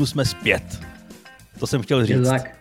týdnu 0.00 0.06
jsme 0.06 0.24
zpět. 0.24 0.80
To 1.58 1.66
jsem 1.66 1.82
chtěl 1.82 2.06
říct. 2.06 2.28
Tak. 2.28 2.58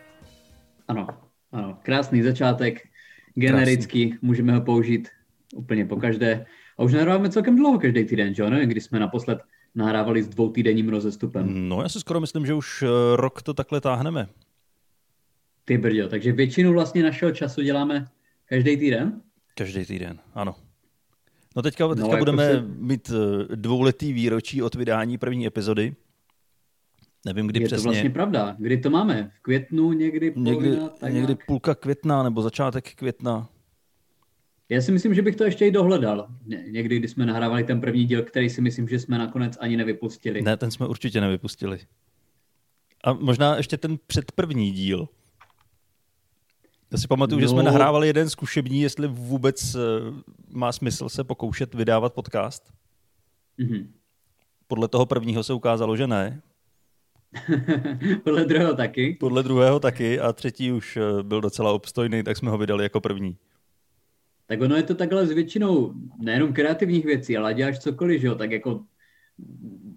Ano, 0.88 1.08
ano. 1.52 1.78
Krásný 1.84 2.22
začátek, 2.22 2.88
genericky, 3.36 4.08
Krásný. 4.08 4.28
můžeme 4.28 4.54
ho 4.54 4.62
použít 4.62 5.10
úplně 5.56 5.86
po 5.86 5.96
každé. 5.96 6.46
A 6.78 6.84
už 6.84 6.94
nahráváme 6.94 7.30
celkem 7.30 7.56
dlouho 7.56 7.80
každý 7.80 8.04
týden, 8.04 8.36
že 8.36 8.44
ano? 8.44 8.60
Když 8.60 8.84
jsme 8.84 9.00
naposled 9.00 9.40
nahrávali 9.76 10.24
s 10.24 10.28
dvoutýdenním 10.28 10.90
rozestupem. 10.90 11.70
No, 11.70 11.82
já 11.82 11.90
si 11.90 12.00
skoro 12.00 12.20
myslím, 12.20 12.46
že 12.46 12.54
už 12.54 12.84
eh, 12.84 12.88
rok 13.16 13.42
to 13.42 13.54
takhle 13.54 13.82
táhneme. 13.82 14.28
Ty 15.66 15.78
brďo, 15.78 16.08
takže 16.08 16.32
většinu 16.32 16.74
vlastně 16.74 17.04
našeho 17.04 17.32
času 17.32 17.62
děláme 17.62 18.06
každý 18.46 18.78
týden? 18.78 19.22
Každý 19.56 19.86
týden, 19.86 20.20
ano. 20.34 20.56
No 21.56 21.62
teďka, 21.62 21.88
teďka 21.88 22.12
no, 22.12 22.18
budeme 22.18 22.46
se... 22.48 22.62
mít 22.62 23.12
eh, 23.12 23.56
dvouletý 23.56 24.14
výročí 24.14 24.62
od 24.62 24.76
vydání 24.76 25.18
první 25.18 25.48
epizody. 25.48 25.96
Nevím, 27.26 27.48
kdy 27.48 27.60
je 27.60 27.68
přesně. 27.68 27.82
Je 27.82 27.84
to 27.84 27.90
vlastně 27.90 28.10
pravda. 28.10 28.56
Kdy 28.60 28.78
to 28.78 28.90
máme? 28.90 29.32
V 29.36 29.40
květnu, 29.42 29.94
někdy 29.94 30.32
polovina, 30.32 30.62
někdy, 30.62 30.90
tak 31.00 31.14
někdy 31.14 31.36
půlka 31.48 31.76
května 31.76 32.24
nebo 32.24 32.42
začátek 32.42 32.96
května. 32.96 33.50
Já 34.70 34.82
si 34.82 34.92
myslím, 34.92 35.14
že 35.14 35.22
bych 35.22 35.36
to 35.36 35.44
ještě 35.44 35.66
i 35.66 35.72
dohledal. 35.72 36.28
Někdy, 36.72 37.00
když 37.00 37.12
jsme 37.12 37.26
nahrávali 37.26 37.64
ten 37.64 37.82
první 37.82 38.06
díl, 38.06 38.24
který 38.24 38.50
si 38.50 38.62
myslím, 38.62 38.88
že 38.88 39.00
jsme 39.00 39.18
nakonec 39.18 39.58
ani 39.60 39.78
nevypustili. 39.78 40.42
Ne, 40.42 40.58
ten 40.58 40.72
jsme 40.72 40.88
určitě 40.88 41.22
nevypustili. 41.22 41.80
A 43.04 43.14
možná 43.14 43.58
ještě 43.58 43.78
ten 43.78 43.98
předprvní 44.08 44.72
díl. 44.72 45.10
Já 46.92 46.98
si 46.98 47.08
pamatuju, 47.08 47.38
no. 47.38 47.42
že 47.42 47.48
jsme 47.48 47.64
no. 47.64 47.64
nahrávali 47.64 48.08
jeden 48.08 48.30
zkušební, 48.30 48.82
jestli 48.82 49.08
vůbec 49.08 49.76
uh, 49.76 49.82
má 50.50 50.72
smysl 50.72 51.10
se 51.10 51.24
pokoušet 51.24 51.74
vydávat 51.74 52.14
podcast. 52.14 52.74
Mm-hmm. 53.60 53.88
Podle 54.68 54.88
toho 54.88 55.06
prvního 55.06 55.44
se 55.44 55.54
ukázalo, 55.54 55.98
že 55.98 56.08
ne. 56.08 56.42
Podle 58.24 58.46
druhého 58.46 58.76
taky. 58.76 59.18
Podle 59.20 59.44
druhého 59.44 59.80
taky 59.80 60.20
a 60.20 60.34
třetí 60.34 60.72
už 60.72 60.98
uh, 60.98 61.24
byl 61.24 61.42
docela 61.42 61.72
obstojný, 61.72 62.24
tak 62.24 62.38
jsme 62.38 62.50
ho 62.50 62.58
vydali 62.58 62.84
jako 62.84 63.02
první. 63.02 63.38
Tak 64.46 64.62
ono 64.62 64.76
je 64.76 64.84
to 64.84 64.96
takhle 64.96 65.28
s 65.28 65.32
většinou 65.32 65.94
nejenom 66.22 66.54
kreativních 66.54 67.06
věcí, 67.06 67.38
ale 67.38 67.54
děláš 67.54 67.80
cokoliv, 67.80 68.22
že 68.22 68.28
jo, 68.28 68.36
tak 68.36 68.52
jako 68.52 68.86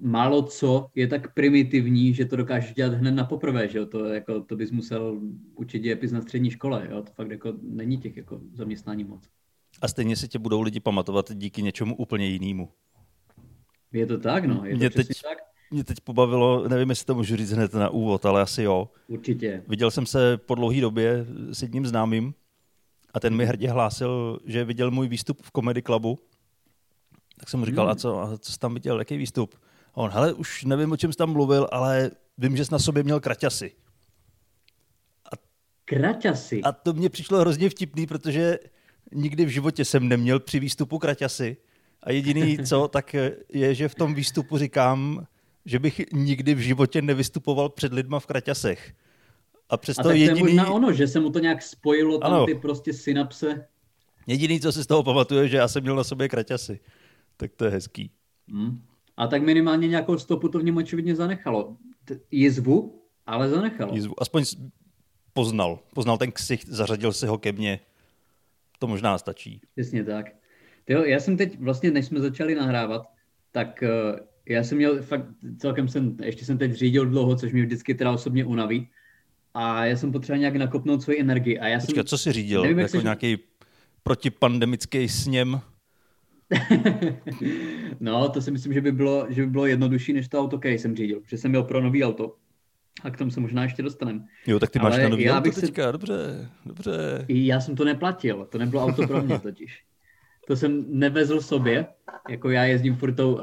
málo 0.01 0.43
co 0.43 0.91
je 0.95 1.07
tak 1.07 1.35
primitivní, 1.35 2.15
že 2.15 2.25
to 2.25 2.37
dokážeš 2.37 2.75
dělat 2.75 2.95
hned 2.95 3.11
na 3.11 3.25
poprvé, 3.25 3.69
že 3.69 3.79
jo? 3.79 3.87
To, 3.87 4.05
jako, 4.05 4.41
to 4.41 4.57
bys 4.57 4.71
musel 4.71 5.21
učit 5.55 5.79
dějepis 5.79 6.13
na 6.13 6.23
střední 6.23 6.51
škole, 6.51 6.89
jo? 6.91 7.03
To 7.03 7.13
fakt 7.13 7.31
jako 7.31 7.53
není 7.63 7.99
těch 7.99 8.17
jako 8.17 8.41
zaměstnání 8.55 9.05
moc. 9.05 9.29
A 9.83 9.89
stejně 9.89 10.17
si 10.17 10.29
tě 10.29 10.39
budou 10.39 10.61
lidi 10.61 10.81
pamatovat 10.81 11.33
díky 11.35 11.63
něčemu 11.63 11.97
úplně 11.97 12.27
jinému. 12.27 12.69
Je 13.93 14.07
to 14.07 14.19
tak, 14.19 14.45
no. 14.45 14.65
Je 14.65 14.73
to 14.73 14.79
mě 14.79 14.91
teď, 14.91 15.07
tak. 15.23 15.52
Mě 15.73 15.85
teď 15.85 16.01
pobavilo, 16.01 16.69
nevím, 16.69 16.91
jestli 16.91 17.05
to 17.05 17.15
můžu 17.15 17.37
říct 17.37 17.53
hned 17.53 17.75
na 17.75 17.89
úvod, 17.89 18.27
ale 18.27 18.43
asi 18.43 18.63
jo. 18.63 18.89
Určitě. 19.09 19.63
Viděl 19.69 19.91
jsem 19.91 20.07
se 20.07 20.37
po 20.37 20.55
dlouhé 20.55 20.81
době 20.81 21.27
s 21.51 21.63
jedním 21.63 21.87
známým 21.87 22.35
a 23.15 23.21
ten 23.21 23.37
mi 23.37 23.47
hrdě 23.47 23.71
hlásil, 23.71 24.39
že 24.47 24.65
viděl 24.65 24.91
můj 24.91 25.09
výstup 25.09 25.43
v 25.43 25.51
Comedy 25.53 25.83
Clubu 25.83 26.19
tak 27.43 27.49
jsem 27.49 27.61
mu 27.61 27.67
říkal, 27.67 27.85
hmm. 27.85 27.93
a, 27.93 27.95
co, 27.95 28.21
a 28.21 28.39
co 28.39 28.53
jsi 28.53 28.59
tam 28.59 28.75
viděl, 28.75 28.99
jaký 28.99 29.17
výstup? 29.17 29.55
A 29.95 29.97
on, 29.97 30.11
hele, 30.11 30.33
už 30.33 30.65
nevím, 30.65 30.93
o 30.93 30.97
čem 30.97 31.13
jsi 31.13 31.19
tam 31.19 31.33
mluvil, 31.33 31.69
ale 31.73 32.11
vím, 32.39 32.57
že 32.57 32.65
jsi 32.65 32.73
na 32.73 32.79
sobě 32.79 33.03
měl 33.03 33.21
kraťasy. 33.21 33.73
A, 35.33 35.37
kraťasy? 35.85 36.63
A 36.63 36.73
to 36.73 36.93
mě 36.93 37.09
přišlo 37.09 37.41
hrozně 37.41 37.71
vtipný, 37.71 38.07
protože 38.07 38.59
nikdy 39.13 39.45
v 39.45 39.49
životě 39.49 39.85
jsem 39.85 40.09
neměl 40.09 40.41
při 40.41 40.61
výstupu 40.61 40.99
kraťasy. 40.99 41.57
A 42.03 42.13
jediný 42.13 42.59
co, 42.59 42.89
tak 42.89 43.15
je, 43.49 43.75
že 43.75 43.89
v 43.89 43.95
tom 43.95 44.15
výstupu 44.15 44.59
říkám, 44.59 45.27
že 45.65 45.79
bych 45.79 46.01
nikdy 46.13 46.55
v 46.55 46.59
životě 46.59 47.03
nevystupoval 47.03 47.69
před 47.69 47.93
lidma 47.93 48.21
v 48.21 48.27
kraťasech. 48.27 48.95
A 49.69 49.77
přesto 49.77 50.09
a 50.09 50.13
jediný... 50.13 50.41
možná 50.41 50.71
ono, 50.71 50.93
že 50.93 51.09
se 51.09 51.21
mu 51.21 51.31
to 51.31 51.39
nějak 51.39 51.63
spojilo, 51.63 52.19
tam 52.19 52.33
ano. 52.33 52.47
ty 52.47 52.55
prostě 52.55 52.93
synapse. 52.93 53.67
Jediný, 54.27 54.61
co 54.61 54.73
si 54.73 54.85
z 54.85 54.87
toho 54.87 55.03
pamatuje, 55.03 55.49
že 55.49 55.57
já 55.57 55.69
jsem 55.69 55.83
měl 55.83 55.97
na 55.97 56.05
sobě 56.05 56.29
kraťasy 56.29 56.81
tak 57.43 57.55
to 57.55 57.65
je 57.65 57.71
hezký. 57.71 58.11
Hmm. 58.49 58.83
A 59.17 59.27
tak 59.27 59.43
minimálně 59.43 59.89
nějakou 59.89 60.19
stopu 60.19 60.49
to 60.49 60.59
v 60.59 60.65
něm 60.65 60.77
očividně 60.77 61.17
zanechalo. 61.17 61.77
Jizvu, 62.31 63.03
ale 63.27 63.49
zanechalo. 63.49 63.95
Jizvu, 63.95 64.15
aspoň 64.23 64.45
poznal. 65.33 65.79
Poznal 65.95 66.19
ten 66.19 66.33
ksicht, 66.33 66.69
zařadil 66.69 67.13
si 67.13 67.27
ho 67.27 67.39
ke 67.39 67.53
mně. 67.53 67.81
To 68.79 68.87
možná 68.87 69.19
stačí. 69.19 69.61
Přesně 69.73 70.05
tak. 70.05 70.27
Tyjo, 70.85 71.05
já 71.05 71.21
jsem 71.21 71.37
teď, 71.37 71.61
vlastně 71.61 71.91
než 71.91 72.07
jsme 72.07 72.21
začali 72.21 72.55
nahrávat, 72.55 73.03
tak 73.53 73.83
uh, 73.83 74.21
já 74.49 74.65
jsem 74.65 74.79
měl 74.79 75.03
fakt, 75.03 75.27
celkem 75.59 75.89
jsem, 75.89 76.17
ještě 76.23 76.45
jsem 76.45 76.59
teď 76.59 76.73
řídil 76.73 77.07
dlouho, 77.07 77.37
což 77.37 77.53
mě 77.53 77.63
vždycky 77.63 77.95
teda 77.95 78.13
osobně 78.13 78.45
unaví. 78.45 78.89
A 79.55 79.85
já 79.85 79.97
jsem 79.97 80.13
potřeboval 80.13 80.39
nějak 80.39 80.57
nakopnout 80.57 81.03
svoji 81.03 81.21
energii. 81.21 81.59
A 81.59 81.69
já 81.69 81.79
Počkej, 81.79 81.95
jsem, 81.95 82.05
co 82.05 82.19
jsi 82.19 82.33
řídil? 82.33 82.63
Nevím, 82.63 82.79
jako 82.79 82.99
jsi... 82.99 83.03
nějaký 83.03 83.39
protipandemický 84.03 85.09
sněm? 85.09 85.61
no, 88.01 88.29
to 88.29 88.43
si 88.43 88.51
myslím, 88.51 88.73
že 88.73 88.81
by 88.81 88.93
bylo, 88.93 89.27
že 89.31 89.43
by 89.43 89.51
bylo 89.51 89.67
jednodušší, 89.67 90.13
než 90.13 90.29
to 90.29 90.41
auto, 90.41 90.59
který 90.59 90.79
jsem 90.79 90.97
řídil, 90.97 91.23
že 91.27 91.39
jsem 91.39 91.51
měl 91.51 91.63
pro 91.63 91.81
nový 91.81 92.05
auto. 92.05 92.37
A 93.03 93.11
k 93.11 93.17
tomu 93.19 93.31
se 93.31 93.41
možná 93.41 93.63
ještě 93.63 93.83
dostaneme. 93.83 94.25
Jo, 94.47 94.61
tak 94.61 94.71
ty 94.71 94.79
máš 94.79 94.95
Ale 94.95 95.03
na 95.03 95.09
nový 95.09 95.31
auto 95.31 95.51
teďka, 95.51 95.87
se... 95.87 95.93
dobře, 95.93 96.49
dobře. 96.67 97.25
Já 97.29 97.61
jsem 97.61 97.77
to 97.77 97.85
neplatil, 97.85 98.47
to 98.51 98.59
nebylo 98.59 98.83
auto 98.83 99.07
pro 99.07 99.23
mě 99.23 99.39
totiž. 99.43 99.83
To 100.53 100.57
jsem 100.57 100.85
nevezl 100.89 101.41
sobě, 101.41 101.87
jako 102.31 102.51
já 102.51 102.65
jezdím 102.65 102.97
furt 102.97 103.15
tou, 103.15 103.35
uh, 103.35 103.43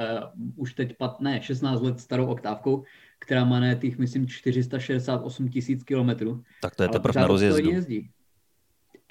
už 0.55 0.73
teď 0.73 0.97
pat, 0.97 1.21
ne, 1.21 1.41
16 1.41 1.81
let 1.81 1.99
starou 1.99 2.25
oktávkou, 2.25 2.83
která 3.19 3.45
má 3.45 3.59
na 3.59 3.73
těch, 3.73 3.97
myslím, 3.97 4.27
468 4.27 5.49
tisíc 5.49 5.83
kilometrů. 5.83 6.43
Tak 6.61 6.75
to 6.75 6.83
je 6.83 6.89
teprve 6.89 7.21
na 7.21 7.27
rozjezdu. 7.27 7.69
Jezdí. 7.69 8.09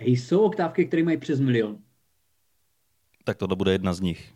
Hej, 0.00 0.16
jsou 0.16 0.40
oktávky, 0.40 0.86
které 0.86 1.02
mají 1.02 1.16
přes 1.18 1.40
milion 1.40 1.78
tak 3.28 3.36
tohle 3.36 3.56
bude 3.56 3.72
jedna 3.72 3.92
z 3.92 4.00
nich. 4.00 4.32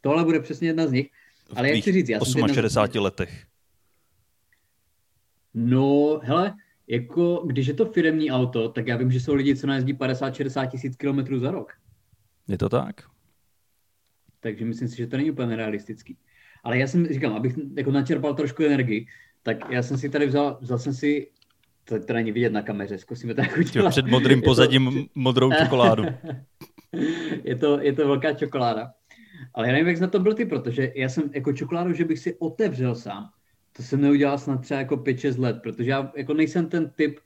Tohle 0.00 0.24
bude 0.24 0.40
přesně 0.40 0.68
jedna 0.68 0.86
z 0.86 0.92
nich. 0.92 1.10
Ale 1.56 1.70
jak 1.70 1.84
si 1.84 1.92
říct, 1.92 2.08
já 2.08 2.18
68 2.18 2.48
jsem 2.48 2.54
60 2.54 2.94
letech. 2.94 3.46
No, 5.54 6.20
hele, 6.22 6.54
jako 6.86 7.42
když 7.46 7.66
je 7.66 7.74
to 7.74 7.86
firemní 7.86 8.30
auto, 8.30 8.68
tak 8.68 8.86
já 8.86 8.96
vím, 8.96 9.10
že 9.10 9.20
jsou 9.20 9.34
lidi, 9.34 9.56
co 9.56 9.66
najezdí 9.66 9.94
50-60 9.94 10.70
tisíc 10.70 10.96
kilometrů 10.96 11.38
za 11.38 11.50
rok. 11.50 11.72
Je 12.48 12.58
to 12.58 12.68
tak? 12.68 13.02
Takže 14.40 14.64
myslím 14.64 14.88
si, 14.88 14.96
že 14.96 15.06
to 15.06 15.16
není 15.16 15.30
úplně 15.30 15.56
realistický. 15.56 16.16
Ale 16.64 16.78
já 16.78 16.86
jsem, 16.86 17.06
říkám, 17.06 17.32
abych 17.32 17.54
jako 17.76 17.90
načerpal 17.90 18.34
trošku 18.34 18.64
energii, 18.64 19.06
tak 19.42 19.70
já 19.70 19.82
jsem 19.82 19.98
si 19.98 20.08
tady 20.08 20.26
vzal, 20.26 20.58
vzal 20.60 20.78
jsem 20.78 20.94
si, 20.94 21.30
to, 21.84 22.00
to 22.00 22.12
není 22.12 22.32
vidět 22.32 22.52
na 22.52 22.62
kameře, 22.62 22.98
zkusíme 22.98 23.34
to 23.34 23.40
jako 23.40 23.60
udělat. 23.60 23.90
Před 23.90 24.06
modrým 24.06 24.42
pozadím 24.42 24.84
to... 24.92 25.20
modrou 25.20 25.52
čokoládu. 25.52 26.04
je, 27.44 27.56
to, 27.56 27.80
je 27.80 27.92
to 27.92 28.08
velká 28.08 28.32
čokoláda. 28.32 28.90
Ale 29.54 29.66
já 29.66 29.72
nevím, 29.72 29.88
jak 29.88 30.00
na 30.00 30.06
to 30.06 30.18
byl 30.18 30.34
ty, 30.34 30.44
protože 30.44 30.92
já 30.96 31.08
jsem 31.08 31.30
jako 31.34 31.52
čokoládu, 31.52 31.92
že 31.92 32.04
bych 32.04 32.18
si 32.18 32.34
otevřel 32.38 32.94
sám, 32.94 33.30
to 33.72 33.82
jsem 33.82 34.00
neudělal 34.00 34.38
snad 34.38 34.60
třeba 34.60 34.80
jako 34.80 34.96
5-6 34.96 35.40
let, 35.40 35.56
protože 35.62 35.90
já 35.90 36.12
jako 36.16 36.34
nejsem 36.34 36.68
ten 36.68 36.90
typ, 36.90 37.20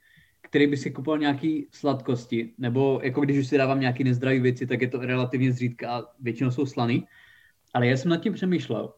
který 0.53 0.67
by 0.67 0.77
si 0.77 0.91
kupoval 0.91 1.19
nějaký 1.19 1.67
sladkosti, 1.71 2.53
nebo 2.57 2.99
jako 3.03 3.21
když 3.21 3.37
už 3.37 3.47
si 3.47 3.57
dávám 3.57 3.79
nějaký 3.79 4.03
nezdravý 4.03 4.39
věci, 4.39 4.67
tak 4.67 4.81
je 4.81 4.87
to 4.87 4.97
relativně 4.97 5.53
zřídka 5.53 5.91
a 5.91 6.03
většinou 6.19 6.51
jsou 6.51 6.65
slaný. 6.65 7.07
Ale 7.73 7.87
já 7.87 7.97
jsem 7.97 8.11
nad 8.11 8.17
tím 8.17 8.33
přemýšlel. 8.33 8.93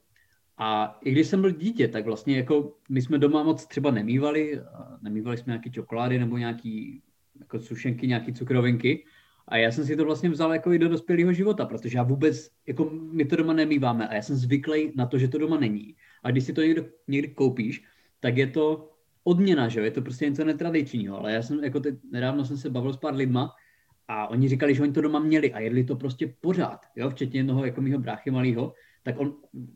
A 0.57 0.99
i 1.03 1.11
když 1.11 1.27
jsem 1.27 1.41
byl 1.41 1.51
dítě, 1.51 1.87
tak 1.87 2.05
vlastně 2.05 2.37
jako 2.37 2.75
my 2.89 3.01
jsme 3.01 3.17
doma 3.17 3.43
moc 3.43 3.65
třeba 3.65 3.91
nemývali, 3.91 4.59
nemývali 5.01 5.37
jsme 5.37 5.51
nějaký 5.51 5.71
čokolády 5.71 6.19
nebo 6.19 6.37
nějaký 6.37 7.01
jako 7.39 7.59
sušenky, 7.59 8.07
nějaký 8.07 8.33
cukrovinky, 8.33 9.05
a 9.47 9.57
já 9.57 9.71
jsem 9.71 9.85
si 9.85 9.95
to 9.95 10.05
vlastně 10.05 10.29
vzal 10.29 10.53
jako 10.53 10.73
i 10.73 10.79
do 10.79 10.89
dospělého 10.89 11.33
života, 11.33 11.65
protože 11.65 11.97
já 11.97 12.03
vůbec, 12.03 12.49
jako 12.67 12.89
my 12.91 13.25
to 13.25 13.35
doma 13.35 13.53
nemýváme 13.53 14.07
a 14.07 14.15
já 14.15 14.21
jsem 14.21 14.35
zvyklý 14.35 14.91
na 14.95 15.05
to, 15.05 15.17
že 15.17 15.27
to 15.27 15.37
doma 15.37 15.59
není. 15.59 15.95
A 16.23 16.31
když 16.31 16.43
si 16.43 16.53
to 16.53 16.61
někdo, 16.61 16.85
někdy 17.07 17.27
koupíš, 17.27 17.83
tak 18.19 18.37
je 18.37 18.47
to 18.47 18.94
odměna, 19.27 19.67
že 19.67 19.79
jo? 19.79 19.85
Je 19.85 19.91
to 19.91 20.01
prostě 20.01 20.29
něco 20.29 20.45
netradičního. 20.45 21.19
Ale 21.19 21.33
já 21.33 21.41
jsem, 21.41 21.63
jako 21.63 21.79
teď, 21.79 21.95
nedávno 22.11 22.45
jsem 22.45 22.57
se 22.57 22.69
bavil 22.69 22.93
s 22.93 22.97
pár 22.97 23.15
lidma 23.15 23.51
a 24.07 24.27
oni 24.27 24.49
říkali, 24.49 24.75
že 24.75 24.81
oni 24.81 24.91
to 24.91 25.01
doma 25.01 25.19
měli 25.19 25.53
a 25.53 25.59
jedli 25.59 25.83
to 25.83 25.95
prostě 25.95 26.33
pořád, 26.41 26.85
jo? 26.95 27.09
Včetně 27.09 27.39
jednoho 27.39 27.65
jako 27.65 27.81
mýho 27.81 27.99
bráchy 27.99 28.31
malého. 28.31 28.73
Tak 29.03 29.19
on, 29.19 29.35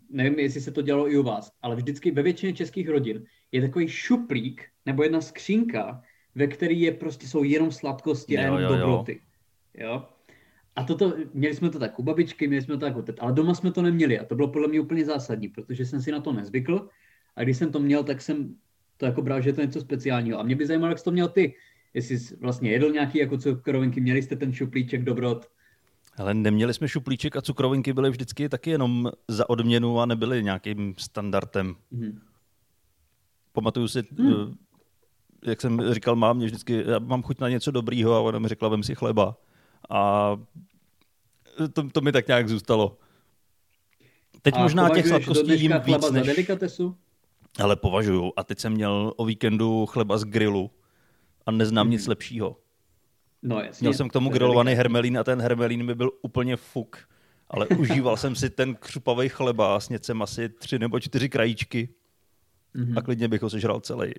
nevím, 0.10 0.40
jestli 0.40 0.62
se 0.62 0.72
to 0.72 0.82
dělalo 0.82 1.12
i 1.12 1.18
u 1.18 1.24
vás, 1.24 1.52
ale 1.62 1.76
vždycky 1.76 2.12
ve 2.12 2.24
většině 2.24 2.54
českých 2.54 2.90
rodin 2.90 3.24
je 3.52 3.62
takový 3.62 3.88
šuplík 3.88 4.66
nebo 4.86 5.04
jedna 5.04 5.22
skřínka, 5.22 6.02
ve 6.36 6.48
který 6.48 6.82
je 6.82 6.92
prostě 6.92 7.28
jsou 7.28 7.44
jenom 7.44 7.72
sladkosti 7.72 8.38
a 8.38 8.42
jenom 8.42 8.62
dobroty. 8.62 9.22
Jo. 9.74 9.88
Jo? 9.88 10.06
A 10.76 10.84
toto, 10.84 11.14
měli 11.34 11.56
jsme 11.56 11.70
to 11.70 11.80
tak 11.80 12.00
u 12.00 12.04
babičky, 12.04 12.48
měli 12.48 12.62
jsme 12.62 12.74
to 12.74 12.86
tak 12.86 12.98
u 12.98 13.02
tet, 13.02 13.16
ale 13.20 13.34
doma 13.34 13.54
jsme 13.54 13.72
to 13.72 13.82
neměli 13.82 14.20
a 14.20 14.26
to 14.26 14.36
bylo 14.36 14.48
podle 14.48 14.68
mě 14.68 14.80
úplně 14.80 15.06
zásadní, 15.06 15.48
protože 15.48 15.86
jsem 15.86 16.02
si 16.02 16.12
na 16.12 16.20
to 16.20 16.34
nezvykl 16.34 16.90
a 17.36 17.44
když 17.44 17.58
jsem 17.58 17.72
to 17.72 17.80
měl, 17.80 18.04
tak 18.04 18.22
jsem 18.22 18.56
to 19.00 19.06
jako 19.06 19.22
bral, 19.22 19.42
že 19.42 19.50
je 19.50 19.54
to 19.54 19.62
něco 19.62 19.82
speciálního. 19.82 20.40
A 20.40 20.44
mě 20.44 20.56
by 20.56 20.68
zajímalo, 20.68 20.92
jak 20.92 21.00
jsi 21.00 21.04
to 21.04 21.12
měl 21.12 21.28
ty, 21.28 21.56
jestli 21.94 22.20
jsi 22.20 22.36
vlastně 22.36 22.72
jedl 22.72 22.92
nějaký 22.92 23.18
jako 23.18 23.38
cukrovinky, 23.38 24.02
měli 24.02 24.22
jste 24.22 24.36
ten 24.36 24.54
šuplíček 24.54 25.04
dobrot? 25.04 25.46
Ale 26.18 26.34
neměli 26.34 26.74
jsme 26.74 26.88
šuplíček 26.88 27.36
a 27.36 27.42
cukrovinky 27.42 27.94
byly 27.94 28.10
vždycky 28.10 28.50
taky 28.50 28.70
jenom 28.70 29.12
za 29.28 29.50
odměnu 29.50 30.00
a 30.00 30.06
nebyly 30.06 30.44
nějakým 30.44 30.96
standardem. 30.98 31.76
Hmm. 31.92 32.22
Pamatuju 33.52 33.88
si, 33.88 34.04
hmm. 34.18 34.56
jak 35.46 35.62
jsem 35.62 35.94
říkal 35.94 36.16
mámě 36.16 36.46
vždycky, 36.46 36.84
já 36.88 37.00
mám 37.00 37.24
chuť 37.24 37.40
na 37.40 37.50
něco 37.50 37.72
dobrýho 37.72 38.16
a 38.16 38.20
ona 38.20 38.40
mi 38.40 38.48
řekla, 38.48 38.70
vem 38.70 38.84
si 38.84 38.96
chleba. 38.96 39.38
A 39.90 40.32
to, 41.74 41.90
to 41.90 42.02
mi 42.02 42.12
tak 42.12 42.28
nějak 42.28 42.50
zůstalo. 42.50 42.98
Teď 44.42 44.56
a 44.56 44.62
možná 44.64 44.90
těch 44.90 45.08
sladkostí 45.08 45.62
jim 45.62 45.74
víc 45.86 46.12
než... 46.12 46.28
delikatesu? 46.28 46.96
Ale 47.60 47.76
považuju. 47.76 48.34
A 48.38 48.44
teď 48.44 48.60
jsem 48.60 48.74
měl 48.74 49.14
o 49.18 49.26
víkendu 49.26 49.86
chleba 49.86 50.18
z 50.18 50.24
grilu 50.24 50.72
a 51.46 51.52
neznám 51.52 51.86
hmm. 51.86 51.92
nic 51.92 52.08
lepšího. 52.08 52.58
No 53.44 53.60
jasně. 53.60 53.86
Měl 53.86 53.94
jsem 53.94 54.10
k 54.10 54.14
tomu 54.14 54.30
grilovaný 54.30 54.74
hermelín 54.74 55.18
a 55.18 55.24
ten 55.24 55.42
hermelín 55.42 55.84
mi 55.84 55.96
byl 55.96 56.12
úplně 56.22 56.56
fuk. 56.56 57.10
Ale 57.48 57.68
užíval 57.80 58.18
jsem 58.18 58.36
si 58.36 58.50
ten 58.50 58.76
křupavý 58.76 59.30
chleba 59.30 59.76
a 59.76 59.80
sněd 59.80 60.06
jsem 60.06 60.22
asi 60.22 60.50
tři 60.50 60.80
nebo 60.80 61.00
čtyři 61.00 61.30
krajíčky. 61.30 61.90
Mm-hmm. 62.76 62.98
A 62.98 63.02
klidně 63.02 63.28
bych 63.28 63.42
ho 63.42 63.50
sežral 63.50 63.80
celý. 63.80 64.14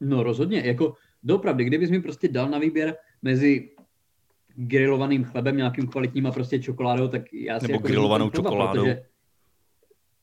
No 0.00 0.22
rozhodně. 0.22 0.62
Jako 0.64 0.94
dopravdy, 1.22 1.64
kdybys 1.64 1.90
mi 1.90 2.02
prostě 2.02 2.28
dal 2.28 2.48
na 2.48 2.58
výběr 2.58 2.96
mezi 3.22 3.70
grilovaným 4.56 5.24
chlebem, 5.24 5.56
nějakým 5.56 5.86
kvalitním 5.88 6.26
a 6.26 6.32
prostě 6.32 6.58
čokoládou, 6.58 7.08
tak 7.08 7.32
já 7.32 7.60
si 7.60 7.66
Nebo 7.66 7.74
jako 7.74 7.88
grilovanou 7.88 8.30
chleba, 8.30 8.50
čokoládou. 8.50 8.86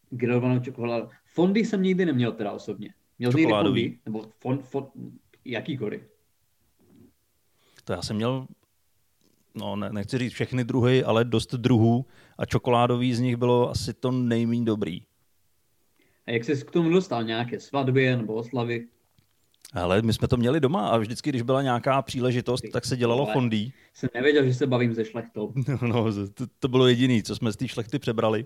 Grilovanou 0.10 0.60
čokoládou. 0.60 1.10
Fondy 1.34 1.66
jsem 1.66 1.84
nikdy 1.84 2.06
neměl 2.06 2.32
teda 2.32 2.52
osobně. 2.52 2.94
Měl 3.20 3.32
někdy 3.32 3.54
fondy? 3.54 3.98
Nebo 4.06 4.26
fond, 4.40 4.66
fond, 4.66 4.90
jakýkoliv? 5.46 6.02
To 7.84 7.94
já 7.94 8.02
jsem 8.02 8.16
měl, 8.16 8.48
no 9.56 9.76
ne, 9.76 9.90
nechci 9.94 10.18
říct 10.18 10.34
všechny 10.34 10.64
druhy, 10.64 11.04
ale 11.04 11.26
dost 11.26 11.54
druhů 11.54 12.06
a 12.38 12.46
čokoládový 12.46 13.14
z 13.14 13.20
nich 13.20 13.38
bylo 13.38 13.70
asi 13.70 13.94
to 13.94 14.12
nejméně 14.12 14.66
dobrý. 14.66 15.02
A 16.28 16.32
jak 16.32 16.44
jsi 16.44 16.66
k 16.66 16.72
tomu 16.72 16.90
dostal? 16.90 17.24
Nějaké 17.24 17.60
svatby 17.60 18.16
nebo 18.16 18.34
oslavy? 18.34 18.88
Ale 19.74 20.02
my 20.02 20.14
jsme 20.14 20.28
to 20.28 20.38
měli 20.38 20.60
doma 20.60 20.90
a 20.90 20.98
vždycky, 20.98 21.30
když 21.30 21.42
byla 21.42 21.62
nějaká 21.62 22.02
příležitost, 22.02 22.64
tak 22.74 22.86
se 22.86 22.98
dělalo 22.98 23.24
Ale 23.24 23.34
fondý. 23.34 23.74
Jsem 23.94 24.10
nevěděl, 24.14 24.46
že 24.46 24.54
se 24.54 24.68
bavím 24.68 24.94
ze 24.94 25.06
šlechtou. 25.06 25.54
No, 25.82 25.88
no 25.88 26.28
to, 26.34 26.46
to 26.60 26.68
bylo 26.68 26.88
jediné, 26.88 27.24
co 27.24 27.36
jsme 27.36 27.52
z 27.52 27.56
té 27.56 27.68
šlechty 27.68 28.00
přebrali. 28.00 28.46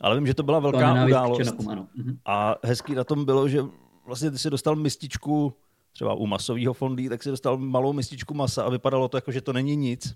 Ale 0.00 0.16
vím, 0.16 0.26
že 0.26 0.34
to 0.34 0.42
byla 0.42 0.58
velká 0.58 0.94
to 0.94 1.06
událost. 1.06 1.60
Mhm. 1.94 2.18
A 2.24 2.56
hezký 2.64 2.94
na 2.94 3.04
tom 3.04 3.24
bylo, 3.24 3.48
že 3.48 3.62
vlastně 4.06 4.30
ty 4.30 4.38
si 4.38 4.50
dostal 4.50 4.76
mističku, 4.76 5.54
třeba 5.92 6.14
u 6.14 6.26
masového 6.26 6.74
fondý, 6.74 7.08
tak 7.08 7.22
si 7.22 7.30
dostal 7.30 7.56
malou 7.58 7.92
mističku 7.92 8.34
masa 8.34 8.64
a 8.64 8.70
vypadalo 8.70 9.08
to 9.08 9.16
jako, 9.16 9.32
že 9.32 9.40
to 9.40 9.52
není 9.52 9.76
nic. 9.76 10.14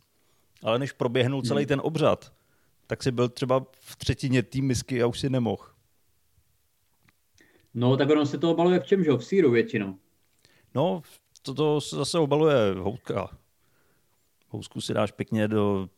Ale 0.62 0.78
než 0.78 0.92
proběhnul 0.92 1.42
celý 1.42 1.60
hmm. 1.60 1.68
ten 1.68 1.80
obřad, 1.84 2.32
tak 2.86 3.02
si 3.02 3.10
byl 3.10 3.28
třeba 3.28 3.66
v 3.72 3.96
třetině 3.96 4.42
té 4.42 4.60
misky 4.60 5.02
a 5.02 5.06
už 5.06 5.20
si 5.20 5.30
nemohl. 5.30 5.64
No, 7.74 7.96
tak 7.96 8.10
ono 8.10 8.26
se 8.26 8.38
to 8.38 8.50
obaluje 8.50 8.80
v 8.80 8.86
čem, 8.86 9.04
že 9.04 9.12
V 9.12 9.24
síru 9.24 9.50
většinou. 9.50 9.94
No, 10.74 11.02
to, 11.42 11.54
to 11.54 11.80
se 11.80 11.96
zase 11.96 12.18
obaluje 12.18 12.74
houska. 12.78 13.38
Housku 14.48 14.80
si 14.80 14.94
dáš 14.94 15.12
pěkně 15.12 15.48
do, 15.48 15.88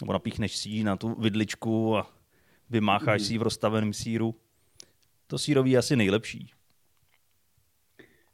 nebo 0.00 0.12
napíchneš 0.12 0.56
si 0.56 0.84
na 0.84 0.96
tu 0.96 1.14
vidličku 1.14 1.96
a 1.96 2.13
vymácháš 2.70 3.20
mm. 3.20 3.26
si 3.26 3.38
v 3.38 3.42
rozstaveném 3.42 3.92
síru. 3.92 4.34
To 5.26 5.38
sírový 5.38 5.70
je 5.70 5.78
asi 5.78 5.96
nejlepší. 5.96 6.50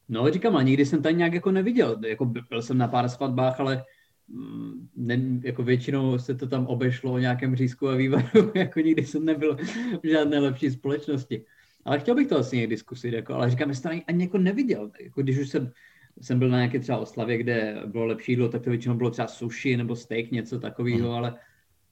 No, 0.09 0.31
říkám, 0.31 0.57
a 0.57 0.63
nikdy 0.63 0.87
jsem 0.87 1.03
tady 1.03 1.15
nějak 1.15 1.33
jako 1.33 1.51
neviděl. 1.51 1.97
Jako 2.07 2.25
byl 2.25 2.63
jsem 2.63 2.79
na 2.79 2.89
pár 2.89 3.09
svatbách, 3.09 3.61
ale 3.61 3.85
mm, 4.29 4.89
ne, 4.97 5.41
jako 5.43 5.63
většinou 5.63 6.19
se 6.19 6.35
to 6.35 6.47
tam 6.47 6.67
obešlo 6.67 7.13
o 7.13 7.19
nějakém 7.19 7.57
řízku 7.57 7.89
a 7.89 7.95
vývaru, 7.95 8.53
jako 8.55 8.81
nikdy 8.81 9.07
jsem 9.07 9.25
nebyl 9.25 9.57
v 10.03 10.09
žádné 10.11 10.39
lepší 10.39 10.71
společnosti. 10.71 11.45
Ale 11.85 12.01
chtěl 12.01 12.15
bych 12.15 12.29
to 12.29 12.39
asi 12.39 12.57
někdy 12.57 12.77
zkusit, 12.77 13.13
jako, 13.13 13.35
ale 13.35 13.51
říkám, 13.51 13.69
že 13.69 13.75
jsem 13.75 13.83
to 13.83 13.89
ani, 13.89 14.05
ani 14.05 14.25
jako 14.25 14.39
neviděl. 14.39 14.91
Jako, 15.01 15.23
když 15.23 15.39
už 15.39 15.49
jsem, 15.49 15.73
jsem 16.21 16.39
byl 16.39 16.49
na 16.49 16.57
nějaké 16.57 16.81
třeba 16.81 16.99
oslavě, 16.99 17.39
kde 17.39 17.83
bylo 17.87 18.07
lepší 18.07 18.33
jídlo, 18.33 18.49
tak 18.49 18.63
to 18.63 18.71
většinou 18.71 18.95
bylo 18.95 19.11
třeba 19.11 19.29
sushi 19.29 19.77
nebo 19.77 19.97
steak, 19.97 20.31
něco 20.31 20.61
takového, 20.61 21.09
mm. 21.09 21.15
ale, 21.15 21.39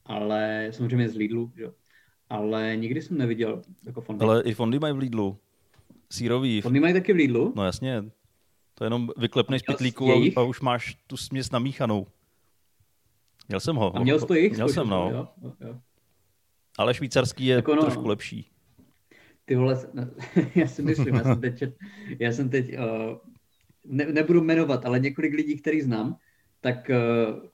ale 0.04 0.68
samozřejmě 0.70 1.08
z 1.08 1.16
Lidlu, 1.16 1.52
že? 1.56 1.66
Ale 2.30 2.76
nikdy 2.76 3.02
jsem 3.02 3.18
neviděl 3.18 3.62
jako 3.86 4.00
fondy. 4.00 4.24
Ale 4.24 4.42
i 4.42 4.54
fondy 4.54 4.78
mají 4.78 4.94
v 4.94 4.98
Lidlu. 4.98 5.38
Sírový. 6.10 6.60
Fondy 6.60 6.80
mají 6.80 6.94
taky 6.94 7.12
v 7.12 7.16
Lidlu? 7.16 7.52
No 7.56 7.64
jasně. 7.64 8.04
To 8.74 8.84
jenom 8.84 9.10
vyklepneš 9.16 9.62
pitlíku 9.62 10.12
a, 10.12 10.32
a 10.36 10.42
už 10.42 10.60
máš 10.60 10.96
tu 11.06 11.16
směs 11.16 11.50
namíchanou. 11.50 12.06
Měl 13.48 13.60
jsem 13.60 13.76
ho. 13.76 13.96
A 13.96 14.00
měl 14.00 14.20
jsi 14.20 14.26
to 14.26 14.34
jich? 14.34 14.52
Měl 14.52 14.68
jsem, 14.68 14.88
no. 14.88 15.10
Jo, 15.10 15.52
jo. 15.60 15.78
Ale 16.78 16.94
švýcarský 16.94 17.46
je 17.46 17.62
ono, 17.62 17.82
trošku 17.82 18.08
lepší. 18.08 18.50
Ty 19.44 19.56
vole, 19.56 19.78
já 20.54 20.66
si 20.66 20.82
myslím, 20.82 21.14
já 21.14 21.22
jsem 21.22 21.40
teď, 21.40 21.64
já 22.18 22.32
jsem 22.32 22.48
teď 22.48 22.78
uh, 22.78 23.16
ne, 23.84 24.04
nebudu 24.04 24.40
jmenovat, 24.44 24.86
ale 24.86 25.00
několik 25.00 25.34
lidí, 25.34 25.56
který 25.56 25.80
znám, 25.80 26.16
tak 26.60 26.90
uh, 26.90 27.48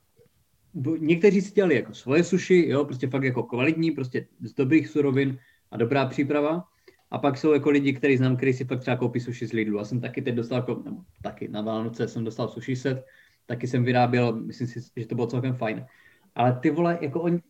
někteří 0.99 1.41
si 1.41 1.55
dělali 1.55 1.75
jako 1.75 1.95
svoje 1.95 2.25
suši, 2.25 2.67
jo, 2.69 2.85
prostě 2.85 3.09
fakt 3.09 3.23
jako 3.23 3.43
kvalitní, 3.43 3.91
prostě 3.91 4.27
z 4.41 4.55
dobrých 4.55 4.89
surovin 4.89 5.39
a 5.71 5.77
dobrá 5.77 6.07
příprava. 6.07 6.65
A 7.11 7.19
pak 7.19 7.39
jsou 7.39 7.53
jako 7.53 7.71
lidi, 7.71 7.93
kteří 7.93 8.17
znám, 8.17 8.37
kteří 8.37 8.53
si 8.53 8.65
fakt 8.65 8.81
třeba 8.81 8.97
koupí 8.97 9.21
suši 9.21 9.47
z 9.47 9.53
Lidlu. 9.53 9.79
Já 9.79 9.85
jsem 9.85 10.01
taky 10.01 10.23
teď 10.23 10.35
dostal, 10.35 10.59
jako, 10.59 10.83
nebo 10.85 10.97
taky 11.23 11.49
na 11.49 11.61
Vánoce 11.61 12.09
jsem 12.09 12.25
dostal 12.25 12.49
suši 12.49 12.77
set, 12.77 13.05
taky 13.47 13.67
jsem 13.67 13.85
vyráběl, 13.85 14.37
myslím 14.37 14.67
si, 14.67 14.81
že 14.97 15.07
to 15.07 15.15
bylo 15.15 15.27
celkem 15.27 15.55
fajn. 15.55 15.87
Ale 16.35 16.59
ty 16.63 16.71
vole, 16.71 16.99
jako 17.01 17.21
oni, 17.21 17.41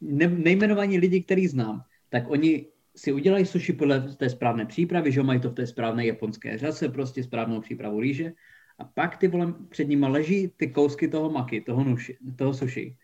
ne, 0.00 0.28
nejmenovaní 0.28 0.98
lidi, 0.98 1.22
který 1.22 1.48
znám, 1.48 1.82
tak 2.08 2.30
oni 2.30 2.66
si 2.96 3.12
udělají 3.12 3.46
sushi 3.46 3.72
podle 3.72 4.00
té 4.00 4.30
správné 4.30 4.66
přípravy, 4.66 5.12
že 5.12 5.22
mají 5.22 5.40
to 5.40 5.50
v 5.50 5.54
té 5.54 5.66
správné 5.66 6.06
japonské 6.06 6.58
řase, 6.58 6.88
prostě 6.88 7.22
správnou 7.22 7.60
přípravu 7.60 8.00
rýže. 8.00 8.32
A 8.80 8.84
pak 8.84 9.16
ty 9.16 9.28
vole, 9.28 9.54
před 9.68 9.88
nimi 9.88 10.06
leží 10.06 10.48
ty 10.56 10.66
kousky 10.66 11.08
toho 11.08 11.30
maky, 11.30 11.60
toho, 11.60 11.84
nuši, 11.84 12.16
toho 12.36 12.54
sushi. 12.54 12.96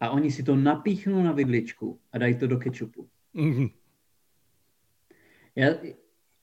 A 0.00 0.10
oni 0.10 0.30
si 0.30 0.42
to 0.42 0.56
napíchnou 0.56 1.22
na 1.22 1.32
vidličku 1.32 2.00
a 2.12 2.18
dají 2.18 2.34
to 2.34 2.46
do 2.46 2.56
kečupu. 2.56 3.08
Mm-hmm. 3.34 3.70
Já, 5.56 5.68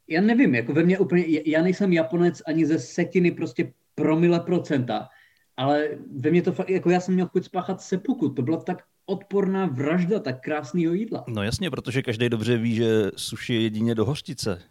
já 0.08 0.22
nevím, 0.22 0.56
jako 0.56 0.74
ve 0.74 0.84
mně 0.84 1.00
úplně, 1.00 1.26
já 1.46 1.62
nejsem 1.62 1.94
Japonec 1.94 2.42
ani 2.46 2.66
ze 2.66 2.80
setiny 2.80 3.32
prostě 3.32 3.74
promile 3.96 4.40
procenta, 4.40 5.10
ale 5.58 5.90
ve 6.16 6.32
mně 6.32 6.42
to 6.42 6.52
fakt, 6.52 6.70
jako 6.70 6.90
já 6.90 7.00
jsem 7.00 7.14
měl 7.14 7.28
chuť 7.28 7.44
spáchat 7.44 7.82
sepuku, 7.82 8.30
to 8.30 8.42
bylo 8.42 8.62
tak 8.62 8.84
odporná 9.06 9.66
vražda 9.66 10.20
tak 10.20 10.42
krásného 10.42 10.94
jídla. 10.94 11.26
No 11.28 11.44
jasně, 11.44 11.70
protože 11.70 12.02
každý 12.02 12.30
dobře 12.30 12.58
ví, 12.58 12.76
že 12.76 13.12
suši 13.16 13.54
je 13.54 13.62
jedině 13.62 13.96
do 13.96 14.06
hořtice. 14.06 14.62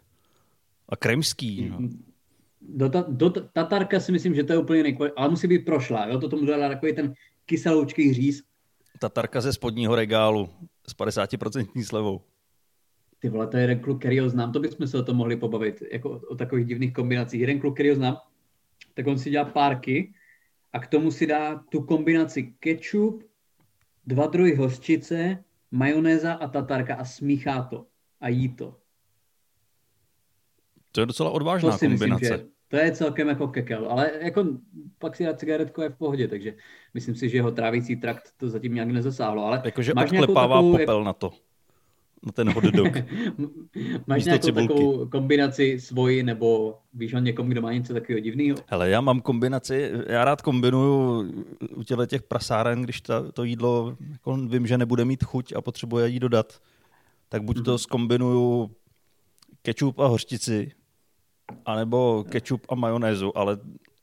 A 0.89 0.95
kremský. 0.95 1.69
No. 1.69 1.79
Do, 2.61 2.89
ta, 2.89 3.05
do 3.07 3.29
tatarka 3.29 3.99
si 3.99 4.11
myslím, 4.11 4.35
že 4.35 4.43
to 4.43 4.53
je 4.53 4.59
úplně 4.59 4.83
nejkvalitnější, 4.83 5.17
ale 5.17 5.29
musí 5.29 5.47
být 5.47 5.65
prošlá, 5.65 6.07
jo? 6.07 6.19
to 6.19 6.29
tomu 6.29 6.45
dodá 6.45 6.69
takový 6.69 6.93
ten 6.93 7.13
kyseloučký 7.45 8.13
říz. 8.13 8.43
Tatarka 8.99 9.41
ze 9.41 9.53
spodního 9.53 9.95
regálu 9.95 10.49
s 10.87 10.95
50% 10.95 11.83
slevou. 11.83 12.21
Ty 13.19 13.29
vole, 13.29 13.47
to 13.47 13.57
je 13.57 13.63
jeden 13.63 13.79
kluk, 13.79 13.99
který 13.99 14.19
ho 14.19 14.29
znám, 14.29 14.51
to 14.51 14.59
bychom 14.59 14.87
se 14.87 14.97
o 14.97 15.03
tom 15.03 15.17
mohli 15.17 15.35
pobavit, 15.35 15.83
jako 15.91 16.09
o, 16.09 16.19
o 16.19 16.35
takových 16.35 16.65
divných 16.65 16.93
kombinacích. 16.93 17.41
Jeden 17.41 17.59
kluk, 17.59 17.73
který 17.73 17.89
ho 17.89 17.95
znám, 17.95 18.17
tak 18.93 19.07
on 19.07 19.19
si 19.19 19.29
dělá 19.29 19.45
párky 19.45 20.13
a 20.73 20.79
k 20.79 20.87
tomu 20.87 21.11
si 21.11 21.27
dá 21.27 21.55
tu 21.55 21.81
kombinaci 21.81 22.53
ketchup, 22.59 23.23
dva 24.07 24.27
druhy 24.27 24.55
hořčice, 24.55 25.43
majonéza 25.71 26.33
a 26.33 26.47
tatarka 26.47 26.95
a 26.95 27.05
smíchá 27.05 27.63
to 27.63 27.85
a 28.21 28.27
jí 28.27 28.55
to. 28.55 28.79
To 30.97 31.01
je 31.01 31.05
docela 31.05 31.29
odvážná 31.29 31.71
to 31.71 31.77
si 31.77 31.87
kombinace. 31.87 32.19
Myslím, 32.19 32.37
že 32.37 32.45
to 32.67 32.77
je 32.77 32.91
celkem 32.91 33.27
jako 33.27 33.47
kekel, 33.47 33.87
ale 33.89 34.11
jako 34.21 34.45
pak 34.99 35.15
si 35.15 35.25
dá 35.25 35.33
cigaretku 35.33 35.81
je 35.81 35.89
v 35.89 35.95
pohodě, 35.95 36.27
takže 36.27 36.53
myslím 36.93 37.15
si, 37.15 37.29
že 37.29 37.37
jeho 37.37 37.51
trávící 37.51 37.95
trakt 37.95 38.33
to 38.37 38.49
zatím 38.49 38.73
nějak 38.73 38.89
nezasáhlo. 38.89 39.45
Ale 39.45 39.61
Jakože 39.65 39.93
odklepává 39.93 40.55
takovou, 40.55 40.77
popel 40.77 40.97
jak... 40.97 41.05
na 41.05 41.13
to 41.13 41.31
na 42.25 42.31
ten 42.31 42.49
hot 42.49 42.63
dog. 42.63 42.93
Máš 44.07 44.25
nějakou 44.25 44.45
cibulky. 44.45 44.67
takovou 44.67 45.05
kombinaci 45.05 45.79
svoji, 45.79 46.23
nebo 46.23 46.77
víš 46.93 47.13
o 47.13 47.19
někom, 47.19 47.49
kdo 47.49 47.61
má 47.61 47.73
něco 47.73 47.93
takového 47.93 48.19
divného? 48.19 48.57
Hele, 48.67 48.89
já 48.89 49.01
mám 49.01 49.21
kombinaci, 49.21 49.91
já 50.07 50.25
rád 50.25 50.41
kombinuju 50.41 51.25
u 51.75 51.83
těle 51.83 52.07
těch 52.07 52.23
prasáren, 52.23 52.81
když 52.81 53.01
ta, 53.01 53.31
to 53.31 53.43
jídlo 53.43 53.97
jako 54.11 54.35
vím, 54.35 54.67
že 54.67 54.77
nebude 54.77 55.05
mít 55.05 55.23
chuť 55.23 55.53
a 55.55 55.61
potřebuje 55.61 56.07
jí 56.07 56.19
dodat, 56.19 56.59
tak 57.29 57.43
buď 57.43 57.57
mm-hmm. 57.57 57.63
to 57.63 57.77
skombinuju 57.77 58.71
kečup 59.61 59.99
a 59.99 60.07
hořčici, 60.07 60.71
anebo 61.65 62.25
kečup 62.29 62.65
a 62.69 62.75
majonézu, 62.75 63.37
ale 63.37 63.57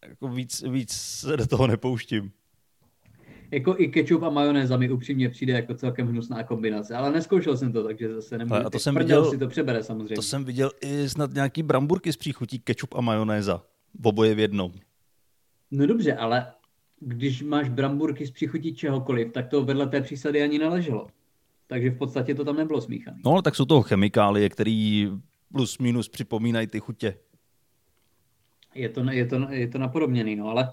jako 0.08 0.28
víc, 0.28 0.62
víc 0.62 0.92
se 0.92 1.36
do 1.36 1.46
toho 1.46 1.66
nepouštím 1.66 2.32
jako 3.54 3.74
i 3.78 3.88
ketchup 3.88 4.22
a 4.22 4.30
majonéza 4.30 4.76
mi 4.76 4.90
upřímně 4.90 5.28
přijde 5.28 5.52
jako 5.52 5.74
celkem 5.74 6.06
hnusná 6.08 6.42
kombinace, 6.42 6.94
ale 6.94 7.12
neskoušel 7.12 7.56
jsem 7.56 7.72
to, 7.72 7.84
takže 7.84 8.14
zase 8.14 8.38
nemůžu. 8.38 8.66
A 8.66 8.70
to 8.70 8.78
jsem 8.78 8.94
viděl, 8.94 9.30
si 9.30 9.38
to 9.38 9.48
přebere 9.48 9.82
samozřejmě. 9.82 10.14
To 10.14 10.22
jsem 10.22 10.44
viděl 10.44 10.70
i 10.80 11.08
snad 11.08 11.34
nějaký 11.34 11.62
bramburky 11.62 12.12
s 12.12 12.16
příchutí 12.16 12.58
ketchup 12.58 12.94
a 12.94 13.00
majonéza. 13.00 13.62
V 14.00 14.06
oboje 14.06 14.34
v 14.34 14.38
jednom. 14.38 14.72
No 15.70 15.86
dobře, 15.86 16.14
ale 16.14 16.46
když 17.00 17.42
máš 17.42 17.68
bramburky 17.68 18.26
s 18.26 18.30
příchutí 18.30 18.74
čehokoliv, 18.74 19.32
tak 19.32 19.48
to 19.48 19.64
vedle 19.64 19.86
té 19.86 20.00
přísady 20.00 20.42
ani 20.42 20.58
neleželo. 20.58 21.06
Takže 21.66 21.90
v 21.90 21.98
podstatě 21.98 22.34
to 22.34 22.44
tam 22.44 22.56
nebylo 22.56 22.80
smíchané. 22.80 23.18
No, 23.24 23.42
tak 23.42 23.54
jsou 23.54 23.64
to 23.64 23.82
chemikálie, 23.82 24.48
které 24.48 25.08
plus 25.52 25.78
minus 25.78 26.08
připomínají 26.08 26.66
ty 26.66 26.80
chutě. 26.80 27.16
Je 28.74 28.88
to, 28.88 29.10
je 29.10 29.26
to, 29.26 29.46
je 29.50 29.68
to 29.68 29.78
napodobněný, 29.78 30.36
no, 30.36 30.48
ale 30.48 30.70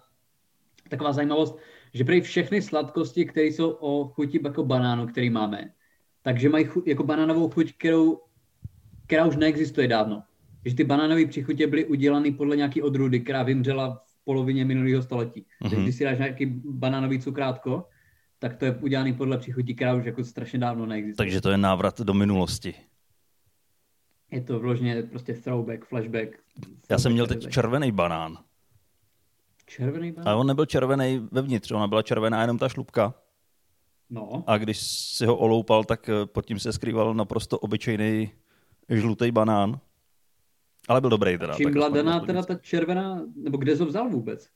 taková 0.90 1.14
zajímavost, 1.14 1.60
že 1.94 2.04
prý 2.04 2.22
všechny 2.22 2.62
sladkosti, 2.62 3.26
které 3.26 3.48
jsou 3.48 3.70
o 3.70 4.08
chuti 4.08 4.40
jako 4.44 4.66
banánu, 4.66 5.08
který 5.08 5.30
máme, 5.30 5.70
takže 6.22 6.50
mají 6.50 6.66
chuť, 6.66 6.88
jako 6.88 7.04
banánovou 7.04 7.50
chuť, 7.50 7.74
kterou, 7.78 8.22
která 9.06 9.26
už 9.26 9.36
neexistuje 9.36 9.88
dávno. 9.88 10.24
Že 10.66 10.76
ty 10.76 10.84
banánové 10.84 11.26
přichutě 11.26 11.68
byly 11.68 11.86
udělané 11.86 12.32
podle 12.32 12.56
nějaké 12.56 12.84
odrůdy, 12.84 13.20
která 13.20 13.44
vymřela 13.44 14.04
v 14.06 14.24
polovině 14.24 14.66
minulého 14.66 15.02
století. 15.02 15.42
Mm-hmm. 15.42 15.70
Takže 15.70 15.84
když 15.84 15.96
si 15.96 16.04
dáš 16.04 16.18
nějaký 16.18 16.46
banánový 16.66 17.20
cukrátko, 17.20 17.86
tak 18.40 18.58
to 18.58 18.66
je 18.66 18.76
udělaný 18.76 19.14
podle 19.14 19.38
přichutí, 19.38 19.76
která 19.76 19.94
už 19.94 20.06
jako 20.06 20.24
strašně 20.24 20.60
dávno 20.60 20.86
neexistuje. 20.86 21.26
Takže 21.26 21.42
to 21.42 21.50
je 21.50 21.58
návrat 21.58 22.02
do 22.02 22.14
minulosti. 22.14 22.74
Je 24.32 24.42
to 24.42 24.60
vložně 24.60 25.04
prostě 25.04 25.34
throwback, 25.34 25.86
flashback. 25.86 26.30
Throwback, 26.60 26.86
Já 26.90 26.98
jsem 26.98 27.12
měl 27.12 27.28
teď 27.28 27.50
červený 27.50 27.92
banán. 27.92 28.38
Červený 29.66 30.12
banán? 30.12 30.30
A 30.30 30.36
on 30.36 30.48
nebyl 30.48 30.66
červený 30.66 31.28
vevnitř, 31.32 31.72
ona 31.72 31.88
byla 31.88 32.02
červená 32.02 32.42
jenom 32.42 32.58
ta 32.58 32.70
šlupka. 32.70 33.14
No. 34.10 34.44
A 34.48 34.58
když 34.58 34.80
si 34.88 35.26
ho 35.26 35.38
oloupal, 35.38 35.84
tak 35.84 36.10
eh, 36.10 36.26
pod 36.26 36.46
tím 36.46 36.60
se 36.60 36.74
skrýval 36.74 37.14
naprosto 37.14 37.60
obyčejný 37.60 38.32
žlutý 38.90 39.32
banán. 39.32 39.80
Ale 40.88 41.02
byl 41.02 41.10
dobrý 41.10 41.38
teda. 41.38 41.54
Čím 41.54 41.74
byla 41.74 41.90
daná 41.90 42.20
teda 42.20 42.44
ta 42.44 42.56
červená, 42.56 43.22
nebo 43.36 43.58
kde 43.58 43.76
jsi 43.76 43.80
ho 43.80 43.86
vzal 43.86 44.10
vůbec? 44.10 44.50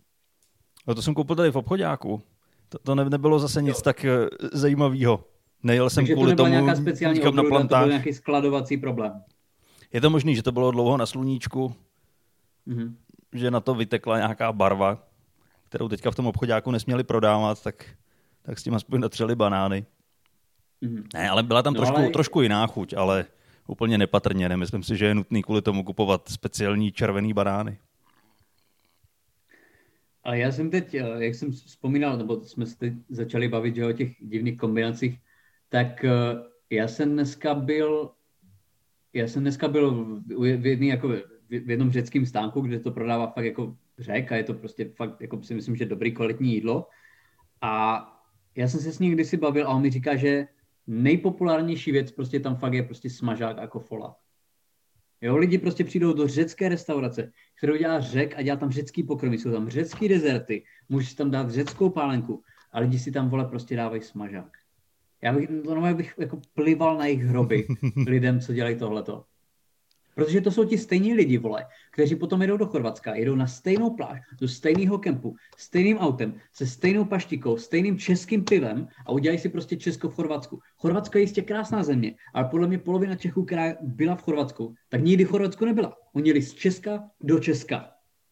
No 0.87 0.95
to 0.95 1.01
jsem 1.01 1.13
koupil 1.13 1.35
tady 1.35 1.51
v 1.51 1.55
obchodáku. 1.55 2.21
To, 2.69 2.79
to 2.79 2.95
ne, 2.95 3.09
nebylo 3.09 3.39
zase 3.39 3.61
nic 3.61 3.77
jo. 3.77 3.81
tak 3.83 4.05
uh, 4.05 4.47
zajímavého. 4.53 5.23
Nejel 5.63 5.89
jsem 5.89 6.01
Takže 6.01 6.13
kvůli 6.13 6.31
to 6.31 6.37
tomu 6.37 6.49
nějaká 6.49 6.75
speciální 6.75 7.19
nikam 7.19 7.35
na 7.35 7.43
to 7.43 7.77
byl 7.77 7.87
nějaký 7.87 8.13
skladovací 8.13 8.77
problém. 8.77 9.23
Je 9.95 10.01
to 10.01 10.09
možný, 10.09 10.35
že 10.35 10.43
to 10.43 10.51
bylo 10.51 10.71
dlouho 10.71 10.97
na 10.97 11.05
sluníčku, 11.05 11.75
Mhm. 12.65 12.97
že 13.33 13.51
na 13.51 13.59
to 13.59 13.75
vytekla 13.75 14.17
nějaká 14.17 14.51
barva, 14.51 15.07
kterou 15.63 15.87
teďka 15.89 16.11
v 16.11 16.15
tom 16.15 16.27
obchodáku 16.27 16.71
nesměli 16.71 17.03
prodávat, 17.03 17.63
tak, 17.63 17.85
tak 18.41 18.59
s 18.59 18.63
tím 18.63 18.73
aspoň 18.75 18.99
natřeli 19.01 19.35
banány. 19.35 19.85
Mhm. 20.81 21.03
Ne, 21.13 21.29
ale 21.29 21.43
byla 21.43 21.63
tam 21.63 21.73
No, 21.73 21.77
trošku, 21.79 21.97
ale- 21.97 22.09
trošku 22.09 22.41
jiná 22.41 22.67
chuť, 22.67 22.93
ale 22.93 23.25
úplně 23.67 23.97
nepatrně. 23.97 24.49
Nemyslím 24.49 24.83
si, 24.83 24.97
že 24.97 25.05
je 25.05 25.15
nutný 25.15 25.41
kvůli 25.43 25.61
tomu 25.61 25.83
kupovat 25.83 26.29
speciální 26.29 26.91
červený 26.91 27.33
banány. 27.33 27.77
Ale 30.23 30.39
já 30.39 30.51
jsem 30.51 30.69
teď, 30.71 30.93
eh, 30.93 31.05
jak 31.17 31.35
jsem 31.35 31.51
vzpomínal, 31.51 32.17
nebo 32.17 32.41
jsme 32.43 32.65
se 32.65 32.77
teď 32.77 32.93
začali 33.09 33.47
bavit 33.47 33.75
že, 33.75 33.85
o 33.85 33.91
těch 33.93 34.11
divných 34.19 34.57
kombinacích, 34.57 35.19
tak 35.69 36.03
eh, 36.05 36.11
já 36.69 36.87
jsem 36.87 37.11
dneska 37.13 37.53
byl, 37.53 38.11
já 39.15 39.27
jsem 39.27 39.41
dneska 39.41 39.67
byl 39.67 40.21
v, 40.57 40.65
jedný, 40.65 40.87
jako, 40.87 41.07
v 41.49 41.69
jednom 41.69 41.91
řeckém 41.91 42.25
stánku, 42.25 42.61
kde 42.61 42.79
to 42.79 42.91
prodává 42.91 43.27
fakt 43.27 43.45
jako 43.45 43.77
řek 43.99 44.31
a 44.31 44.35
je 44.35 44.43
to 44.43 44.53
prostě 44.53 44.85
fakt, 44.95 45.21
jako 45.21 45.43
si 45.43 45.55
myslím, 45.55 45.75
že 45.75 45.85
dobrý 45.85 46.11
kvalitní 46.11 46.53
jídlo. 46.53 46.87
A 47.61 48.01
já 48.55 48.67
jsem 48.67 48.79
se 48.79 48.91
s 48.91 48.99
ním 48.99 49.13
kdysi 49.13 49.37
bavil 49.37 49.67
a 49.67 49.69
on 49.69 49.81
mi 49.81 49.89
říká, 49.89 50.15
že 50.15 50.47
nejpopulárnější 50.87 51.91
věc 51.91 52.11
prostě 52.11 52.39
tam 52.39 52.55
fakt 52.55 52.73
je 52.73 52.83
prostě 52.83 53.09
smažák 53.09 53.57
a 53.59 53.67
kofola. 53.67 54.15
Jo, 55.21 55.37
lidi 55.37 55.57
prostě 55.57 55.83
přijdou 55.83 56.13
do 56.13 56.27
řecké 56.27 56.69
restaurace, 56.69 57.31
kterou 57.57 57.77
dělá 57.77 57.99
řek 57.99 58.37
a 58.37 58.41
dělá 58.41 58.57
tam 58.57 58.71
řecký 58.71 59.03
pokrmy, 59.03 59.37
jsou 59.37 59.51
tam 59.51 59.69
řecký 59.69 60.07
dezerty, 60.07 60.63
můžeš 60.89 61.13
tam 61.13 61.31
dát 61.31 61.51
řeckou 61.51 61.89
pálenku 61.89 62.43
a 62.71 62.79
lidi 62.79 62.99
si 62.99 63.11
tam 63.11 63.29
vole 63.29 63.45
prostě 63.45 63.75
dávají 63.75 64.01
smažák. 64.01 64.64
Já 65.25 65.33
bych, 65.33 65.49
to 65.65 65.75
no, 65.75 65.93
bych 65.93 66.13
jako 66.17 66.41
plival 66.53 66.97
na 66.97 67.05
jejich 67.05 67.23
hroby 67.23 67.67
lidem, 68.07 68.39
co 68.39 68.53
dělají 68.53 68.75
tohleto. 68.75 69.23
Protože 70.15 70.41
to 70.41 70.51
jsou 70.51 70.63
ti 70.63 70.77
stejní 70.77 71.13
lidi, 71.13 71.37
vole, 71.37 71.65
kteří 71.91 72.15
potom 72.15 72.41
jedou 72.41 72.57
do 72.57 72.65
Chorvatska, 72.65 73.15
jedou 73.15 73.35
na 73.35 73.47
stejnou 73.47 73.89
pláž, 73.89 74.19
do 74.41 74.47
stejného 74.47 74.97
kempu, 74.97 75.35
stejným 75.57 75.97
autem, 75.97 76.33
se 76.53 76.67
stejnou 76.67 77.05
paštikou, 77.05 77.57
stejným 77.57 77.97
českým 77.97 78.43
pivem 78.43 78.87
a 79.05 79.11
udělají 79.11 79.39
si 79.39 79.49
prostě 79.49 79.77
Česko 79.77 80.09
v 80.09 80.15
Chorvatsku. 80.15 80.59
Chorvatsko 80.77 81.17
je 81.17 81.21
jistě 81.21 81.41
krásná 81.41 81.83
země, 81.83 82.15
ale 82.33 82.45
podle 82.45 82.67
mě 82.67 82.77
polovina 82.77 83.15
Čechů, 83.15 83.45
která 83.45 83.73
byla 83.81 84.15
v 84.15 84.21
Chorvatsku, 84.21 84.75
tak 84.89 85.03
nikdy 85.03 85.25
v 85.25 85.29
Chorvatsku 85.29 85.65
nebyla. 85.65 85.97
Oni 86.13 86.29
jeli 86.29 86.41
z 86.41 86.53
Česka 86.53 87.03
do 87.21 87.39
Česka. 87.39 87.91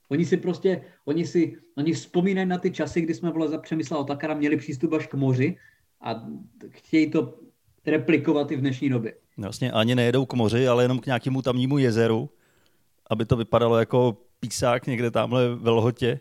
Oni 0.10 0.26
si 0.26 0.38
prostě, 0.38 0.82
oni 1.06 1.26
si, 1.26 1.58
oni 1.78 1.94
vzpomínají 1.94 2.48
na 2.48 2.58
ty 2.58 2.72
časy, 2.72 3.02
kdy 3.02 3.14
jsme 3.14 3.32
vole 3.32 3.48
za 3.48 3.58
Přemysla 3.58 3.98
Otakara 3.98 4.34
měli 4.34 4.58
přístup 4.58 4.94
až 4.94 5.08
k 5.08 5.14
moři 5.14 5.58
a 6.04 6.28
chtějí 6.70 7.12
to 7.12 7.40
replikovat 7.86 8.52
i 8.52 8.56
v 8.56 8.60
dnešní 8.60 8.90
době. 8.90 9.14
Vlastně 9.38 9.72
ani 9.72 9.96
nejedou 9.96 10.26
k 10.26 10.34
moři, 10.34 10.68
ale 10.68 10.84
jenom 10.84 11.00
k 11.00 11.06
nějakému 11.06 11.42
tamnímu 11.42 11.78
jezeru, 11.78 12.30
aby 13.10 13.26
to 13.26 13.36
vypadalo 13.36 13.80
jako 13.80 14.18
písák 14.40 14.88
někde 14.88 15.12
tamhle 15.12 15.56
ve 15.56 15.70
Lhotě. 15.70 16.20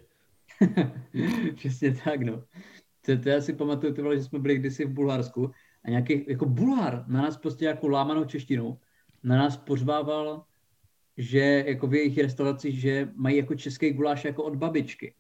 Přesně 1.55 1.95
tak, 2.05 2.23
no. 2.23 2.43
To, 3.07 3.19
to 3.19 3.29
já 3.29 3.41
si 3.41 3.53
pamatuju, 3.53 3.95
ty 3.95 4.03
vole, 4.03 4.17
že 4.17 4.25
jsme 4.25 4.39
byli 4.39 4.59
kdysi 4.59 4.85
v 4.85 4.91
Bulharsku 4.91 5.51
a 5.85 5.91
nějaký, 5.91 6.25
jako 6.29 6.47
Bulhar 6.47 7.05
na 7.09 7.23
nás 7.23 7.37
prostě 7.37 7.65
jako 7.65 7.89
lámanou 7.89 8.25
češtinou, 8.25 8.79
na 9.23 9.37
nás 9.37 9.57
pořvával, 9.57 10.45
že 11.17 11.65
jako 11.67 11.87
v 11.87 11.95
jejich 11.95 12.19
restauraci, 12.19 12.73
že 12.73 13.09
mají 13.15 13.37
jako 13.37 13.55
český 13.55 13.93
guláš 13.93 14.25
jako 14.25 14.45
od 14.45 14.57
babičky. 14.57 15.15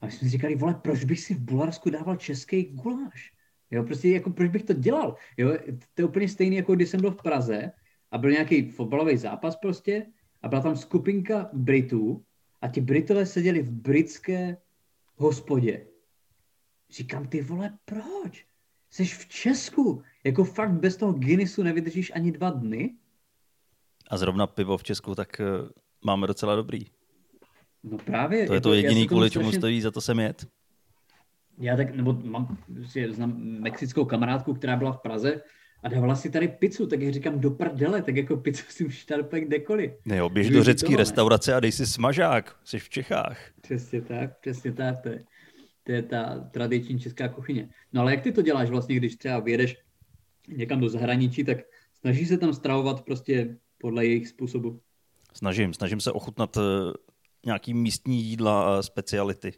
A 0.00 0.06
my 0.06 0.12
jsme 0.12 0.28
si 0.28 0.28
říkali, 0.28 0.54
vole, 0.54 0.74
proč 0.74 1.04
bych 1.04 1.20
si 1.20 1.34
v 1.34 1.40
Bulharsku 1.40 1.90
dával 1.90 2.16
český 2.16 2.64
guláš? 2.64 3.37
Jo, 3.70 3.84
prostě 3.84 4.08
jako 4.08 4.30
proč 4.30 4.50
bych 4.50 4.62
to 4.64 4.72
dělal? 4.72 5.16
Jo, 5.36 5.56
to 5.94 6.02
je 6.02 6.06
úplně 6.06 6.28
stejný, 6.28 6.56
jako 6.56 6.74
když 6.74 6.88
jsem 6.88 7.00
byl 7.00 7.10
v 7.10 7.22
Praze 7.22 7.72
a 8.10 8.18
byl 8.18 8.30
nějaký 8.30 8.70
fotbalový 8.70 9.16
zápas 9.16 9.56
prostě 9.56 10.06
a 10.42 10.48
byla 10.48 10.60
tam 10.60 10.76
skupinka 10.76 11.50
Britů 11.52 12.24
a 12.60 12.68
ti 12.68 12.80
Britové 12.80 13.26
seděli 13.26 13.62
v 13.62 13.70
britské 13.70 14.56
hospodě. 15.16 15.86
Říkám, 16.90 17.26
ty 17.28 17.42
vole, 17.42 17.78
proč? 17.84 18.46
Jsi 18.90 19.04
v 19.04 19.26
Česku. 19.28 20.02
Jako 20.24 20.44
fakt 20.44 20.72
bez 20.72 20.96
toho 20.96 21.12
Guinnessu 21.12 21.62
nevydržíš 21.62 22.12
ani 22.14 22.32
dva 22.32 22.50
dny? 22.50 22.96
A 24.10 24.16
zrovna 24.16 24.46
pivo 24.46 24.78
v 24.78 24.82
Česku, 24.82 25.14
tak 25.14 25.40
eh, 25.40 25.44
máme 26.04 26.26
docela 26.26 26.56
dobrý. 26.56 26.80
No 27.82 27.98
právě. 27.98 28.46
To 28.46 28.54
je 28.54 28.60
to 28.60 28.74
já 28.74 28.80
jediný, 28.80 29.06
kvůli 29.08 29.30
čemu 29.30 29.44
strašně- 29.44 29.60
stojí 29.60 29.80
za 29.80 29.90
to 29.90 30.00
sem 30.00 30.18
jet. 30.18 30.46
Já 31.60 31.76
tak, 31.76 31.94
nebo 31.94 32.12
mám, 32.12 32.58
prostě 32.74 33.12
znám 33.12 33.36
mexickou 33.38 34.04
kamarádku, 34.04 34.54
která 34.54 34.76
byla 34.76 34.92
v 34.92 34.98
Praze 34.98 35.40
a 35.82 35.88
dávala 35.88 36.14
si 36.16 36.30
tady 36.30 36.48
pizzu, 36.48 36.86
tak 36.86 37.00
já 37.00 37.10
říkám 37.10 37.40
do 37.40 37.50
prdele, 37.50 38.02
tak 38.02 38.16
jako 38.16 38.36
pizzu 38.36 38.64
si 38.68 38.84
můžeš 38.84 39.06
dát 39.06 39.20
úplně 39.20 39.42
kdekoliv. 39.44 39.92
Ne 40.04 40.16
jo, 40.16 40.28
běž 40.28 40.50
do 40.50 40.62
řecké 40.62 40.96
restaurace 40.96 41.54
a 41.54 41.60
dej 41.60 41.72
si 41.72 41.86
smažák. 41.86 42.56
Jsi 42.64 42.78
v 42.78 42.88
Čechách. 42.88 43.38
Přesně 43.60 44.00
tak, 44.00 44.40
přesně 44.40 44.72
tak, 44.72 45.02
to 45.02 45.08
je, 45.08 45.24
to 45.82 45.92
je 45.92 46.02
ta 46.02 46.48
tradiční 46.50 47.00
česká 47.00 47.28
kuchyně. 47.28 47.68
No 47.92 48.00
ale 48.00 48.10
jak 48.10 48.22
ty 48.22 48.32
to 48.32 48.42
děláš 48.42 48.70
vlastně, 48.70 48.96
když 48.96 49.16
třeba 49.16 49.40
vyjedeš 49.40 49.76
někam 50.48 50.80
do 50.80 50.88
zahraničí, 50.88 51.44
tak 51.44 51.58
snažíš 52.00 52.28
se 52.28 52.38
tam 52.38 52.54
stravovat 52.54 53.04
prostě 53.04 53.56
podle 53.78 54.06
jejich 54.06 54.28
způsobu. 54.28 54.80
Snažím, 55.34 55.74
snažím 55.74 56.00
se 56.00 56.12
ochutnat 56.12 56.56
eh, 56.56 56.60
nějaký 57.46 57.74
místní 57.74 58.22
jídla 58.22 58.78
a 58.78 58.82
speciality. 58.82 59.52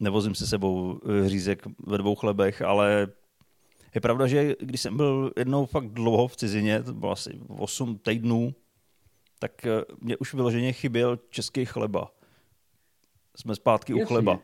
Nevozím 0.00 0.34
si 0.34 0.46
sebou 0.46 1.00
eh, 1.04 1.28
řízek 1.28 1.62
ve 1.86 1.98
dvou 1.98 2.14
chlebech, 2.14 2.62
ale 2.62 3.08
je 3.94 4.00
pravda, 4.00 4.26
že 4.26 4.56
když 4.60 4.80
jsem 4.80 4.96
byl 4.96 5.32
jednou 5.36 5.66
fakt 5.66 5.88
dlouho 5.88 6.28
v 6.28 6.36
cizině, 6.36 6.82
to 6.82 6.94
bylo 6.94 7.12
asi 7.12 7.40
8 7.48 7.98
týdnů, 7.98 8.54
tak 9.38 9.66
eh, 9.66 9.84
mě 10.00 10.16
už 10.16 10.34
vyloženě 10.34 10.72
chyběl 10.72 11.18
český 11.30 11.64
chleba. 11.64 12.12
Jsme 13.36 13.54
zpátky 13.54 13.94
u 13.94 13.98
Jasně. 13.98 14.06
chleba. 14.06 14.40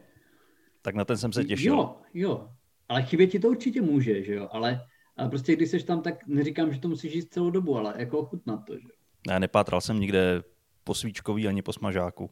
Tak 0.83 0.95
na 0.95 1.05
ten 1.05 1.17
jsem 1.17 1.33
se 1.33 1.45
těšil. 1.45 1.75
Jo, 1.75 1.97
jo. 2.15 2.51
Ale 2.89 3.03
chybět 3.03 3.27
ti 3.27 3.39
to 3.39 3.49
určitě 3.49 3.83
může, 3.83 4.25
že 4.25 4.35
jo, 4.35 4.49
ale, 4.53 4.87
ale 5.17 5.29
prostě 5.29 5.57
když 5.57 5.71
jsi 5.71 5.85
tam, 5.85 6.03
tak 6.03 6.27
neříkám, 6.27 6.73
že 6.73 6.81
to 6.81 6.89
musíš 6.89 7.15
jíst 7.15 7.33
celou 7.33 7.51
dobu, 7.51 7.77
ale 7.77 7.95
jako 7.99 8.19
ochutnat 8.19 8.65
to, 8.67 8.75
že 8.75 8.85
jo. 8.85 8.95
Já 9.31 9.39
nepátral 9.39 9.81
jsem 9.81 10.01
nikde 10.01 10.43
po 10.85 10.95
svíčkový 10.95 11.49
ani 11.49 11.63
po 11.63 11.73
smažáku. 11.73 12.31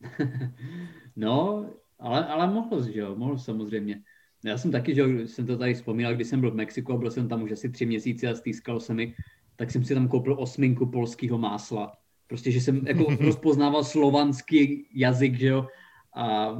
No, 1.16 1.66
ale, 2.00 2.26
ale 2.26 2.46
mohl 2.46 2.82
jsi, 2.82 2.92
že 2.92 3.00
jo, 3.00 3.14
mohl 3.16 3.38
samozřejmě. 3.38 4.02
Já 4.44 4.58
jsem 4.58 4.70
taky, 4.70 4.94
že 4.94 5.00
jo, 5.00 5.08
jsem 5.28 5.46
to 5.46 5.58
tady 5.58 5.74
vzpomínal, 5.74 6.14
když 6.14 6.28
jsem 6.28 6.40
byl 6.40 6.50
v 6.50 6.54
Mexiku 6.54 6.92
a 6.92 6.96
byl 6.96 7.10
jsem 7.10 7.28
tam 7.28 7.42
už 7.42 7.52
asi 7.52 7.68
tři 7.68 7.86
měsíce 7.86 8.28
a 8.28 8.34
stýskalo 8.34 8.80
se 8.80 8.94
mi, 8.94 9.14
tak 9.56 9.70
jsem 9.70 9.84
si 9.84 9.94
tam 9.94 10.08
koupil 10.08 10.36
osminku 10.38 10.86
polského 10.86 11.38
másla. 11.38 11.92
Prostě, 12.26 12.50
že 12.50 12.60
jsem 12.60 12.86
jako 12.86 13.06
rozpoznával 13.20 13.84
slovanský 13.84 14.86
jazyk, 14.94 15.38
že 15.38 15.46
jo, 15.46 15.66
a 16.16 16.56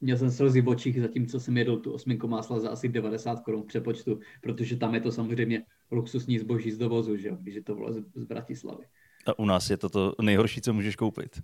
měl 0.00 0.16
jsem 0.16 0.30
slzy 0.30 0.60
v 0.60 0.68
očích, 0.68 1.00
zatímco 1.00 1.40
jsem 1.40 1.56
jedl 1.56 1.76
tu 1.76 1.92
osminku 1.92 2.28
másla 2.28 2.60
za 2.60 2.70
asi 2.70 2.88
90 2.88 3.40
korun 3.40 3.62
v 3.62 3.66
přepočtu, 3.66 4.20
protože 4.40 4.76
tam 4.76 4.94
je 4.94 5.00
to 5.00 5.12
samozřejmě 5.12 5.62
luxusní 5.90 6.38
zboží 6.38 6.70
z 6.70 6.78
dovozu, 6.78 7.16
že 7.16 7.28
jo, 7.28 7.36
když 7.40 7.54
je 7.54 7.62
to 7.62 7.74
vole 7.74 7.92
z, 7.92 8.02
z 8.14 8.24
Bratislavy. 8.24 8.84
A 9.26 9.38
u 9.38 9.44
nás 9.44 9.70
je 9.70 9.76
to 9.76 9.88
to 9.88 10.14
nejhorší, 10.22 10.60
co 10.60 10.72
můžeš 10.72 10.96
koupit. 10.96 11.42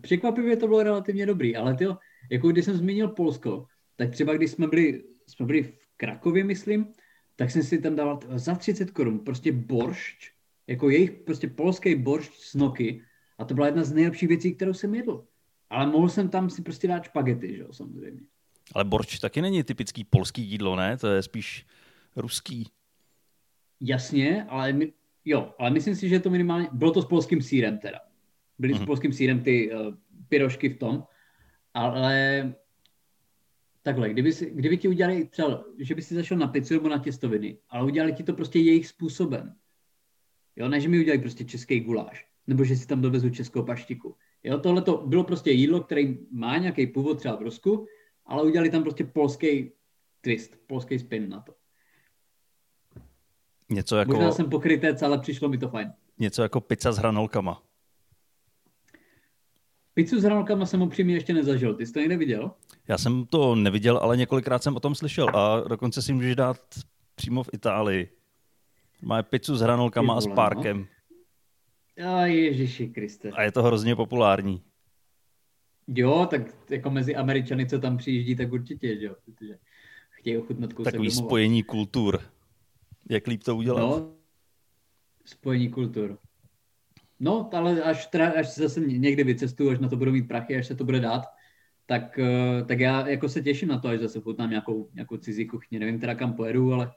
Překvapivě 0.00 0.56
to 0.56 0.66
bylo 0.66 0.82
relativně 0.82 1.26
dobrý, 1.26 1.56
ale 1.56 1.74
ty, 1.74 1.86
jako 2.30 2.48
když 2.48 2.64
jsem 2.64 2.76
zmínil 2.76 3.08
Polsko, 3.08 3.66
tak 3.96 4.10
třeba 4.10 4.34
když 4.34 4.50
jsme 4.50 4.66
byli, 4.66 5.04
jsme 5.26 5.46
byli 5.46 5.62
v 5.62 5.72
Krakově, 5.96 6.44
myslím, 6.44 6.86
tak 7.36 7.50
jsem 7.50 7.62
si 7.62 7.78
tam 7.78 7.96
dával 7.96 8.20
za 8.34 8.54
30 8.54 8.90
korun 8.90 9.18
prostě 9.18 9.52
boršč 9.52 10.38
jako 10.68 10.90
jejich 10.90 11.10
prostě 11.10 11.48
polský 11.48 11.94
boršť 11.94 12.32
s 12.34 12.54
noky 12.54 13.02
a 13.38 13.44
to 13.44 13.54
byla 13.54 13.66
jedna 13.66 13.84
z 13.84 13.92
nejlepších 13.92 14.28
věcí, 14.28 14.54
kterou 14.54 14.74
jsem 14.74 14.94
jedl. 14.94 15.24
Ale 15.70 15.86
mohl 15.86 16.08
jsem 16.08 16.28
tam 16.28 16.50
si 16.50 16.62
prostě 16.62 16.88
dát 16.88 17.04
špagety, 17.04 17.56
že 17.56 17.62
jo, 17.62 17.72
samozřejmě. 17.72 18.20
Ale 18.74 18.84
borč 18.84 19.18
taky 19.18 19.42
není 19.42 19.64
typický 19.64 20.04
polský 20.04 20.42
jídlo, 20.42 20.76
ne? 20.76 20.96
To 20.96 21.06
je 21.06 21.22
spíš 21.22 21.66
ruský. 22.16 22.66
Jasně, 23.80 24.44
ale 24.48 24.72
my, 24.72 24.92
jo, 25.24 25.54
ale 25.58 25.70
myslím 25.70 25.94
si, 25.94 26.08
že 26.08 26.20
to 26.20 26.30
minimálně, 26.30 26.68
bylo 26.72 26.90
to 26.90 27.02
s 27.02 27.06
polským 27.06 27.42
sírem 27.42 27.78
teda. 27.78 27.98
Byly 28.58 28.72
mm-hmm. 28.72 28.76
s 28.76 28.80
mhm. 28.80 28.86
polským 28.86 29.12
sírem 29.12 29.40
ty 29.40 29.72
uh, 29.72 29.94
pyrošky 30.28 30.68
v 30.68 30.78
tom, 30.78 31.04
ale 31.74 32.54
takhle, 33.82 34.10
kdyby, 34.10 34.32
si, 34.32 34.50
kdyby 34.50 34.76
ti 34.76 34.88
udělali 34.88 35.24
třeba, 35.24 35.64
že 35.78 35.94
by 35.94 36.02
si 36.02 36.14
zašel 36.14 36.38
na 36.38 36.46
pizzu 36.46 36.74
nebo 36.74 36.88
na 36.88 36.98
těstoviny, 36.98 37.58
ale 37.68 37.84
udělali 37.84 38.12
ti 38.12 38.22
to 38.22 38.32
prostě 38.32 38.58
jejich 38.58 38.86
způsobem. 38.86 39.54
Jo, 40.56 40.68
ne, 40.68 40.80
že 40.80 40.88
mi 40.88 41.00
udělali 41.00 41.18
prostě 41.18 41.44
český 41.44 41.80
guláš, 41.80 42.26
nebo 42.46 42.64
že 42.64 42.76
si 42.76 42.86
tam 42.86 43.02
dovezu 43.02 43.30
českou 43.30 43.62
paštiku. 43.62 44.16
Jo, 44.42 44.58
tohle 44.58 44.82
to 44.82 45.06
bylo 45.06 45.24
prostě 45.24 45.50
jídlo, 45.50 45.80
který 45.80 46.18
má 46.30 46.58
nějaký 46.58 46.86
původ 46.86 47.18
třeba 47.18 47.36
v 47.36 47.42
Rusku, 47.42 47.86
ale 48.26 48.42
udělali 48.42 48.70
tam 48.70 48.82
prostě 48.82 49.04
polský 49.04 49.72
twist, 50.20 50.56
polský 50.66 50.98
spin 50.98 51.28
na 51.28 51.40
to. 51.40 51.54
Něco 53.68 53.96
jako... 53.96 54.12
Možná 54.12 54.32
jsem 54.32 54.50
pokrytec, 54.50 55.02
ale 55.02 55.18
přišlo 55.18 55.48
mi 55.48 55.58
to 55.58 55.68
fajn. 55.68 55.92
Něco 56.18 56.42
jako 56.42 56.60
pizza 56.60 56.92
s 56.92 56.98
hranolkama. 56.98 57.62
Pizzu 59.98 60.20
s 60.20 60.22
hranolkama 60.22 60.66
jsem 60.66 60.82
upřímně 60.82 61.14
ještě 61.14 61.34
nezažil. 61.34 61.74
Ty 61.74 61.86
jsi 61.86 61.92
to 61.92 61.98
někde 62.00 62.16
viděl? 62.16 62.50
Já 62.88 62.98
jsem 62.98 63.26
to 63.26 63.54
neviděl, 63.54 63.98
ale 63.98 64.16
několikrát 64.16 64.62
jsem 64.62 64.76
o 64.76 64.80
tom 64.80 64.94
slyšel 64.94 65.36
a 65.36 65.60
dokonce 65.68 66.02
si 66.02 66.12
můžeš 66.12 66.36
dát 66.36 66.60
přímo 67.14 67.42
v 67.42 67.48
Itálii. 67.52 68.08
Má 69.02 69.22
pizzu 69.22 69.56
s 69.56 69.60
hranolkama 69.60 70.14
a 70.14 70.20
s 70.20 70.26
párkem. 70.26 70.86
No. 71.98 72.08
A 72.08 72.26
Ježiši 72.26 72.88
Kriste. 72.88 73.30
A 73.30 73.42
je 73.42 73.52
to 73.52 73.62
hrozně 73.62 73.96
populární. 73.96 74.62
Jo, 75.88 76.26
tak 76.30 76.42
jako 76.70 76.90
mezi 76.90 77.16
Američany, 77.16 77.66
co 77.66 77.78
tam 77.78 77.96
přijíždí, 77.96 78.36
tak 78.36 78.52
určitě, 78.52 78.96
jo, 79.00 79.14
protože 79.24 79.58
chtějí 80.10 80.38
ochutnat 80.38 80.72
kousek 80.72 80.92
Takový 80.92 81.08
domova. 81.08 81.26
spojení 81.26 81.62
kultur. 81.62 82.20
Jak 83.10 83.26
líp 83.26 83.42
to 83.42 83.56
udělat? 83.56 83.80
No, 83.80 84.12
spojení 85.24 85.70
kultur. 85.70 86.18
No, 87.20 87.50
ale 87.52 87.82
až, 87.82 88.06
teda, 88.06 88.30
až 88.30 88.54
zase 88.54 88.80
někdy 88.80 89.24
vycestuju, 89.24 89.70
až 89.70 89.78
na 89.78 89.88
to 89.88 89.96
budu 89.96 90.12
mít 90.12 90.28
prachy, 90.28 90.56
až 90.56 90.66
se 90.66 90.74
to 90.74 90.84
bude 90.84 91.00
dát, 91.00 91.22
tak, 91.86 92.18
eh, 92.18 92.64
tak 92.64 92.80
já 92.80 93.08
jako 93.08 93.28
se 93.28 93.42
těším 93.42 93.68
na 93.68 93.78
to, 93.78 93.88
až 93.88 94.00
zase 94.00 94.20
chutnám 94.20 94.50
nějakou, 94.50 94.88
nějakou 94.94 95.16
cizí 95.16 95.46
kuchyni. 95.46 95.78
Nevím 95.78 96.00
teda 96.00 96.14
kam 96.14 96.32
pojedu, 96.32 96.72
ale 96.72 96.92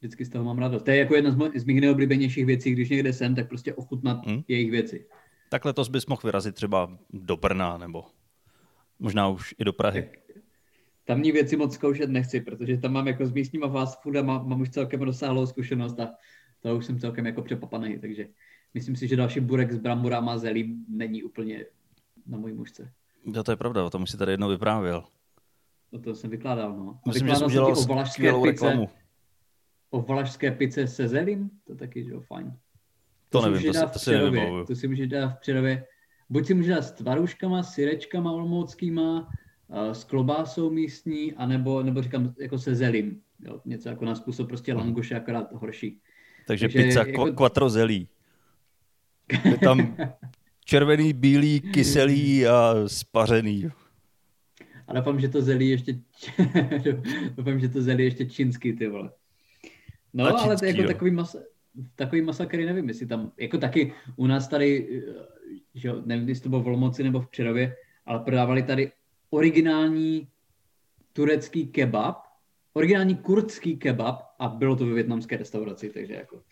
vždycky 0.00 0.24
z 0.24 0.28
toho 0.28 0.44
mám 0.44 0.58
radost. 0.58 0.82
To 0.82 0.90
je 0.90 0.96
jako 0.96 1.14
jedna 1.14 1.30
z, 1.30 1.36
mo- 1.36 1.58
z 1.58 1.64
mých 1.64 1.80
nejoblíbenějších 1.80 2.46
věcí, 2.46 2.72
když 2.72 2.90
někde 2.90 3.12
jsem, 3.12 3.34
tak 3.34 3.48
prostě 3.48 3.74
ochutnat 3.74 4.26
hmm. 4.26 4.42
jejich 4.48 4.70
věci. 4.70 5.06
Tak 5.50 5.64
letos 5.64 5.88
bys 5.88 6.06
mohl 6.06 6.20
vyrazit 6.24 6.54
třeba 6.54 6.98
do 7.12 7.36
Brna 7.36 7.78
nebo 7.78 8.04
možná 8.98 9.28
už 9.28 9.54
i 9.58 9.64
do 9.64 9.72
Prahy. 9.72 10.02
Tak, 10.02 10.42
tamní 11.04 11.32
věci 11.32 11.56
moc 11.56 11.74
zkoušet 11.74 12.10
nechci, 12.10 12.40
protože 12.40 12.76
tam 12.76 12.92
mám 12.92 13.08
jako 13.08 13.26
s 13.26 13.32
místníma 13.32 13.68
fast 13.68 14.02
foodama, 14.02 14.42
mám 14.42 14.60
už 14.60 14.70
celkem 14.70 15.02
rozsáhlou 15.02 15.46
zkušenost 15.46 16.00
a 16.00 16.14
to 16.60 16.76
už 16.76 16.86
jsem 16.86 16.98
celkem 16.98 17.26
jako 17.26 17.42
přepapaný, 17.42 17.98
takže 17.98 18.28
myslím 18.74 18.96
si, 18.96 19.08
že 19.08 19.16
další 19.16 19.40
burek 19.40 19.72
s 19.72 19.78
bramborama 19.78 20.32
a 20.32 20.38
zelím 20.38 20.84
není 20.88 21.22
úplně 21.22 21.64
na 22.26 22.38
můj 22.38 22.52
mužce. 22.52 22.92
Jo, 23.24 23.42
to 23.42 23.50
je 23.50 23.56
pravda, 23.56 23.84
o 23.84 23.90
tom 23.90 24.02
už 24.02 24.10
si 24.10 24.16
tady 24.16 24.32
jednou 24.32 24.48
vyprávěl. 24.48 25.04
O 25.90 25.98
to 25.98 26.14
jsem 26.14 26.30
vykládal, 26.30 26.76
no. 26.76 26.98
A 27.04 27.08
Myslím, 27.08 27.28
že 27.28 27.36
jsem 27.36 27.46
udělal 27.46 27.76
skvělou 28.06 28.42
pice, 28.42 28.50
reklamu. 28.50 28.88
O 29.90 30.02
valašské 30.02 30.50
pice 30.50 30.86
se 30.86 31.08
zelím, 31.08 31.50
to 31.66 31.74
taky, 31.74 32.04
že 32.04 32.10
jo, 32.10 32.20
fajn. 32.20 32.52
To, 33.28 33.40
to 33.40 33.50
nevím, 33.50 33.72
to, 33.72 33.78
si, 33.78 33.86
to 33.92 33.98
si 33.98 34.10
nevybavuju. 34.10 34.66
To 34.66 34.74
si 34.74 34.88
můžeš 34.88 35.08
dát 35.08 35.28
v 35.28 35.40
Přerově. 35.40 35.86
Buď 36.30 36.46
si 36.46 36.54
můžeš 36.54 36.74
dát 36.74 36.82
s 36.82 36.92
tvaruškama, 36.92 37.62
syrečkama 37.62 38.32
olomouckýma, 38.32 39.30
s 39.92 40.04
klobásou 40.04 40.70
místní, 40.70 41.32
anebo, 41.32 41.82
nebo 41.82 42.02
říkám, 42.02 42.34
jako 42.38 42.58
se 42.58 42.74
zelím. 42.74 43.20
Jo, 43.40 43.60
něco 43.64 43.88
jako 43.88 44.04
na 44.04 44.14
způsob 44.14 44.48
prostě 44.48 44.74
langoše, 44.74 45.14
akorát 45.14 45.52
horší. 45.52 46.00
Takže, 46.46 46.64
Takže 46.68 46.82
pizza 46.82 47.06
jako... 47.06 47.32
quattro 47.32 47.68
zelí. 47.68 48.08
Je 49.44 49.58
tam 49.58 49.96
červený, 50.64 51.12
bílý, 51.12 51.60
kyselý 51.60 52.46
a 52.46 52.74
spařený. 52.86 53.68
A 54.88 54.94
doufám, 54.94 55.20
že 55.20 55.28
to 55.28 55.42
zelí 55.42 55.68
ještě, 55.68 55.98
doufám, 57.36 57.60
že 57.60 57.68
to 57.68 57.82
zelí 57.82 58.04
ještě 58.04 58.26
čínsky, 58.26 58.72
ty 58.72 58.88
vole. 58.88 59.10
No, 60.14 60.26
čínský, 60.26 60.44
ale 60.44 60.56
to 60.56 60.64
je 60.64 60.70
jako 60.70 60.82
jo. 60.82 60.88
takový 60.88 61.10
masa, 61.10 61.38
takový 61.94 62.22
masakry, 62.22 62.66
nevím, 62.66 62.88
jestli 62.88 63.06
tam, 63.06 63.32
jako 63.36 63.58
taky 63.58 63.92
u 64.16 64.26
nás 64.26 64.48
tady, 64.48 65.02
že 65.74 65.92
nevím, 66.04 66.28
jestli 66.28 66.42
to 66.42 66.48
bylo 66.48 66.62
v 66.62 66.66
Olmoci 66.66 67.02
nebo 67.02 67.20
v 67.20 67.28
Přirově, 67.28 67.76
ale 68.06 68.20
prodávali 68.20 68.62
tady 68.62 68.92
originální 69.30 70.28
turecký 71.12 71.66
kebab, 71.66 72.22
originální 72.72 73.16
kurdský 73.16 73.76
kebab 73.76 74.22
a 74.38 74.48
bylo 74.48 74.76
to 74.76 74.86
ve 74.86 74.94
větnamské 74.94 75.36
restauraci, 75.36 75.90
takže 75.90 76.14
jako 76.14 76.42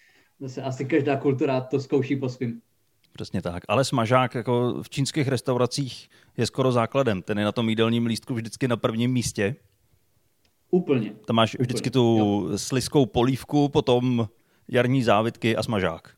zase 0.49 0.63
asi 0.63 0.85
každá 0.85 1.17
kultura 1.17 1.61
to 1.61 1.81
zkouší 1.81 2.17
po 2.17 2.29
svým. 2.29 2.61
Přesně 3.13 3.43
tak. 3.43 3.63
Ale 3.69 3.85
smažák 3.85 4.35
jako 4.35 4.83
v 4.83 4.91
čínských 4.91 5.29
restauracích 5.29 6.09
je 6.37 6.47
skoro 6.47 6.73
základem. 6.73 7.23
Ten 7.23 7.39
je 7.39 7.45
na 7.45 7.53
tom 7.53 7.69
jídelním 7.69 8.07
lístku 8.07 8.35
vždycky 8.35 8.69
na 8.69 8.77
prvním 8.77 9.13
místě. 9.13 9.57
Úplně. 10.71 11.13
Tam 11.27 11.37
máš 11.37 11.55
Úplně. 11.55 11.65
vždycky 11.65 11.91
tu 11.91 12.17
jo. 12.19 12.59
sliskou 12.59 13.07
polívku, 13.07 13.69
potom 13.69 14.29
jarní 14.69 15.03
závitky 15.03 15.57
a 15.57 15.63
smažák. 15.63 16.15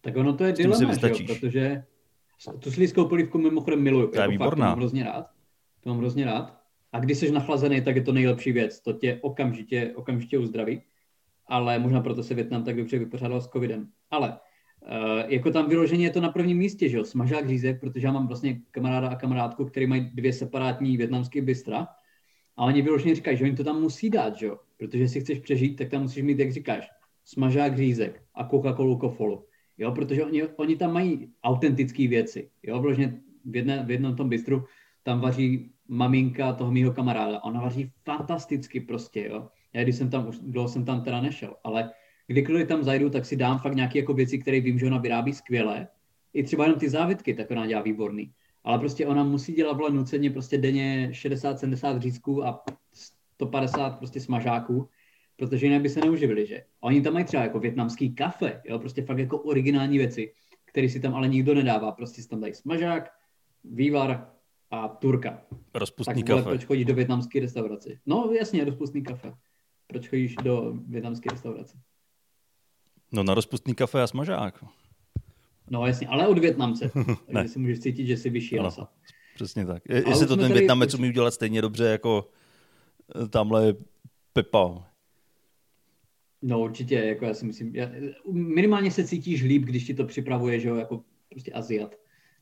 Tak 0.00 0.16
ono 0.16 0.32
to 0.32 0.44
je 0.44 0.52
dilema, 0.52 0.94
že 0.94 1.08
jo? 1.08 1.16
protože 1.26 1.84
tu 2.58 2.70
sliskou 2.70 3.08
polívku 3.08 3.38
mimochodem 3.38 3.82
miluju. 3.82 4.06
To 4.06 4.16
je 4.16 4.20
jako 4.20 4.30
výborná. 4.30 4.50
Fakt, 4.50 4.56
to 4.56 4.70
mám 4.70 4.78
hrozně 4.78 5.04
rád. 5.04 5.30
To 5.80 5.88
mám 5.88 5.98
hrozně 5.98 6.24
rád. 6.24 6.58
A 6.92 7.00
když 7.00 7.18
jsi 7.18 7.32
nachlazený, 7.32 7.80
tak 7.80 7.96
je 7.96 8.02
to 8.02 8.12
nejlepší 8.12 8.52
věc. 8.52 8.80
To 8.80 8.92
tě 8.92 9.18
okamžitě, 9.22 9.92
okamžitě 9.94 10.38
uzdraví. 10.38 10.82
Ale 11.48 11.78
možná 11.78 12.00
proto 12.00 12.22
se 12.22 12.34
Větnam 12.34 12.64
tak 12.64 12.76
dobře 12.76 12.98
vypořádal 12.98 13.40
s 13.40 13.48
covidem. 13.48 13.88
Ale 14.10 14.38
Uh, 14.82 15.32
jako 15.32 15.50
tam 15.50 15.68
vyloženě 15.68 16.04
je 16.04 16.10
to 16.10 16.20
na 16.20 16.28
prvním 16.28 16.58
místě, 16.58 16.88
že 16.88 16.96
jo, 16.96 17.04
smažák 17.04 17.48
řízek, 17.48 17.80
protože 17.80 18.06
já 18.06 18.12
mám 18.12 18.26
vlastně 18.26 18.60
kamaráda 18.70 19.08
a 19.08 19.14
kamarádku, 19.14 19.64
který 19.64 19.86
mají 19.86 20.10
dvě 20.14 20.32
separátní 20.32 20.96
větnamské 20.96 21.42
bystra. 21.42 21.88
A 22.56 22.64
oni 22.64 22.82
vyloženě 22.82 23.14
říkají, 23.14 23.36
že 23.36 23.44
oni 23.44 23.56
to 23.56 23.64
tam 23.64 23.80
musí 23.80 24.10
dát, 24.10 24.36
že 24.36 24.46
jo, 24.46 24.58
protože 24.76 25.02
jestli 25.02 25.20
chceš 25.20 25.38
přežít, 25.38 25.76
tak 25.78 25.88
tam 25.88 26.02
musíš 26.02 26.22
mít, 26.22 26.38
jak 26.38 26.52
říkáš, 26.52 26.90
smažák 27.24 27.76
řízek 27.76 28.22
a 28.34 28.48
Coca-Colu 28.48 28.98
kofolu, 28.98 29.44
jo, 29.78 29.92
protože 29.92 30.24
oni, 30.24 30.42
oni 30.42 30.76
tam 30.76 30.92
mají 30.92 31.32
autentické 31.42 32.08
věci, 32.08 32.50
jo, 32.62 32.80
vyloženě 32.80 33.20
v, 33.44 33.56
jedné, 33.56 33.84
v 33.84 33.90
jednom 33.90 34.16
tom 34.16 34.28
bistru 34.28 34.64
tam 35.02 35.20
vaří 35.20 35.70
maminka 35.88 36.52
toho 36.52 36.70
mýho 36.72 36.92
kamaráda, 36.92 37.44
ona 37.44 37.60
vaří 37.60 37.92
fantasticky 38.04 38.80
prostě, 38.80 39.28
jo. 39.30 39.48
Já 39.72 39.82
když 39.82 39.96
jsem 39.96 40.10
tam, 40.10 40.28
už 40.28 40.38
dlouho 40.38 40.68
jsem 40.68 40.84
tam 40.84 41.02
teda 41.04 41.20
nešel, 41.20 41.56
ale 41.64 41.90
kdykoliv 42.26 42.68
tam 42.68 42.82
zajdu, 42.82 43.10
tak 43.10 43.26
si 43.26 43.36
dám 43.36 43.58
fakt 43.58 43.74
nějaké 43.74 43.98
jako 43.98 44.14
věci, 44.14 44.38
které 44.38 44.60
vím, 44.60 44.78
že 44.78 44.86
ona 44.86 44.98
vyrábí 44.98 45.32
skvěle. 45.32 45.88
I 46.34 46.42
třeba 46.42 46.64
jenom 46.64 46.80
ty 46.80 46.88
závitky, 46.88 47.34
tak 47.34 47.50
ona 47.50 47.66
dělá 47.66 47.82
výborný. 47.82 48.32
Ale 48.64 48.78
prostě 48.78 49.06
ona 49.06 49.24
musí 49.24 49.52
dělat 49.52 49.76
vole 49.76 49.90
nuceně 49.90 50.30
prostě 50.30 50.58
denně 50.58 51.08
60-70 51.12 51.98
řízků 51.98 52.44
a 52.46 52.64
150 52.92 53.90
prostě 53.90 54.20
smažáků, 54.20 54.88
protože 55.36 55.66
jinak 55.66 55.82
by 55.82 55.88
se 55.88 56.00
neuživili, 56.00 56.46
že? 56.46 56.60
A 56.82 56.86
oni 56.86 57.02
tam 57.02 57.12
mají 57.12 57.24
třeba 57.24 57.42
jako 57.42 57.58
větnamský 57.58 58.14
kafe, 58.14 58.62
jo, 58.64 58.78
prostě 58.78 59.02
fakt 59.02 59.18
jako 59.18 59.38
originální 59.38 59.98
věci, 59.98 60.32
které 60.64 60.88
si 60.88 61.00
tam 61.00 61.14
ale 61.14 61.28
nikdo 61.28 61.54
nedává. 61.54 61.92
Prostě 61.92 62.22
si 62.22 62.28
tam 62.28 62.40
dají 62.40 62.54
smažák, 62.54 63.10
vývar 63.64 64.30
a 64.70 64.88
turka. 64.88 65.42
Rozpustný 65.74 66.22
tak, 66.22 66.36
kafe. 66.36 66.42
proč 66.42 66.64
chodíš 66.64 66.84
do 66.84 66.94
větnamské 66.94 67.40
restaurace? 67.40 67.90
No 68.06 68.30
jasně, 68.38 68.64
rozpustný 68.64 69.02
kafe. 69.02 69.32
Proč 69.88 70.08
chodíš 70.08 70.34
do 70.34 70.74
větnamské 70.88 71.30
restaurace? 71.30 71.78
No 73.12 73.22
na 73.22 73.34
rozpustný 73.34 73.74
kafe 73.74 74.02
a 74.02 74.06
smažák. 74.06 74.64
No 75.70 75.86
jasně, 75.86 76.08
ale 76.08 76.28
od 76.28 76.38
Větnamce. 76.38 76.90
Takže 77.32 77.48
si 77.48 77.58
můžeš 77.58 77.80
cítit, 77.80 78.06
že 78.06 78.16
jsi 78.16 78.30
vyšší 78.30 78.58
ano, 78.58 78.70
Přesně 79.34 79.66
tak. 79.66 79.82
Je, 79.88 80.08
jestli 80.08 80.26
to 80.26 80.36
ten 80.36 80.52
Větnamec 80.52 80.94
umí 80.94 81.08
udělat 81.08 81.34
stejně 81.34 81.62
dobře 81.62 81.84
jako 81.84 82.30
eh, 83.24 83.28
tamhle 83.28 83.74
Pepa. 84.32 84.90
No 86.42 86.60
určitě, 86.60 86.94
jako 86.94 87.24
já 87.24 87.34
si 87.34 87.46
myslím, 87.46 87.76
já, 87.76 87.90
minimálně 88.32 88.90
se 88.90 89.04
cítíš 89.04 89.42
líp, 89.42 89.62
když 89.62 89.86
ti 89.86 89.94
to 89.94 90.04
připravuje, 90.04 90.60
že 90.60 90.68
jo, 90.68 90.76
jako 90.76 91.04
prostě 91.28 91.52
Aziat, 91.52 91.94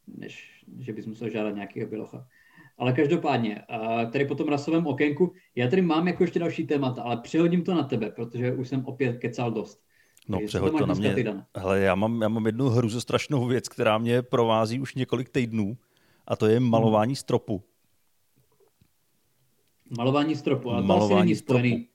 než 0.07 0.65
že 0.79 0.93
bys 0.93 1.07
musel 1.07 1.31
žádat 1.31 1.55
nějakého 1.55 1.91
bilocha. 1.91 2.29
Ale 2.79 2.93
každopádně, 2.93 3.62
tady 4.12 4.25
po 4.25 4.35
tom 4.35 4.49
rasovém 4.49 4.87
okénku, 4.87 5.33
já 5.55 5.69
tady 5.69 5.83
mám 5.83 6.09
jako 6.09 6.23
ještě 6.23 6.39
další 6.39 6.67
témata, 6.67 7.03
ale 7.03 7.17
přehodím 7.17 7.65
to 7.65 7.75
na 7.75 7.83
tebe, 7.83 8.11
protože 8.11 8.53
už 8.53 8.69
jsem 8.69 8.87
opět 8.87 9.19
kecal 9.19 9.51
dost. 9.51 9.81
No, 10.29 10.39
přehoď 10.47 10.73
to, 10.73 10.79
to 10.79 10.87
na 10.87 10.95
mě. 10.95 11.45
Hele, 11.57 11.81
já 11.81 11.95
mám, 11.95 12.23
já 12.23 12.29
mám 12.29 12.47
jednu 12.47 12.69
hru 12.69 12.91
strašnou 12.91 13.47
věc, 13.47 13.69
která 13.69 13.99
mě 13.99 14.23
provází 14.23 14.81
už 14.81 14.95
několik 14.95 15.29
týdnů 15.29 15.77
a 16.27 16.37
to 16.37 16.47
je 16.47 16.61
malování 16.61 17.11
hmm. 17.11 17.17
stropu. 17.17 17.62
Malování 19.97 20.37
stropu, 20.37 20.71
ale 20.71 20.83
malování 20.83 21.09
to 21.09 21.15
asi 21.15 21.25
není 21.25 21.35
spojený. 21.37 21.89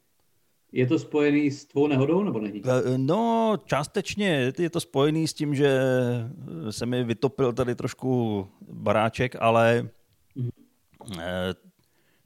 Je 0.71 0.87
to 0.87 0.99
spojený 0.99 1.51
s 1.51 1.65
tvou 1.65 1.87
nehodou, 1.87 2.23
nebo 2.23 2.39
není? 2.39 2.61
Eh, 2.65 2.97
no, 2.97 3.53
částečně 3.65 4.53
je 4.57 4.69
to 4.69 4.79
spojený 4.79 5.27
s 5.27 5.33
tím, 5.33 5.55
že 5.55 5.79
se 6.69 6.85
mi 6.85 7.03
vytopil 7.03 7.53
tady 7.53 7.75
trošku 7.75 8.47
baráček, 8.71 9.35
ale 9.39 9.89
mm-hmm. 10.37 10.49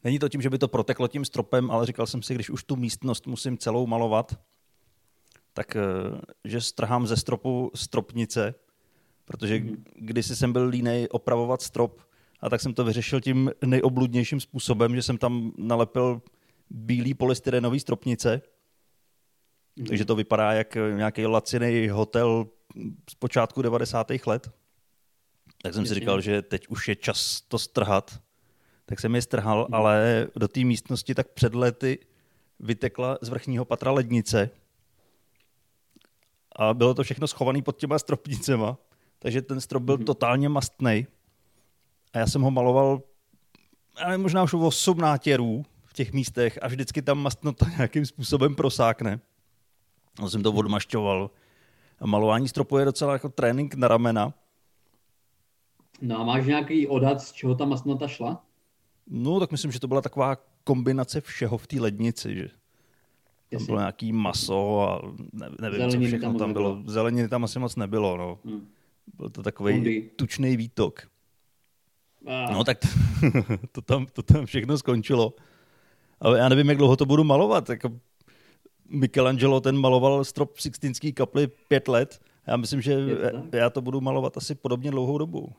Není 0.03 0.19
to 0.19 0.29
tím, 0.29 0.41
že 0.41 0.49
by 0.49 0.57
to 0.57 0.67
proteklo 0.67 1.07
tím 1.07 1.25
stropem, 1.25 1.71
ale 1.71 1.85
říkal 1.85 2.07
jsem 2.07 2.21
si, 2.21 2.35
když 2.35 2.49
už 2.49 2.63
tu 2.63 2.75
místnost 2.75 3.27
musím 3.27 3.57
celou 3.57 3.87
malovat, 3.87 4.39
tak 5.53 5.77
že 6.43 6.61
strhám 6.61 7.07
ze 7.07 7.17
stropu 7.17 7.71
stropnice, 7.75 8.55
protože 9.25 9.55
mm-hmm. 9.55 9.83
kdysi 9.95 10.35
jsem 10.35 10.53
byl 10.53 10.67
línej 10.67 11.07
opravovat 11.11 11.61
strop, 11.61 12.01
a 12.41 12.49
tak 12.49 12.61
jsem 12.61 12.73
to 12.73 12.83
vyřešil 12.83 13.21
tím 13.21 13.51
nejobludnějším 13.65 14.39
způsobem, 14.39 14.95
že 14.95 15.01
jsem 15.01 15.17
tam 15.17 15.51
nalepil 15.57 16.21
bílý 16.69 17.13
polystyrenový 17.13 17.79
stropnice, 17.79 18.41
mm. 19.75 19.85
takže 19.85 20.05
to 20.05 20.15
vypadá 20.15 20.51
jak 20.51 20.75
nějaký 20.75 21.25
laciný 21.25 21.87
hotel 21.87 22.47
z 23.09 23.15
počátku 23.15 23.61
90. 23.61 24.11
let. 24.25 24.49
Tak 25.61 25.73
jsem 25.73 25.83
Jasně. 25.83 25.95
si 25.95 25.99
říkal, 25.99 26.21
že 26.21 26.41
teď 26.41 26.67
už 26.67 26.87
je 26.87 26.95
čas 26.95 27.41
to 27.41 27.59
strhat. 27.59 28.19
Tak 28.85 28.99
jsem 28.99 29.15
je 29.15 29.21
strhal, 29.21 29.67
ale 29.71 30.27
do 30.35 30.47
té 30.47 30.59
místnosti 30.59 31.15
tak 31.15 31.27
před 31.27 31.55
lety 31.55 31.99
vytekla 32.59 33.17
z 33.21 33.29
vrchního 33.29 33.65
patra 33.65 33.91
lednice 33.91 34.49
a 36.55 36.73
bylo 36.73 36.93
to 36.93 37.03
všechno 37.03 37.27
schované 37.27 37.61
pod 37.61 37.77
těma 37.77 37.99
stropnicema, 37.99 38.77
takže 39.19 39.41
ten 39.41 39.61
strop 39.61 39.83
byl 39.83 39.97
mm. 39.97 40.05
totálně 40.05 40.49
mastný. 40.49 41.07
A 42.13 42.19
já 42.19 42.27
jsem 42.27 42.41
ho 42.41 42.51
maloval 42.51 43.01
ale 44.03 44.17
možná 44.17 44.43
už 44.43 44.53
o 44.53 44.59
8 44.59 44.97
nátěrů 44.97 45.65
v 45.85 45.93
těch 45.93 46.13
místech 46.13 46.59
a 46.61 46.67
vždycky 46.67 47.01
tam 47.01 47.19
mastnota 47.19 47.65
nějakým 47.77 48.05
způsobem 48.05 48.55
prosákne. 48.55 49.19
Já 50.21 50.29
jsem 50.29 50.43
to 50.43 50.53
odmašťoval. 50.53 51.31
A 51.99 52.07
malování 52.07 52.47
stropu 52.47 52.77
je 52.77 52.85
docela 52.85 53.13
jako 53.13 53.29
trénink 53.29 53.73
na 53.73 53.87
ramena. 53.87 54.33
No 56.01 56.19
a 56.19 56.23
máš 56.23 56.45
nějaký 56.45 56.87
odhad, 56.87 57.21
z 57.21 57.31
čeho 57.31 57.55
ta 57.55 57.65
masnota 57.65 58.07
šla? 58.07 58.44
No, 59.07 59.39
tak 59.39 59.51
myslím, 59.51 59.71
že 59.71 59.79
to 59.79 59.87
byla 59.87 60.01
taková 60.01 60.37
kombinace 60.63 61.21
všeho 61.21 61.57
v 61.57 61.67
té 61.67 61.81
lednici, 61.81 62.35
že 62.35 62.47
tam 63.51 63.65
bylo 63.65 63.79
nějaký 63.79 64.11
maso 64.11 64.81
a 64.81 65.01
ne, 65.33 65.49
nevím, 65.61 65.79
Zeleniny 65.79 66.05
co 66.05 66.07
všechno 66.07 66.29
tam, 66.29 66.37
tam 66.37 66.53
bylo. 66.53 66.83
Zeleniny 66.85 67.29
tam 67.29 67.43
asi 67.43 67.59
moc 67.59 67.75
nebylo, 67.75 68.17
no. 68.17 68.39
Hmm. 68.45 68.67
Byl 69.17 69.29
to 69.29 69.43
takový 69.43 70.09
tučný 70.15 70.57
výtok. 70.57 71.07
No 72.51 72.63
tak 72.63 72.77
to, 72.79 72.87
to, 73.71 73.81
tam, 73.81 74.05
to 74.05 74.23
tam 74.23 74.45
všechno 74.45 74.77
skončilo. 74.77 75.33
Ale 76.19 76.39
já 76.39 76.49
nevím, 76.49 76.69
jak 76.69 76.77
dlouho 76.77 76.95
to 76.95 77.05
budu 77.05 77.23
malovat. 77.23 77.69
Jako 77.69 77.91
Michelangelo 78.89 79.61
ten 79.61 79.77
maloval 79.77 80.23
strop 80.23 80.57
Sixtinský 80.57 81.13
kapli 81.13 81.47
pět 81.47 81.87
let. 81.87 82.21
Já 82.47 82.57
myslím, 82.57 82.81
že 82.81 82.97
já 83.51 83.69
to 83.69 83.81
budu 83.81 84.01
malovat 84.01 84.37
asi 84.37 84.55
podobně 84.55 84.91
dlouhou 84.91 85.17
dobu. 85.17 85.53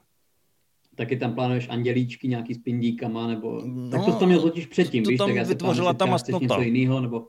Taky 0.97 1.17
tam 1.17 1.35
plánuješ 1.35 1.69
andělíčky 1.69 2.29
nějaký 2.29 2.55
s 2.55 2.59
pindíkama, 2.59 3.27
nebo... 3.27 3.63
No, 3.65 3.91
tak 3.91 4.05
to 4.05 4.13
tam 4.13 4.29
měl 4.29 4.41
totiž 4.41 4.67
předtím, 4.67 5.05
to 5.05 5.11
víš? 5.11 5.19
Tam 5.19 5.29
tak 5.29 5.37
já 5.37 5.43
vytvořila 5.43 5.93
ta 5.93 6.07
masnota. 6.07 6.43
Něco 6.43 6.61
jiného, 6.61 7.01
nebo... 7.01 7.29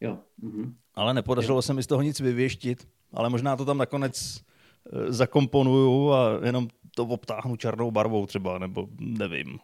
Jo. 0.00 0.18
Mhm. 0.42 0.74
Ale 0.94 1.14
nepodařilo 1.14 1.58
jo. 1.58 1.62
se 1.62 1.74
mi 1.74 1.82
z 1.82 1.86
toho 1.86 2.02
nic 2.02 2.20
vyvěštit, 2.20 2.88
ale 3.12 3.30
možná 3.30 3.56
to 3.56 3.64
tam 3.64 3.78
nakonec 3.78 4.40
eh, 4.92 5.12
zakomponuju 5.12 6.12
a 6.12 6.40
jenom 6.44 6.68
to 6.94 7.04
obtáhnu 7.04 7.56
černou 7.56 7.90
barvou 7.90 8.26
třeba, 8.26 8.58
nebo 8.58 8.88
nevím. 8.98 9.58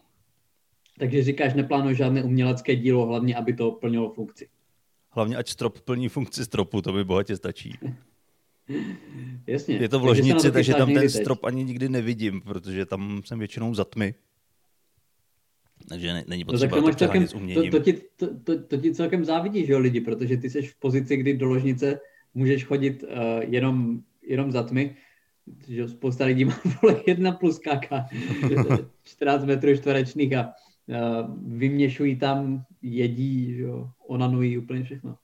Takže 0.99 1.23
říkáš, 1.23 1.55
neplánuji 1.55 1.95
žádné 1.95 2.25
umělecké 2.25 2.77
dílo, 2.77 3.07
hlavně, 3.07 3.37
aby 3.37 3.53
to 3.53 3.71
plnilo 3.71 4.11
funkci. 4.11 4.49
Hlavně, 5.11 5.37
ať 5.37 5.49
strop 5.49 5.81
plní 5.81 6.09
funkci 6.09 6.45
stropu, 6.45 6.83
to 6.83 6.93
by 6.93 7.05
bohatě 7.05 7.37
stačí. 7.37 7.79
Jasně. 9.47 9.77
Je 9.77 9.89
to 9.89 9.99
v 9.99 10.05
ložnici, 10.05 10.33
takže, 10.33 10.53
takže 10.53 10.75
tam 10.75 10.95
ten 10.95 11.11
strop 11.11 11.45
ani 11.45 11.65
nikdy 11.65 11.89
nevidím, 11.89 12.41
protože 12.41 12.87
tam 12.87 13.23
jsem 13.25 13.39
většinou 13.39 13.75
za 13.75 13.85
tmy. 13.85 14.15
Takže 15.89 16.25
není 16.27 16.45
no 16.45 16.53
potřeba 16.53 16.77
no, 16.77 16.83
to, 16.83 16.89
to, 16.89 16.97
celkem, 16.97 17.27
to, 17.27 17.71
to, 17.71 17.79
ti, 17.79 17.93
to, 18.17 18.27
to, 18.45 18.63
to 18.63 18.77
ti 18.77 18.95
celkem 18.95 19.25
závidí, 19.25 19.67
že 19.67 19.73
jo, 19.73 19.79
lidi, 19.79 20.01
protože 20.01 20.37
ty 20.37 20.51
jsi 20.51 20.63
v 20.63 20.79
pozici, 20.79 21.17
kdy 21.17 21.37
do 21.37 21.47
ložnice 21.47 22.01
můžeš 22.35 22.65
chodit 22.65 23.03
uh, 23.03 23.11
jenom, 23.41 24.01
jenom 24.23 24.53
za 24.53 24.63
tmy 24.63 24.97
že 25.69 25.89
spousta 25.89 26.25
lidí 26.25 26.45
má 26.45 26.61
vole 26.83 27.03
jedna 27.07 27.33
plus 27.33 27.59
kaka, 27.59 28.07
14 29.05 29.45
metrů 29.45 29.77
čtverečných 29.77 30.33
a 30.33 30.53
uh, 30.87 31.57
vyměšují 31.59 32.17
tam, 32.17 32.65
jedí, 32.83 33.55
že 33.55 33.63
jo, 33.63 33.91
onanují 34.07 34.59
úplně 34.59 34.83
všechno. 34.83 35.17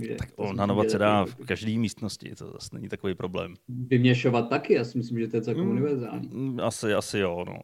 Takže 0.00 0.14
tak 0.14 0.28
onanovat 0.36 0.90
se 0.90 0.98
dá 0.98 1.24
v 1.24 1.34
každé 1.46 1.78
místnosti, 1.78 2.34
to 2.34 2.52
zase 2.52 2.68
není 2.72 2.88
takový 2.88 3.14
problém. 3.14 3.54
Vyměšovat 3.68 4.48
taky, 4.48 4.74
já 4.74 4.84
si 4.84 4.98
myslím, 4.98 5.18
že 5.18 5.28
to 5.28 5.36
je 5.36 5.42
celkem 5.42 5.64
mm, 5.64 5.70
univerzální. 5.70 6.28
Mm, 6.32 6.60
asi, 6.60 6.94
asi 6.94 7.18
jo, 7.18 7.44
no. 7.46 7.58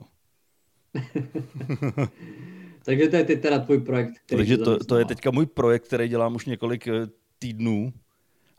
Takže 2.85 3.09
to 3.09 3.17
je 3.17 3.25
teď 3.25 3.43
teda 3.43 3.59
tvůj 3.59 3.81
projekt. 3.81 4.13
Takže 4.27 4.59
to, 4.59 4.85
to 4.85 4.99
je 4.99 5.05
teďka 5.05 5.31
můj 5.31 5.47
projekt, 5.47 5.87
který 5.87 6.09
dělám 6.09 6.35
už 6.35 6.47
několik 6.47 6.89
eh, 6.89 7.07
týdnů 7.39 7.93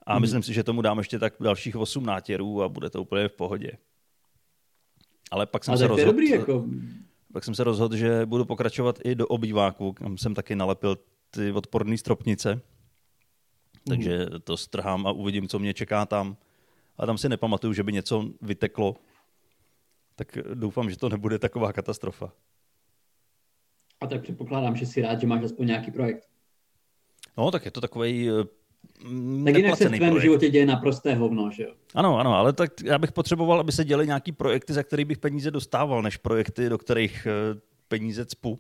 a 0.05 0.13
hmm. 0.13 0.21
myslím 0.21 0.43
si, 0.43 0.53
že 0.53 0.63
tomu 0.63 0.81
dám 0.81 0.97
ještě 0.97 1.19
tak 1.19 1.33
dalších 1.39 1.75
8 1.75 2.05
nátěrů 2.05 2.63
a 2.63 2.69
bude 2.69 2.89
to 2.89 3.01
úplně 3.01 3.27
v 3.27 3.33
pohodě. 3.33 3.71
Ale 5.31 5.45
pak 5.45 5.63
jsem, 5.63 5.77
se 5.77 5.87
rozhodl, 5.87 6.11
dobrý, 6.11 6.29
jako... 6.29 6.65
pak 7.33 7.43
jsem 7.43 7.55
se 7.55 7.63
rozhodl, 7.63 7.95
že 7.95 8.25
budu 8.25 8.45
pokračovat 8.45 8.99
i 9.03 9.15
do 9.15 9.27
obýváku, 9.27 9.93
kam 9.93 10.17
jsem 10.17 10.33
taky 10.33 10.55
nalepil 10.55 10.97
ty 11.29 11.51
odporné 11.51 11.97
stropnice. 11.97 12.61
Takže 13.87 14.25
to 14.43 14.57
strhám 14.57 15.07
a 15.07 15.11
uvidím, 15.11 15.47
co 15.47 15.59
mě 15.59 15.73
čeká 15.73 16.05
tam. 16.05 16.37
A 16.97 17.05
tam 17.05 17.17
si 17.17 17.29
nepamatuju, 17.29 17.73
že 17.73 17.83
by 17.83 17.93
něco 17.93 18.29
vyteklo. 18.41 18.95
Tak 20.15 20.37
doufám, 20.53 20.89
že 20.89 20.97
to 20.97 21.09
nebude 21.09 21.39
taková 21.39 21.73
katastrofa. 21.73 22.33
A 24.01 24.07
tak 24.07 24.21
předpokládám, 24.21 24.75
že 24.75 24.85
si 24.85 25.01
rád, 25.01 25.21
že 25.21 25.27
máš 25.27 25.43
aspoň 25.43 25.67
nějaký 25.67 25.91
projekt. 25.91 26.27
No, 27.37 27.51
tak 27.51 27.65
je 27.65 27.71
to 27.71 27.81
takový 27.81 28.29
eh, 28.29 28.43
tak 29.45 29.55
jinak 29.55 29.77
se 29.77 29.89
v 29.89 29.97
tvém 29.97 30.19
životě 30.19 30.49
děje 30.49 30.65
naprosté 30.65 31.15
hovno, 31.15 31.51
že 31.51 31.63
jo? 31.63 31.73
Ano, 31.95 32.17
ano, 32.19 32.33
ale 32.33 32.53
tak 32.53 32.81
já 32.83 32.97
bych 32.97 33.11
potřeboval, 33.11 33.59
aby 33.59 33.71
se 33.71 33.85
děly 33.85 34.07
nějaký 34.07 34.31
projekty, 34.31 34.73
za 34.73 34.83
který 34.83 35.05
bych 35.05 35.17
peníze 35.17 35.51
dostával, 35.51 36.01
než 36.01 36.17
projekty, 36.17 36.69
do 36.69 36.77
kterých 36.77 37.27
eh, 37.27 37.59
peníze 37.87 38.25
cpu. 38.25 38.59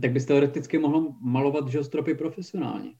Tak 0.00 0.12
bys 0.12 0.26
teoreticky 0.26 0.78
mohl 0.78 1.12
malovat 1.20 1.68
že 1.68 1.84
stropy 1.84 2.14
profesionálně. 2.14 2.90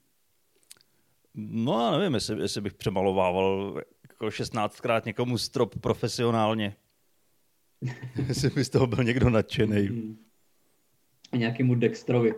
No 1.34 1.80
já 1.80 1.98
nevím, 1.98 2.14
jestli, 2.14 2.42
jestli 2.42 2.60
bych 2.60 2.74
přemalovával 2.74 3.74
jako 4.08 4.26
16krát 4.26 5.02
někomu 5.06 5.38
strop 5.38 5.78
profesionálně. 5.80 6.76
jestli 8.28 8.50
by 8.50 8.64
z 8.64 8.68
toho 8.68 8.86
byl 8.86 9.04
někdo 9.04 9.30
nadšený. 9.30 10.16
A 11.32 11.36
nějakému 11.36 11.74
Dextrovi 11.74 12.34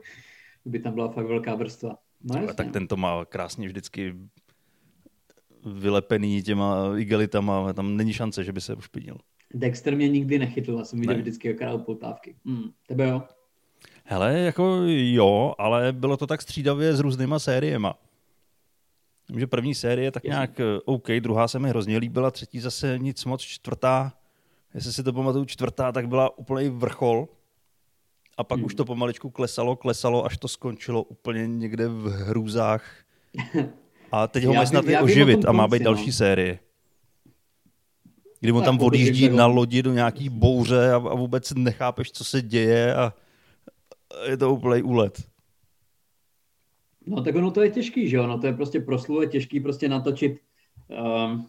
by 0.64 0.78
tam 0.78 0.94
byla 0.94 1.08
fakt 1.08 1.26
velká 1.26 1.54
vrstva. 1.54 1.98
No, 2.22 2.38
ale 2.38 2.54
tak 2.54 2.70
ten 2.70 2.88
to 2.88 2.96
má 2.96 3.24
krásně 3.24 3.66
vždycky 3.66 4.14
vylepený 5.66 6.42
těma 6.42 6.98
igelitama, 6.98 7.72
tam 7.72 7.96
není 7.96 8.12
šance, 8.12 8.44
že 8.44 8.52
by 8.52 8.60
se 8.60 8.74
ušpinil. 8.74 9.18
Dexter 9.54 9.96
mě 9.96 10.08
nikdy 10.08 10.38
nechytl, 10.38 10.76
já 10.78 10.84
jsem 10.84 11.00
viděl 11.00 11.14
ne. 11.14 11.20
vždycky 11.20 11.54
okrát 11.54 11.84
poutávky. 11.84 12.36
Hmm, 12.44 12.70
tebe 12.86 13.08
jo? 13.08 13.22
Hele, 14.04 14.38
jako 14.38 14.78
jo, 14.86 15.54
ale 15.58 15.92
bylo 15.92 16.16
to 16.16 16.26
tak 16.26 16.42
střídavě 16.42 16.96
s 16.96 17.00
různýma 17.00 17.38
sériema. 17.38 17.98
Vím, 19.28 19.40
že 19.40 19.46
první 19.46 19.74
série 19.74 20.10
tak 20.10 20.24
nějak 20.24 20.60
eh, 20.60 20.64
OK, 20.84 21.08
druhá 21.20 21.48
se 21.48 21.58
mi 21.58 21.68
hrozně 21.68 21.98
líbila, 21.98 22.30
třetí 22.30 22.60
zase 22.60 22.98
nic 22.98 23.24
moc, 23.24 23.40
čtvrtá, 23.40 24.12
jestli 24.74 24.92
si 24.92 25.02
to 25.02 25.12
pamatuju, 25.12 25.44
čtvrtá, 25.44 25.92
tak 25.92 26.08
byla 26.08 26.38
úplný 26.38 26.68
vrchol. 26.68 27.28
A 28.38 28.44
pak 28.44 28.58
hmm. 28.58 28.66
už 28.66 28.74
to 28.74 28.84
pomaličku 28.84 29.30
klesalo, 29.30 29.76
klesalo, 29.76 30.24
až 30.24 30.36
to 30.36 30.48
skončilo 30.48 31.02
úplně 31.02 31.46
někde 31.46 31.88
v 31.88 32.08
hrůzách. 32.08 32.84
A 34.12 34.26
teď 34.26 34.44
ho 34.44 34.54
mají 34.54 34.66
snad 34.66 34.84
i 34.88 34.98
oživit 34.98 35.44
a 35.44 35.52
má 35.52 35.68
být 35.68 35.82
další 35.82 36.06
no. 36.06 36.12
série. 36.12 36.58
Kdy 38.40 38.52
on 38.52 38.64
tam 38.64 38.80
odjíždí 38.80 39.28
na 39.28 39.46
lodi 39.46 39.82
do 39.82 39.92
nějaký 39.92 40.28
bouře 40.28 40.92
a, 40.92 40.96
a 40.96 41.14
vůbec 41.14 41.52
nechápeš, 41.52 42.12
co 42.12 42.24
se 42.24 42.42
děje 42.42 42.94
a 42.94 43.14
je 44.26 44.36
to 44.36 44.54
úplný 44.54 44.82
úlet. 44.82 45.31
No 47.06 47.22
tak 47.22 47.34
ono 47.34 47.50
to 47.50 47.62
je 47.62 47.70
těžký, 47.70 48.08
že 48.08 48.16
jo? 48.16 48.26
No 48.26 48.38
to 48.38 48.46
je 48.46 48.52
prostě 48.52 48.80
prosluje 48.80 49.28
těžký 49.28 49.60
prostě 49.60 49.88
natočit 49.88 50.40
um, 50.88 51.46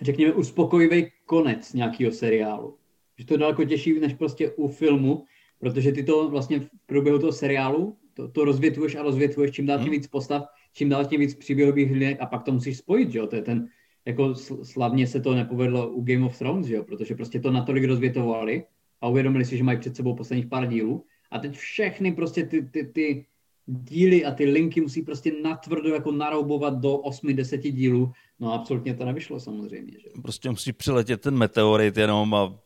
řekněme 0.00 0.32
uspokojivý 0.32 1.12
konec 1.26 1.72
nějakého 1.72 2.12
seriálu. 2.12 2.76
Že 3.18 3.26
to 3.26 3.34
je 3.34 3.38
daleko 3.38 3.64
těžší 3.64 4.00
než 4.00 4.14
prostě 4.14 4.50
u 4.50 4.68
filmu, 4.68 5.24
protože 5.58 5.92
ty 5.92 6.02
to 6.02 6.28
vlastně 6.28 6.60
v 6.60 6.68
průběhu 6.86 7.18
toho 7.18 7.32
seriálu 7.32 7.96
to, 8.14 8.28
to 8.28 8.44
rozvětvuješ 8.44 8.94
a 8.94 9.02
rozvětvuješ 9.02 9.50
čím 9.50 9.66
dál 9.66 9.78
tím 9.78 9.84
hmm. 9.84 9.92
víc 9.92 10.06
postav, 10.06 10.44
čím 10.72 10.88
dál 10.88 11.04
tím 11.04 11.20
víc 11.20 11.34
příběhových 11.34 11.92
linek 11.92 12.20
a 12.20 12.26
pak 12.26 12.42
to 12.42 12.52
musíš 12.52 12.78
spojit, 12.78 13.10
že 13.10 13.18
jo? 13.18 13.26
To 13.26 13.36
je 13.36 13.42
ten, 13.42 13.68
jako 14.04 14.34
slavně 14.62 15.06
se 15.06 15.20
to 15.20 15.34
nepovedlo 15.34 15.88
u 15.88 16.02
Game 16.02 16.26
of 16.26 16.38
Thrones, 16.38 16.66
že 16.66 16.74
jo? 16.74 16.84
Protože 16.84 17.14
prostě 17.14 17.40
to 17.40 17.50
natolik 17.50 17.84
rozvětovali 17.84 18.64
a 19.00 19.08
uvědomili 19.08 19.44
si, 19.44 19.56
že 19.56 19.64
mají 19.64 19.78
před 19.78 19.96
sebou 19.96 20.14
posledních 20.14 20.46
pár 20.46 20.66
dílů 20.66 21.04
a 21.30 21.38
teď 21.38 21.56
všechny 21.56 22.12
prostě 22.12 22.46
ty, 22.46 22.62
ty, 22.62 22.84
ty 22.84 23.26
díly 23.66 24.24
a 24.24 24.30
ty 24.30 24.44
linky 24.44 24.80
musí 24.80 25.02
prostě 25.02 25.32
natvrdo 25.42 25.94
jako 25.94 26.12
naroubovat 26.12 26.78
do 26.78 26.96
8-10 26.96 27.72
dílů. 27.72 28.12
No 28.40 28.52
absolutně 28.52 28.94
to 28.94 29.04
nevyšlo 29.04 29.40
samozřejmě. 29.40 29.92
Že? 29.92 30.08
Prostě 30.22 30.50
musí 30.50 30.72
přiletět 30.72 31.20
ten 31.20 31.36
meteorit 31.36 31.96
jenom 31.96 32.34
a 32.34 32.58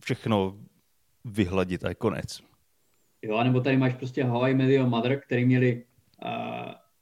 všechno 0.00 0.58
vyhladit 1.24 1.84
a 1.84 1.88
je 1.88 1.94
konec. 1.94 2.40
Jo, 3.22 3.44
nebo 3.44 3.60
tady 3.60 3.76
máš 3.76 3.94
prostě 3.94 4.24
Hawaii 4.24 4.54
Medio 4.54 4.86
Mother, 4.86 5.20
který 5.20 5.44
měli 5.44 5.84
uh, 6.24 6.30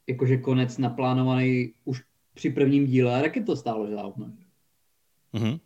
jakože 0.07 0.37
konec 0.37 0.79
naplánovaný 0.79 1.73
už 1.85 2.03
při 2.35 2.51
prvním 2.51 2.87
díle 2.87 3.19
a 3.19 3.23
taky 3.23 3.43
to 3.43 3.57
stálo 3.57 3.91
za 3.91 4.03
hovno. 4.03 4.33
Mm-hmm. 5.35 5.61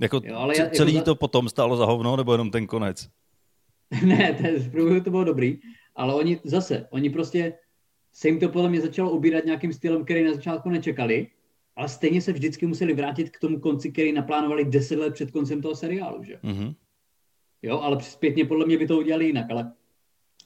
Jako 0.00 0.20
jo, 0.24 0.36
ale 0.36 0.54
celý 0.54 0.94
jako 0.94 1.04
to 1.04 1.14
potom 1.14 1.48
stálo 1.48 1.76
za 1.76 1.84
hovno, 1.84 2.16
nebo 2.16 2.32
jenom 2.32 2.50
ten 2.50 2.66
konec? 2.66 3.08
ne, 4.04 4.32
to, 4.32 4.60
v 4.60 4.70
průběhu 4.70 5.00
to 5.00 5.10
bylo 5.10 5.24
dobrý, 5.24 5.58
ale 5.96 6.14
oni 6.14 6.40
zase, 6.44 6.88
oni 6.90 7.10
prostě 7.10 7.58
se 8.12 8.28
jim 8.28 8.40
to 8.40 8.48
podle 8.48 8.68
mě 8.70 8.80
začalo 8.80 9.10
ubírat 9.10 9.44
nějakým 9.44 9.72
stylem, 9.72 10.04
který 10.04 10.24
na 10.24 10.34
začátku 10.34 10.70
nečekali, 10.70 11.26
ale 11.76 11.88
stejně 11.88 12.22
se 12.22 12.32
vždycky 12.32 12.66
museli 12.66 12.94
vrátit 12.94 13.30
k 13.30 13.40
tomu 13.40 13.60
konci, 13.60 13.92
který 13.92 14.12
naplánovali 14.12 14.64
deset 14.64 14.98
let 14.98 15.14
před 15.14 15.30
koncem 15.30 15.62
toho 15.62 15.76
seriálu, 15.76 16.24
že? 16.24 16.38
Mm-hmm. 16.44 16.74
Jo, 17.62 17.80
ale 17.80 18.00
zpětně 18.00 18.44
podle 18.44 18.66
mě 18.66 18.78
by 18.78 18.86
to 18.86 18.98
udělali 18.98 19.26
jinak, 19.26 19.50
ale 19.50 19.72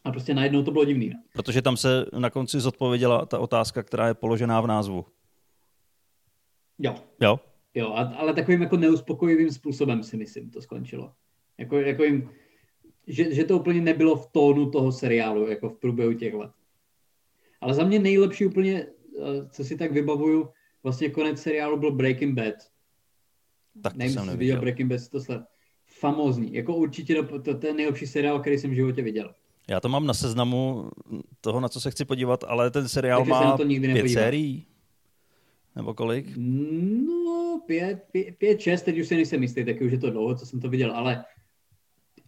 a 0.04 0.10
prostě 0.10 0.34
najednou 0.34 0.62
to 0.62 0.70
bylo 0.70 0.84
divný. 0.84 1.08
Ne? 1.08 1.22
Protože 1.32 1.62
tam 1.62 1.76
se 1.76 2.04
na 2.18 2.30
konci 2.30 2.60
zodpověděla 2.60 3.26
ta 3.26 3.38
otázka, 3.38 3.82
která 3.82 4.08
je 4.08 4.14
položená 4.14 4.60
v 4.60 4.66
názvu. 4.66 5.06
Jo. 6.78 6.94
Jo? 7.20 7.40
Jo, 7.74 7.92
a, 7.94 8.00
ale 8.00 8.34
takovým 8.34 8.62
jako 8.62 8.76
neuspokojivým 8.76 9.50
způsobem 9.50 10.02
si 10.02 10.16
myslím 10.16 10.50
to 10.50 10.62
skončilo. 10.62 11.12
Jako, 11.58 11.78
jako 11.78 12.04
jim, 12.04 12.30
že, 13.12 13.34
že 13.34 13.44
to 13.44 13.58
úplně 13.58 13.80
nebylo 13.80 14.16
v 14.16 14.26
tónu 14.26 14.70
toho 14.70 14.92
seriálu, 14.92 15.48
jako 15.48 15.68
v 15.68 15.78
průběhu 15.78 16.12
těch 16.12 16.34
let. 16.34 16.50
Ale 17.60 17.74
za 17.74 17.84
mě 17.84 17.98
nejlepší 17.98 18.46
úplně, 18.46 18.86
eh, 18.86 19.48
co 19.50 19.64
si 19.64 19.76
tak 19.76 19.92
vybavuju, 19.92 20.48
vlastně 20.82 21.10
konec 21.10 21.42
seriálu 21.42 21.76
byl 21.76 21.92
Breaking 21.92 22.34
Bad. 22.34 22.54
Tak 23.82 23.92
to 23.92 23.98
Nevím, 23.98 24.14
jsem 24.14 24.26
neviděl. 24.26 24.60
Breaking 24.60 24.90
Bad, 24.90 25.08
to 25.08 25.20
sled. 25.20 25.42
Famózní. 25.86 26.54
Jako 26.54 26.76
určitě 26.76 27.14
to, 27.14 27.38
to, 27.38 27.58
to 27.58 27.66
je 27.66 27.74
nejlepší 27.74 28.06
seriál, 28.06 28.40
který 28.40 28.58
jsem 28.58 28.70
v 28.70 28.74
životě 28.74 29.02
viděl. 29.02 29.34
Já 29.68 29.80
to 29.80 29.88
mám 29.88 30.06
na 30.06 30.14
seznamu 30.14 30.90
toho, 31.40 31.60
na 31.60 31.68
co 31.68 31.80
se 31.80 31.90
chci 31.90 32.04
podívat, 32.04 32.44
ale 32.46 32.70
ten 32.70 32.88
seriál 32.88 33.20
Takže 33.20 33.30
má 33.30 33.56
to 33.56 33.64
nikdy 33.64 33.92
pět 33.92 34.08
sérií. 34.08 34.66
Nebo 35.76 35.94
kolik? 35.94 36.26
No, 36.36 37.62
pět, 37.66 38.04
pět, 38.12 38.36
pět, 38.38 38.60
šest, 38.60 38.82
teď 38.82 38.98
už 38.98 39.08
se 39.08 39.14
nejsem 39.14 39.42
jistý, 39.42 39.64
taky 39.64 39.84
už 39.84 39.92
je 39.92 39.98
to 39.98 40.10
dlouho, 40.10 40.34
co 40.34 40.46
jsem 40.46 40.60
to 40.60 40.68
viděl, 40.68 40.92
ale 40.92 41.24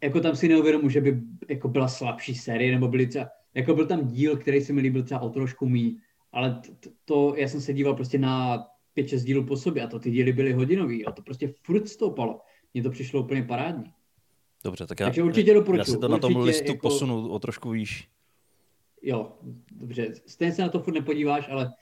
jako 0.02 0.20
tam 0.20 0.36
si 0.36 0.48
neuvědomu, 0.48 0.88
že 0.88 1.00
by 1.00 1.20
jako 1.48 1.68
byla 1.68 1.88
slabší 1.88 2.34
série, 2.34 2.72
nebo 2.72 2.88
byly 2.88 3.06
třeba, 3.06 3.28
jako 3.54 3.74
byl 3.74 3.86
tam 3.86 4.06
díl, 4.06 4.36
který 4.36 4.60
se 4.60 4.72
mi 4.72 4.80
líbil 4.80 5.02
třeba 5.02 5.20
o 5.20 5.30
trošku 5.30 5.68
mý, 5.68 5.98
ale 6.32 6.60
to, 6.80 6.90
to, 7.04 7.34
já 7.36 7.48
jsem 7.48 7.60
se 7.60 7.72
díval 7.72 7.94
prostě 7.94 8.18
na 8.18 8.64
pět, 8.94 9.08
šest 9.08 9.24
dílů 9.24 9.46
po 9.46 9.56
sobě 9.56 9.82
a 9.82 9.86
to 9.86 9.98
ty 9.98 10.10
díly 10.10 10.32
byly 10.32 10.52
hodinový 10.52 11.06
a 11.06 11.12
to 11.12 11.22
prostě 11.22 11.54
furt 11.62 11.88
stoupalo. 11.88 12.40
Mně 12.74 12.82
to 12.82 12.90
přišlo 12.90 13.20
úplně 13.20 13.42
parádní. 13.42 13.92
Dobře, 14.64 14.86
tak 14.86 15.00
já, 15.00 15.06
Takže 15.06 15.22
určitě 15.22 15.54
doporučuji. 15.54 15.90
Já 15.90 15.94
si 15.94 16.00
to 16.00 16.08
na 16.08 16.18
tom 16.18 16.36
listu 16.36 16.72
jako... 16.72 16.88
posunu 16.88 17.28
o 17.28 17.38
trošku 17.38 17.70
výš. 17.70 18.08
Jo, 19.02 19.32
dobře. 19.72 20.14
Stejně 20.26 20.52
se 20.52 20.62
na 20.62 20.68
to 20.68 20.80
furt 20.80 20.94
nepodíváš, 20.94 21.48
ale 21.50 21.72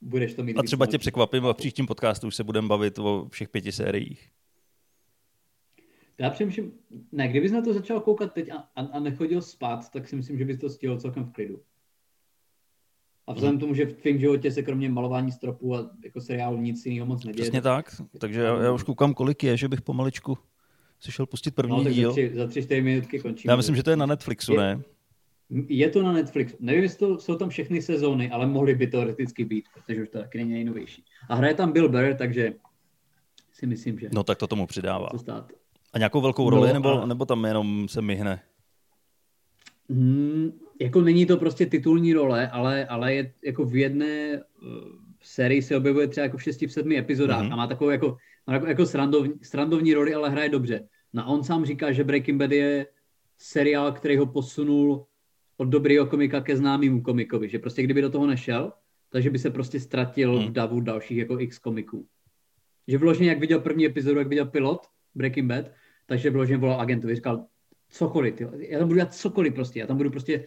budeš 0.00 0.34
to 0.34 0.44
mít. 0.44 0.56
A 0.56 0.62
třeba 0.62 0.86
tě 0.86 0.98
překvapím 0.98 1.46
a 1.46 1.52
v 1.52 1.56
příštím 1.56 1.86
podcastu 1.86 2.26
už 2.26 2.34
se 2.34 2.44
budeme 2.44 2.68
bavit 2.68 2.98
o 2.98 3.28
všech 3.30 3.48
pěti 3.48 3.72
sériích. 3.72 4.30
Já 6.18 6.30
přemýšlím, 6.30 6.72
ne, 7.12 7.28
kdybys 7.28 7.52
na 7.52 7.62
to 7.62 7.74
začal 7.74 8.00
koukat 8.00 8.32
teď 8.32 8.50
a, 8.50 8.56
a, 8.76 8.80
a 8.80 9.00
nechodil 9.00 9.42
spát, 9.42 9.90
tak 9.90 10.08
si 10.08 10.16
myslím, 10.16 10.38
že 10.38 10.44
bys 10.44 10.58
to 10.58 10.70
stihl 10.70 11.00
celkem 11.00 11.24
v 11.24 11.32
klidu. 11.32 11.60
A 13.26 13.32
vzhledem 13.32 13.58
tomu, 13.58 13.74
že 13.74 13.86
v 13.86 13.92
tvém 13.92 14.18
životě 14.18 14.50
se 14.50 14.62
kromě 14.62 14.88
malování 14.88 15.32
stropů 15.32 15.74
a 15.76 15.90
jako 16.04 16.20
seriálu 16.20 16.56
nic 16.56 16.86
jiného 16.86 17.06
moc 17.06 17.24
neděje. 17.24 17.42
Přesně 17.42 17.62
tak, 17.62 18.02
takže 18.18 18.40
já, 18.40 18.62
já 18.62 18.72
už 18.72 18.82
koukám, 18.82 19.14
kolik 19.14 19.44
je, 19.44 19.56
že 19.56 19.68
bych 19.68 19.82
pomaličku 19.82 20.38
si 21.00 21.12
šel 21.12 21.26
pustit 21.26 21.54
první 21.54 21.84
no, 21.84 21.90
díl. 21.90 22.10
Za 22.10 22.12
tři, 22.12 22.32
za 22.34 22.46
tři, 22.46 22.62
čtyři 22.62 22.82
minutky 22.82 23.20
končím. 23.20 23.50
Já 23.50 23.56
myslím, 23.56 23.76
že 23.76 23.82
to 23.82 23.90
je 23.90 23.96
na 23.96 24.06
Netflixu, 24.06 24.52
je, 24.52 24.58
ne? 24.58 24.82
Je 25.68 25.90
to 25.90 26.02
na 26.02 26.12
Netflixu. 26.12 26.56
Nevím, 26.60 26.82
jestli 26.82 26.98
to, 26.98 27.18
jsou 27.18 27.36
tam 27.36 27.48
všechny 27.48 27.82
sezóny, 27.82 28.30
ale 28.30 28.46
mohly 28.46 28.74
by 28.74 28.86
teoreticky 28.86 29.44
být, 29.44 29.64
protože 29.74 30.02
už 30.02 30.08
to 30.08 30.18
taky 30.18 30.38
není 30.38 30.52
nejnovější. 30.52 31.04
A 31.28 31.34
hraje 31.34 31.54
tam 31.54 31.72
Bill 31.72 31.88
Burr, 31.88 32.14
takže 32.14 32.54
si 33.52 33.66
myslím, 33.66 33.98
že... 33.98 34.08
No 34.12 34.22
tak 34.22 34.38
to 34.38 34.46
tomu 34.46 34.66
přidává. 34.66 35.08
To 35.08 35.18
stát. 35.18 35.52
A 35.92 35.98
nějakou 35.98 36.20
velkou 36.20 36.50
roli, 36.50 36.68
no, 36.68 36.74
nebo, 36.74 37.02
a... 37.02 37.06
nebo 37.06 37.24
tam 37.24 37.44
jenom 37.44 37.88
se 37.88 38.02
myhne? 38.02 38.42
Hmm, 39.90 40.52
jako 40.80 41.00
není 41.00 41.26
to 41.26 41.36
prostě 41.36 41.66
titulní 41.66 42.12
role, 42.12 42.50
ale, 42.50 42.86
ale 42.86 43.14
je 43.14 43.32
jako 43.44 43.64
v 43.64 43.76
jedné 43.76 44.42
uh, 44.62 44.68
sérii 45.22 45.62
se 45.62 45.76
objevuje 45.76 46.08
třeba 46.08 46.24
jako 46.24 46.36
v 46.36 46.42
šesti, 46.42 46.66
v 46.66 46.72
sedmi 46.72 46.98
epizodách 46.98 47.42
mm-hmm. 47.42 47.52
a 47.52 47.56
má 47.56 47.66
takovou 47.66 47.90
jako, 47.90 48.16
má 48.46 48.54
jako, 48.54 48.66
jako 48.66 48.86
srandovní, 48.86 49.34
srandovní 49.42 49.94
roli, 49.94 50.14
ale 50.14 50.30
hraje 50.30 50.48
dobře. 50.48 50.88
No 51.12 51.22
a 51.22 51.26
on 51.26 51.44
sám 51.44 51.64
říká, 51.64 51.92
že 51.92 52.04
Breaking 52.04 52.38
Bad 52.38 52.50
je 52.50 52.86
seriál, 53.38 53.92
který 53.92 54.16
ho 54.16 54.26
posunul 54.26 55.06
od 55.56 55.64
dobrého 55.64 56.06
komika 56.06 56.40
ke 56.40 56.56
známému 56.56 57.02
komikovi. 57.02 57.48
Že 57.48 57.58
prostě 57.58 57.82
kdyby 57.82 58.02
do 58.02 58.10
toho 58.10 58.26
nešel, 58.26 58.72
takže 59.10 59.30
by 59.30 59.38
se 59.38 59.50
prostě 59.50 59.80
ztratil 59.80 60.38
hmm. 60.38 60.48
v 60.48 60.52
davu 60.52 60.80
dalších 60.80 61.18
jako 61.18 61.40
x 61.40 61.58
komiků. 61.58 62.06
Že 62.88 62.98
vložně, 62.98 63.28
jak 63.28 63.40
viděl 63.40 63.60
první 63.60 63.86
epizodu, 63.86 64.18
jak 64.18 64.28
viděl 64.28 64.46
pilot 64.46 64.86
Breaking 65.14 65.48
Bad, 65.48 65.64
takže 66.06 66.30
vložně 66.30 66.56
volal 66.56 66.80
agentovi, 66.80 67.14
říkal, 67.14 67.46
cokoliv, 67.88 68.34
tyjo. 68.34 68.50
já 68.58 68.78
tam 68.78 68.88
budu 68.88 68.96
dělat 68.96 69.14
cokoliv 69.14 69.54
prostě, 69.54 69.80
já 69.80 69.86
tam 69.86 69.96
budu 69.96 70.10
prostě 70.10 70.44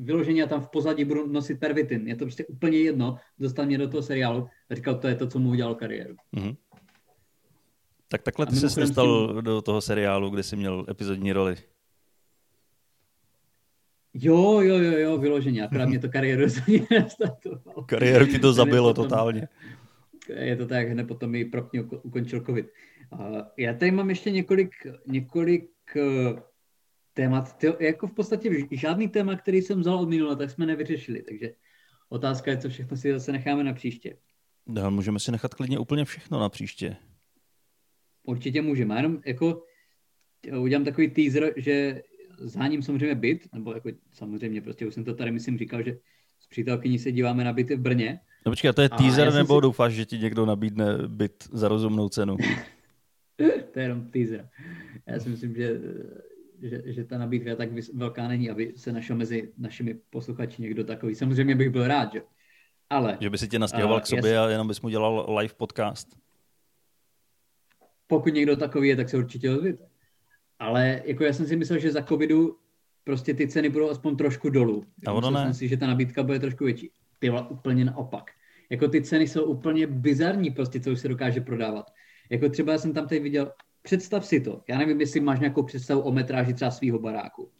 vyloženě, 0.00 0.40
já 0.40 0.46
tam 0.46 0.60
v 0.60 0.68
pozadí 0.68 1.04
budu 1.04 1.32
nosit 1.32 1.60
pervitin, 1.60 2.08
je 2.08 2.16
to 2.16 2.24
prostě 2.24 2.46
úplně 2.46 2.78
jedno, 2.78 3.16
dostal 3.38 3.66
mě 3.66 3.78
do 3.78 3.88
toho 3.88 4.02
seriálu 4.02 4.48
a 4.70 4.74
říkal, 4.74 4.94
to 4.94 5.08
je 5.08 5.14
to, 5.14 5.26
co 5.26 5.38
mu 5.38 5.50
udělal 5.50 5.74
kariéru. 5.74 6.14
Mm-hmm. 6.36 6.56
Tak 8.08 8.22
takhle 8.22 8.46
ty 8.46 8.56
se 8.56 8.80
dostal 8.80 9.28
tím... 9.28 9.42
do 9.44 9.62
toho 9.62 9.80
seriálu, 9.80 10.30
kde 10.30 10.42
jsi 10.42 10.56
měl 10.56 10.86
epizodní 10.90 11.32
roli. 11.32 11.56
Jo, 14.14 14.60
jo, 14.60 14.78
jo, 14.78 14.98
jo, 14.98 15.18
vyloženě. 15.18 15.64
Akorát 15.64 15.88
mě 15.88 15.98
to 15.98 16.08
kariéru. 16.12 16.46
Kariéru 17.86 18.26
ti 18.26 18.38
to 18.38 18.52
zabilo 18.52 18.90
potom, 18.90 19.04
totálně. 19.04 19.48
Je 20.28 20.56
to 20.56 20.66
tak, 20.66 20.88
hned 20.88 21.08
potom 21.08 21.30
mi 21.30 21.44
pro 21.44 21.68
mě 21.72 21.82
ukončil 21.82 22.40
covid. 22.40 22.66
Já 23.56 23.74
tady 23.74 23.90
mám 23.90 24.10
ještě 24.10 24.30
několik, 24.30 24.74
několik 25.06 25.70
eh, 25.96 26.42
témat. 27.14 27.56
Ty, 27.58 27.72
jako 27.80 28.06
v 28.06 28.12
podstatě 28.12 28.50
žádný 28.70 29.08
téma, 29.08 29.36
který 29.36 29.62
jsem 29.62 29.80
vzal 29.80 29.98
od 29.98 30.08
minula, 30.08 30.34
tak 30.34 30.50
jsme 30.50 30.66
nevyřešili. 30.66 31.22
Takže 31.22 31.52
otázka 32.08 32.50
je, 32.50 32.58
co 32.58 32.68
všechno 32.68 32.96
si 32.96 33.12
zase 33.12 33.32
necháme 33.32 33.64
na 33.64 33.72
příště. 33.72 34.16
No, 34.66 34.90
můžeme 34.90 35.20
si 35.20 35.32
nechat 35.32 35.54
klidně 35.54 35.78
úplně 35.78 36.04
všechno 36.04 36.40
na 36.40 36.48
příště. 36.48 36.96
Určitě 38.22 38.62
můžeme. 38.62 38.96
Jenom 38.96 39.20
jako 39.26 39.64
udělám 40.58 40.84
takový 40.84 41.10
teaser, 41.10 41.52
že 41.56 42.02
záním 42.38 42.82
samozřejmě 42.82 43.14
byt, 43.14 43.48
nebo 43.52 43.74
jako 43.74 43.88
samozřejmě, 44.12 44.60
prostě 44.60 44.86
už 44.86 44.94
jsem 44.94 45.04
to 45.04 45.14
tady 45.14 45.30
myslím 45.30 45.58
říkal, 45.58 45.82
že 45.82 45.98
s 46.40 46.46
přítelkyní 46.46 46.98
se 46.98 47.12
díváme 47.12 47.44
na 47.44 47.52
byty 47.52 47.76
v 47.76 47.80
Brně. 47.80 48.20
No 48.46 48.52
počkej, 48.52 48.68
a 48.68 48.72
to 48.72 48.82
je 48.82 48.88
teaser, 48.88 49.34
nebo 49.34 49.58
si... 49.58 49.62
doufáš, 49.62 49.92
že 49.92 50.04
ti 50.04 50.18
někdo 50.18 50.46
nabídne 50.46 50.98
byt 51.08 51.44
za 51.52 51.68
rozumnou 51.68 52.08
cenu? 52.08 52.36
to 53.72 53.78
je 53.78 53.84
jenom 53.84 54.10
teaser. 54.10 54.48
Já 55.06 55.20
si 55.20 55.28
myslím, 55.28 55.54
že, 55.54 55.80
že, 56.62 56.82
že 56.86 57.04
ta 57.04 57.18
nabídka 57.18 57.56
tak 57.56 57.68
velká 57.94 58.28
není, 58.28 58.50
aby 58.50 58.72
se 58.76 58.92
našel 58.92 59.16
mezi 59.16 59.52
našimi 59.58 59.94
posluchači 60.10 60.62
někdo 60.62 60.84
takový. 60.84 61.14
Samozřejmě 61.14 61.54
bych 61.54 61.70
byl 61.70 61.86
rád, 61.88 62.12
že? 62.12 62.22
Ale... 62.90 63.18
Že 63.20 63.30
by 63.30 63.38
si 63.38 63.48
tě 63.48 63.58
nastěhoval 63.58 64.00
k 64.00 64.06
sobě 64.06 64.38
a 64.38 64.48
jenom 64.48 64.68
bys 64.68 64.80
mu 64.80 64.88
dělal 64.88 65.36
live 65.38 65.54
podcast. 65.54 66.08
Pokud 68.06 68.34
někdo 68.34 68.56
takový 68.56 68.88
je, 68.88 68.96
tak 68.96 69.08
se 69.08 69.16
určitě 69.16 69.50
ozvěte. 69.50 69.88
Ale 70.58 71.02
jako 71.04 71.24
já 71.24 71.32
jsem 71.32 71.46
si 71.46 71.56
myslel, 71.56 71.78
že 71.78 71.92
za 71.92 72.02
covidu 72.02 72.58
prostě 73.04 73.34
ty 73.34 73.48
ceny 73.48 73.68
budou 73.68 73.90
aspoň 73.90 74.16
trošku 74.16 74.50
dolů. 74.50 74.84
A 75.06 75.12
ono 75.12 75.30
ne. 75.30 75.42
jsem 75.42 75.54
si, 75.54 75.68
že 75.68 75.76
ta 75.76 75.86
nabídka 75.86 76.22
bude 76.22 76.38
trošku 76.38 76.64
větší. 76.64 76.90
Byla 77.20 77.50
úplně 77.50 77.84
naopak. 77.84 78.30
Jako 78.70 78.88
ty 78.88 79.02
ceny 79.02 79.28
jsou 79.28 79.44
úplně 79.44 79.86
bizarní 79.86 80.50
prostě, 80.50 80.80
co 80.80 80.92
už 80.92 81.00
se 81.00 81.08
dokáže 81.08 81.40
prodávat. 81.40 81.90
Jako 82.32 82.48
třeba 82.48 82.78
jsem 82.78 82.92
tam 82.92 83.08
teď 83.08 83.22
viděl, 83.22 83.52
představ 83.82 84.26
si 84.26 84.40
to, 84.40 84.62
já 84.68 84.78
nevím, 84.78 85.00
jestli 85.00 85.20
máš 85.20 85.40
nějakou 85.40 85.62
představu 85.62 86.00
o 86.00 86.12
metráži 86.12 86.54
třeba 86.54 86.70
svého 86.70 86.98
baráku. 86.98 87.50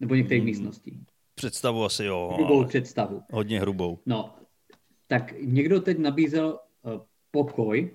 Nebo 0.00 0.14
některých 0.14 0.42
hmm. 0.42 0.46
místností. 0.46 1.04
Představu 1.34 1.84
asi 1.84 2.04
jo. 2.04 2.30
Hrubou 2.34 2.64
představu. 2.64 3.22
Hodně 3.32 3.60
hrubou. 3.60 3.98
No, 4.06 4.34
tak 5.06 5.34
někdo 5.40 5.80
teď 5.80 5.98
nabízel 5.98 6.58
uh, 6.82 7.00
pokoj 7.30 7.90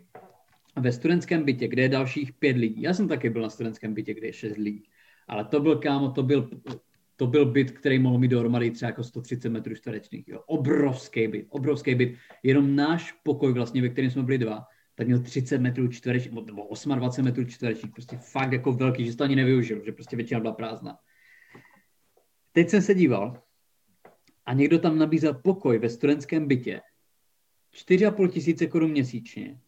ve 0.75 0.91
studentském 0.91 1.43
bytě, 1.43 1.67
kde 1.67 1.81
je 1.81 1.89
dalších 1.89 2.33
pět 2.33 2.57
lidí. 2.57 2.81
Já 2.81 2.93
jsem 2.93 3.07
taky 3.07 3.29
byl 3.29 3.41
na 3.41 3.49
studentském 3.49 3.93
bytě, 3.93 4.13
kde 4.13 4.27
je 4.27 4.33
šest 4.33 4.57
lidí. 4.57 4.83
Ale 5.27 5.45
to 5.45 5.59
byl, 5.59 5.75
kámo, 5.75 6.11
to 6.11 6.23
byl, 6.23 6.49
to 7.15 7.27
byl 7.27 7.45
byt, 7.45 7.71
který 7.71 7.99
mohl 7.99 8.17
mít 8.17 8.27
dohromady 8.27 8.71
třeba 8.71 8.89
jako 8.89 9.03
130 9.03 9.49
metrů 9.49 9.75
čtverečných. 9.75 10.27
Jo. 10.27 10.43
Obrovský 10.45 11.27
byt, 11.27 11.45
obrovský 11.49 11.95
byt. 11.95 12.15
Jenom 12.43 12.75
náš 12.75 13.11
pokoj 13.11 13.53
vlastně, 13.53 13.81
ve 13.81 13.89
kterém 13.89 14.11
jsme 14.11 14.23
byli 14.23 14.37
dva, 14.37 14.63
tak 14.95 15.07
měl 15.07 15.19
30 15.19 15.57
metrů 15.57 15.87
čtverečních, 15.87 16.33
nebo 16.33 16.41
28 16.41 17.25
metrů 17.25 17.45
čtverečních. 17.45 17.91
Prostě 17.91 18.17
fakt 18.17 18.51
jako 18.51 18.73
velký, 18.73 19.05
že 19.05 19.15
to 19.15 19.23
ani 19.23 19.35
nevyužil, 19.35 19.85
že 19.85 19.91
prostě 19.91 20.15
většina 20.15 20.39
byla 20.39 20.53
prázdná. 20.53 20.97
teď 22.51 22.69
jsem 22.69 22.81
se 22.81 22.95
díval 22.95 23.43
a 24.45 24.53
někdo 24.53 24.79
tam 24.79 24.97
nabízel 24.97 25.33
pokoj 25.33 25.79
ve 25.79 25.89
studentském 25.89 26.47
bytě 26.47 26.81
4,5 27.73 28.29
tisíce 28.29 28.67
korun 28.67 28.91
měsíčně, 28.91 29.61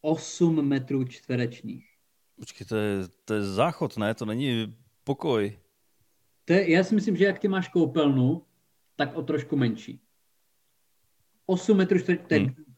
8 0.00 0.68
metrů 0.68 1.04
čtverečních. 1.04 1.88
Počkej, 2.36 2.66
to 2.66 2.76
je, 2.76 3.08
to 3.24 3.34
je 3.34 3.44
záchod, 3.44 3.96
ne? 3.96 4.14
To 4.14 4.24
není 4.24 4.76
pokoj. 5.04 5.58
To 6.44 6.52
je, 6.52 6.70
já 6.70 6.84
si 6.84 6.94
myslím, 6.94 7.16
že 7.16 7.24
jak 7.24 7.38
ty 7.38 7.48
máš 7.48 7.68
koupelnu, 7.68 8.46
tak 8.96 9.16
o 9.16 9.22
trošku 9.22 9.56
menší. 9.56 10.00
8 11.46 11.76
metrů 11.76 11.98
čtverečních, 11.98 12.40
hmm. 12.40 12.71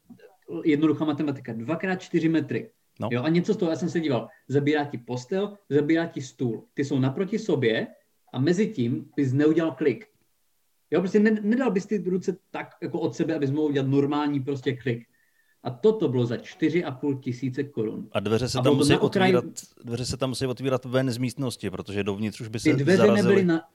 Jednoduchá 0.64 1.04
matematika, 1.04 1.52
2x4 1.52 2.30
metry. 2.30 2.70
No. 3.00 3.08
Jo, 3.12 3.22
a 3.22 3.28
něco 3.28 3.54
z 3.54 3.56
toho, 3.56 3.70
já 3.70 3.76
jsem 3.76 3.90
se 3.90 4.00
díval, 4.00 4.28
zabírá 4.48 4.84
ti 4.84 4.98
postel, 4.98 5.58
zabírá 5.68 6.06
ti 6.06 6.22
stůl. 6.22 6.64
Ty 6.74 6.84
jsou 6.84 6.98
naproti 6.98 7.38
sobě 7.38 7.86
a 8.32 8.40
mezi 8.40 8.66
tím 8.66 9.10
bys 9.16 9.32
neudělal 9.32 9.72
klik. 9.72 10.06
Jo, 10.90 11.00
prostě 11.00 11.20
nedal 11.20 11.70
bys 11.70 11.86
ty 11.86 11.98
ruce 11.98 12.36
tak 12.50 12.70
jako 12.82 13.00
od 13.00 13.14
sebe, 13.14 13.34
abys 13.34 13.50
mohl 13.50 13.68
udělat 13.68 13.88
normální 13.88 14.40
prostě 14.40 14.76
klik. 14.76 15.06
A 15.62 15.70
toto 15.70 16.08
bylo 16.08 16.26
za 16.26 16.36
4,5 16.36 17.20
tisíce 17.20 17.64
korun. 17.64 18.08
A 18.12 18.20
dveře 18.20 18.48
se, 18.48 18.58
a 18.58 18.62
tam 18.62 18.76
musí 18.76 18.96
okraji... 18.96 19.36
otvírat, 19.36 19.60
dveře 19.84 20.06
se 20.06 20.16
tam 20.16 20.28
musí 20.28 20.46
otvírat 20.46 20.84
ven 20.84 21.10
z 21.10 21.18
místnosti, 21.18 21.70
protože 21.70 22.04
dovnitř 22.04 22.40
už 22.40 22.48
by 22.48 22.60
se 22.60 22.70
Ty 22.70 22.76
dveře 22.84 22.96
zarazily. 22.96 23.22
nebyly 23.22 23.44
na... 23.44 23.68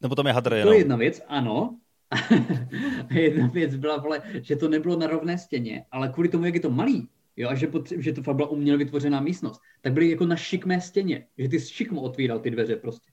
Nebo 0.00 0.14
tam 0.14 0.26
je 0.26 0.32
hadr. 0.32 0.62
To 0.62 0.72
je 0.72 0.78
jedna 0.78 0.96
věc, 0.96 1.22
ano. 1.28 1.78
A 2.12 3.14
jedna 3.14 3.46
věc 3.46 3.76
byla, 3.76 3.96
vole, 3.96 4.22
že 4.42 4.56
to 4.56 4.68
nebylo 4.68 4.98
na 4.98 5.06
rovné 5.06 5.38
stěně, 5.38 5.84
ale 5.90 6.08
kvůli 6.08 6.28
tomu, 6.28 6.44
jak 6.44 6.54
je 6.54 6.60
to 6.60 6.70
malý, 6.70 7.08
jo, 7.36 7.48
a 7.48 7.54
že, 7.54 7.66
potře- 7.66 7.98
že 7.98 8.12
to 8.12 8.22
fakt 8.22 8.36
byla 8.36 8.48
uměle 8.48 8.78
vytvořená 8.78 9.20
místnost, 9.20 9.60
tak 9.80 9.92
byly 9.92 10.10
jako 10.10 10.26
na 10.26 10.36
šikmé 10.36 10.80
stěně, 10.80 11.26
že 11.38 11.48
ty 11.48 11.60
šikmo 11.60 12.00
otvíral 12.00 12.38
ty 12.38 12.50
dveře 12.50 12.76
prostě. 12.76 13.12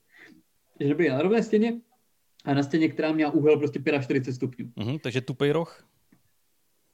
Že 0.80 0.94
byly 0.94 1.08
na 1.08 1.22
rovné 1.22 1.42
stěně 1.42 1.80
a 2.44 2.54
na 2.54 2.62
stěně, 2.62 2.88
která 2.88 3.12
měla 3.12 3.32
úhel 3.32 3.56
prostě 3.56 3.80
45 4.00 4.34
stupňů. 4.34 4.66
Mm-hmm, 4.66 5.00
takže 5.00 5.20
tupej 5.20 5.50
roh? 5.50 5.86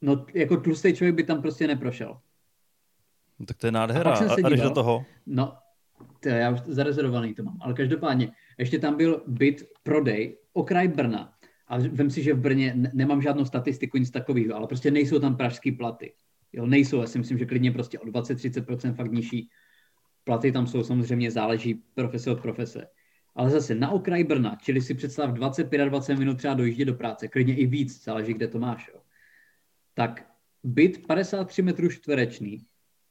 No, 0.01 0.27
jako 0.35 0.57
tlustý 0.57 0.93
člověk 0.93 1.15
by 1.15 1.25
tam 1.25 1.43
prostě 1.43 1.67
neprošel. 1.67 2.21
No, 3.39 3.47
tak 3.47 3.57
to 3.57 3.67
je 3.67 3.73
nádhera. 3.73 4.13
A, 4.13 4.35
a 4.35 4.49
jdeš 4.49 4.61
do 4.61 4.71
toho? 4.71 5.05
No, 5.27 5.55
to 6.21 6.29
já 6.29 6.51
už 6.51 6.61
zarezervovaný 6.67 7.35
to 7.35 7.43
mám. 7.43 7.59
Ale 7.61 7.75
každopádně, 7.75 8.33
ještě 8.59 8.79
tam 8.79 8.97
byl 8.97 9.23
byt 9.27 9.63
prodej, 9.83 10.39
okraj 10.53 10.89
Brna. 10.89 11.36
A 11.67 11.79
vím 11.79 12.11
si, 12.11 12.23
že 12.23 12.35
v 12.35 12.41
Brně 12.41 12.75
nemám 12.93 13.23
žádnou 13.23 13.45
statistiku, 13.45 13.99
nic 13.99 14.11
takového, 14.11 14.55
ale 14.55 14.67
prostě 14.67 14.91
nejsou 14.91 15.19
tam 15.19 15.37
pražské 15.37 15.73
platy. 15.73 16.15
Jo, 16.53 16.67
nejsou, 16.67 17.01
já 17.01 17.07
si 17.07 17.19
myslím, 17.19 17.39
že 17.39 17.47
klidně 17.47 17.73
prostě 17.73 17.99
o 17.99 18.07
20-30% 18.07 18.95
fakt 18.95 19.13
nižší. 19.13 19.51
Platy 20.25 20.53
tam 20.53 20.67
jsou, 20.67 20.85
samozřejmě 20.85 21.31
záleží 21.31 21.75
profese 21.95 22.31
od 22.31 22.41
profese. 22.41 22.87
Ale 23.35 23.51
zase 23.51 23.75
na 23.75 23.91
okraj 23.91 24.25
Brna, 24.25 24.57
čili 24.63 24.81
si 24.81 24.95
představ 24.95 25.31
20-25 25.31 26.19
minut 26.19 26.39
třeba 26.39 26.55
dojíždět 26.55 26.89
do 26.89 26.95
práce, 26.95 27.29
klidně 27.29 27.57
i 27.57 27.67
víc, 27.67 28.05
záleží, 28.05 28.35
kde 28.35 28.49
to 28.49 28.59
máš. 28.59 28.91
Jo. 28.95 29.01
Tak 29.95 30.31
byt 30.65 31.07
53 31.07 31.63
metrů 31.63 31.91
čtverečný 31.91 32.67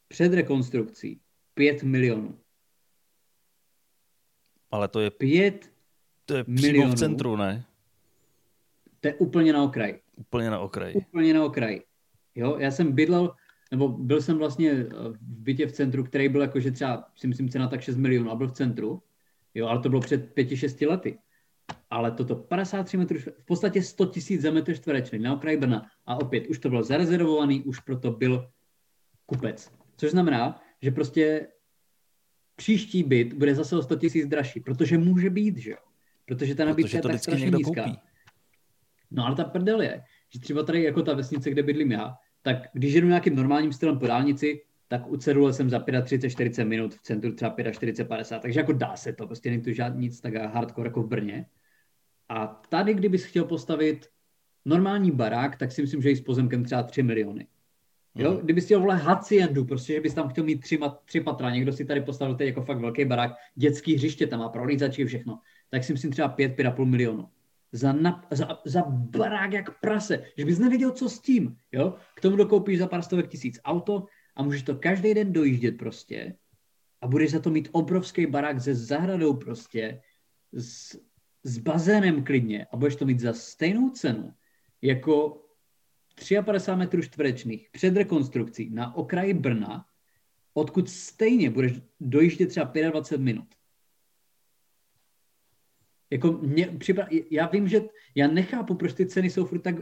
před 0.07 0.33
rekonstrukcí 0.33 1.21
5 1.53 1.83
milionů. 1.83 2.39
Ale 4.71 4.87
to 4.87 4.99
je 4.99 5.11
5 5.11 5.71
to 6.25 6.35
je 6.35 6.43
přímo 6.43 6.61
milionů. 6.61 6.91
v 6.91 6.95
centru, 6.95 7.35
ne? 7.35 7.65
To 9.05 9.09
je 9.09 9.15
úplně 9.15 9.53
na 9.53 9.63
okraji. 9.63 9.99
Úplně 10.15 10.49
na 10.49 10.59
okraji. 10.59 10.95
Úplně 10.95 11.33
na 11.33 11.45
okraji. 11.45 11.83
Jo, 12.35 12.57
já 12.59 12.71
jsem 12.71 12.91
bydlel, 12.91 13.35
nebo 13.71 13.87
byl 13.87 14.21
jsem 14.21 14.37
vlastně 14.37 14.71
eh, 14.71 14.87
v 15.09 15.17
bytě 15.21 15.67
v 15.67 15.71
centru, 15.71 16.03
který 16.03 16.29
byl 16.29 16.41
jakože 16.41 16.71
třeba, 16.71 17.07
si 17.15 17.27
myslím, 17.27 17.49
cena 17.49 17.67
tak 17.67 17.81
6 17.81 17.97
milionů 17.97 18.31
a 18.31 18.35
byl 18.35 18.47
v 18.47 18.51
centru. 18.51 19.01
Jo, 19.53 19.67
ale 19.67 19.79
to 19.79 19.89
bylo 19.89 20.01
před 20.01 20.35
5-6 20.35 20.89
lety. 20.89 21.17
Ale 21.89 22.11
toto 22.11 22.35
53 22.35 22.97
metrů, 22.97 23.17
v 23.19 23.45
podstatě 23.45 23.83
100 23.83 24.05
tisíc 24.05 24.41
za 24.41 24.51
metr 24.51 24.75
čtverečný 24.75 25.19
na 25.19 25.33
okraji 25.33 25.57
Brna. 25.57 25.85
A 26.05 26.15
opět, 26.15 26.47
už 26.47 26.59
to 26.59 26.69
bylo 26.69 26.83
zarezervovaný, 26.83 27.63
už 27.63 27.79
proto 27.79 28.11
byl 28.11 28.49
kupec. 29.25 29.71
Což 29.97 30.11
znamená, 30.11 30.61
že 30.81 30.91
prostě 30.91 31.47
příští 32.55 33.03
byt 33.03 33.33
bude 33.33 33.55
zase 33.55 33.77
o 33.77 33.81
100 33.81 33.95
tisíc 33.95 34.27
dražší, 34.27 34.59
protože 34.59 34.97
může 34.97 35.29
být, 35.29 35.57
že 35.57 35.71
jo? 35.71 35.77
Protože 36.25 36.55
ta 36.55 36.65
nabídka 36.65 36.97
je 36.97 37.01
tak 37.03 37.19
strašně 37.19 37.49
nízká. 37.49 37.83
Koupí. 37.83 37.99
No 39.15 39.25
ale 39.25 39.35
ta 39.35 39.43
prdel 39.43 39.81
je, 39.81 40.03
že 40.33 40.39
třeba 40.39 40.63
tady 40.63 40.83
jako 40.83 41.01
ta 41.01 41.13
vesnice, 41.13 41.49
kde 41.49 41.63
bydlím 41.63 41.91
já, 41.91 42.15
tak 42.41 42.57
když 42.73 42.93
jedu 42.93 43.07
nějakým 43.07 43.35
normálním 43.35 43.73
stylem 43.73 43.99
po 43.99 44.07
dálnici, 44.07 44.61
tak 44.87 45.11
u 45.11 45.17
cedule 45.17 45.53
jsem 45.53 45.69
za 45.69 45.79
35-40 45.79 46.67
minut, 46.67 46.95
v 46.95 47.01
centru 47.01 47.35
třeba 47.35 47.55
45-50, 47.55 48.39
takže 48.39 48.59
jako 48.59 48.73
dá 48.73 48.95
se 48.95 49.13
to, 49.13 49.27
prostě 49.27 49.49
není 49.49 49.61
to 49.61 49.71
žádný 49.71 50.01
nic 50.01 50.21
tak 50.21 50.35
hardcore 50.35 50.87
jako 50.87 51.03
v 51.03 51.07
Brně. 51.07 51.45
A 52.29 52.47
tady, 52.47 52.93
kdybys 52.93 53.25
chtěl 53.25 53.45
postavit 53.45 54.07
normální 54.65 55.11
barák, 55.11 55.57
tak 55.57 55.71
si 55.71 55.81
myslím, 55.81 56.01
že 56.01 56.11
i 56.11 56.15
s 56.15 56.21
pozemkem 56.21 56.63
třeba 56.63 56.83
3 56.83 57.03
miliony. 57.03 57.47
Jo, 58.15 58.31
mm. 58.31 58.37
kdybys 58.37 58.65
chtěl 58.65 58.79
vole 58.79 58.95
haciendu, 58.95 59.65
prostě, 59.65 59.93
že 59.93 60.01
bys 60.01 60.13
tam 60.13 60.29
chtěl 60.29 60.43
mít 60.43 60.61
tři, 60.61 60.79
tři 61.05 61.21
patra, 61.21 61.49
někdo 61.49 61.73
si 61.73 61.85
tady 61.85 62.01
postavil 62.01 62.35
teď 62.35 62.47
jako 62.47 62.61
fakt 62.61 62.79
velký 62.79 63.05
barák, 63.05 63.31
dětský 63.55 63.95
hřiště 63.95 64.27
tam 64.27 64.39
má 64.39 64.49
prolízačky 64.49 65.05
všechno, 65.05 65.39
tak 65.69 65.83
si 65.83 65.93
myslím 65.93 66.11
třeba 66.11 66.27
5, 66.27 66.57
5,5 66.59 66.85
milionů 66.85 67.29
za, 67.75 67.93
na, 67.93 68.27
za, 68.31 68.61
za 68.65 68.81
barák 68.87 69.53
jak 69.53 69.79
prase, 69.79 70.23
že 70.37 70.45
bys 70.45 70.59
nevěděl, 70.59 70.91
co 70.91 71.09
s 71.09 71.19
tím, 71.19 71.57
jo? 71.71 71.95
K 72.15 72.21
tomu 72.21 72.35
dokoupíš 72.35 72.79
za 72.79 72.87
pár 72.87 73.01
stovek 73.01 73.27
tisíc 73.27 73.59
auto 73.65 74.05
a 74.35 74.43
můžeš 74.43 74.63
to 74.63 74.75
každý 74.75 75.13
den 75.13 75.33
dojíždět 75.33 75.77
prostě 75.77 76.35
a 77.01 77.07
budeš 77.07 77.31
za 77.31 77.39
to 77.39 77.49
mít 77.49 77.69
obrovský 77.71 78.25
barák 78.25 78.61
se 78.61 78.75
zahradou 78.75 79.33
prostě, 79.33 80.01
s, 80.53 80.99
s 81.43 81.57
bazénem 81.57 82.23
klidně 82.23 82.65
a 82.65 82.77
budeš 82.77 82.95
to 82.95 83.05
mít 83.05 83.19
za 83.19 83.33
stejnou 83.33 83.89
cenu 83.89 84.33
jako 84.81 85.41
53 86.45 86.71
metrů 86.75 87.01
čtverečných 87.01 87.69
před 87.71 87.97
rekonstrukcí 87.97 88.69
na 88.69 88.95
okraji 88.95 89.33
Brna, 89.33 89.85
odkud 90.53 90.89
stejně 90.89 91.49
budeš 91.49 91.81
dojíždět 91.99 92.49
třeba 92.49 92.71
25 92.91 93.21
minut. 93.21 93.54
Jako 96.09 96.31
mě 96.31 96.67
připra... 96.67 97.07
já 97.31 97.47
vím, 97.47 97.67
že 97.67 97.81
já 98.15 98.27
nechápu, 98.27 98.75
proč 98.75 98.93
ty 98.93 99.05
ceny 99.05 99.29
jsou 99.29 99.45
furt 99.45 99.59
tak... 99.59 99.75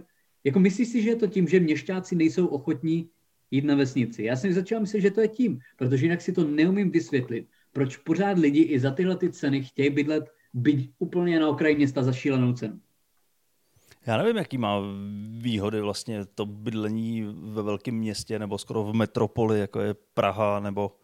Jako 0.43 0.59
myslíš 0.59 0.87
si, 0.87 1.01
že 1.01 1.09
je 1.09 1.15
to 1.15 1.27
tím, 1.27 1.47
že 1.47 1.59
měšťáci 1.59 2.15
nejsou 2.15 2.47
ochotní 2.47 3.09
jít 3.51 3.65
na 3.65 3.75
vesnici? 3.75 4.23
Já 4.23 4.35
jsem 4.35 4.53
začal 4.53 4.79
myslet, 4.79 5.01
že 5.01 5.11
to 5.11 5.21
je 5.21 5.27
tím, 5.27 5.59
protože 5.77 6.05
jinak 6.05 6.21
si 6.21 6.33
to 6.33 6.43
neumím 6.43 6.91
vysvětlit. 6.91 7.47
Proč 7.71 7.97
pořád 7.97 8.37
lidi 8.37 8.61
i 8.61 8.79
za 8.79 8.91
tyhle 8.91 9.17
ty 9.17 9.31
ceny 9.31 9.63
chtějí 9.63 9.89
bydlet 9.89 10.31
byť 10.53 10.91
úplně 10.99 11.39
na 11.39 11.49
okraji 11.49 11.75
města 11.75 12.03
za 12.03 12.11
šílenou 12.11 12.53
cenu? 12.53 12.79
Já 14.05 14.17
nevím, 14.17 14.37
jaký 14.37 14.57
má 14.57 14.81
výhody 15.37 15.81
vlastně 15.81 16.25
to 16.25 16.45
bydlení 16.45 17.23
ve 17.33 17.61
velkém 17.61 17.95
městě 17.95 18.39
nebo 18.39 18.57
skoro 18.57 18.83
v 18.83 18.93
metropoli, 18.93 19.59
jako 19.59 19.79
je 19.79 19.95
Praha 20.13 20.59
nebo 20.59 20.95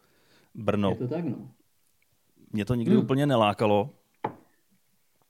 Brno. 0.54 0.90
Je 0.90 0.96
to 0.96 1.08
tak, 1.08 1.24
no. 1.24 1.50
Mě 2.52 2.64
to 2.64 2.74
nikdy 2.74 2.94
hmm. 2.94 3.04
úplně 3.04 3.26
nelákalo 3.26 3.90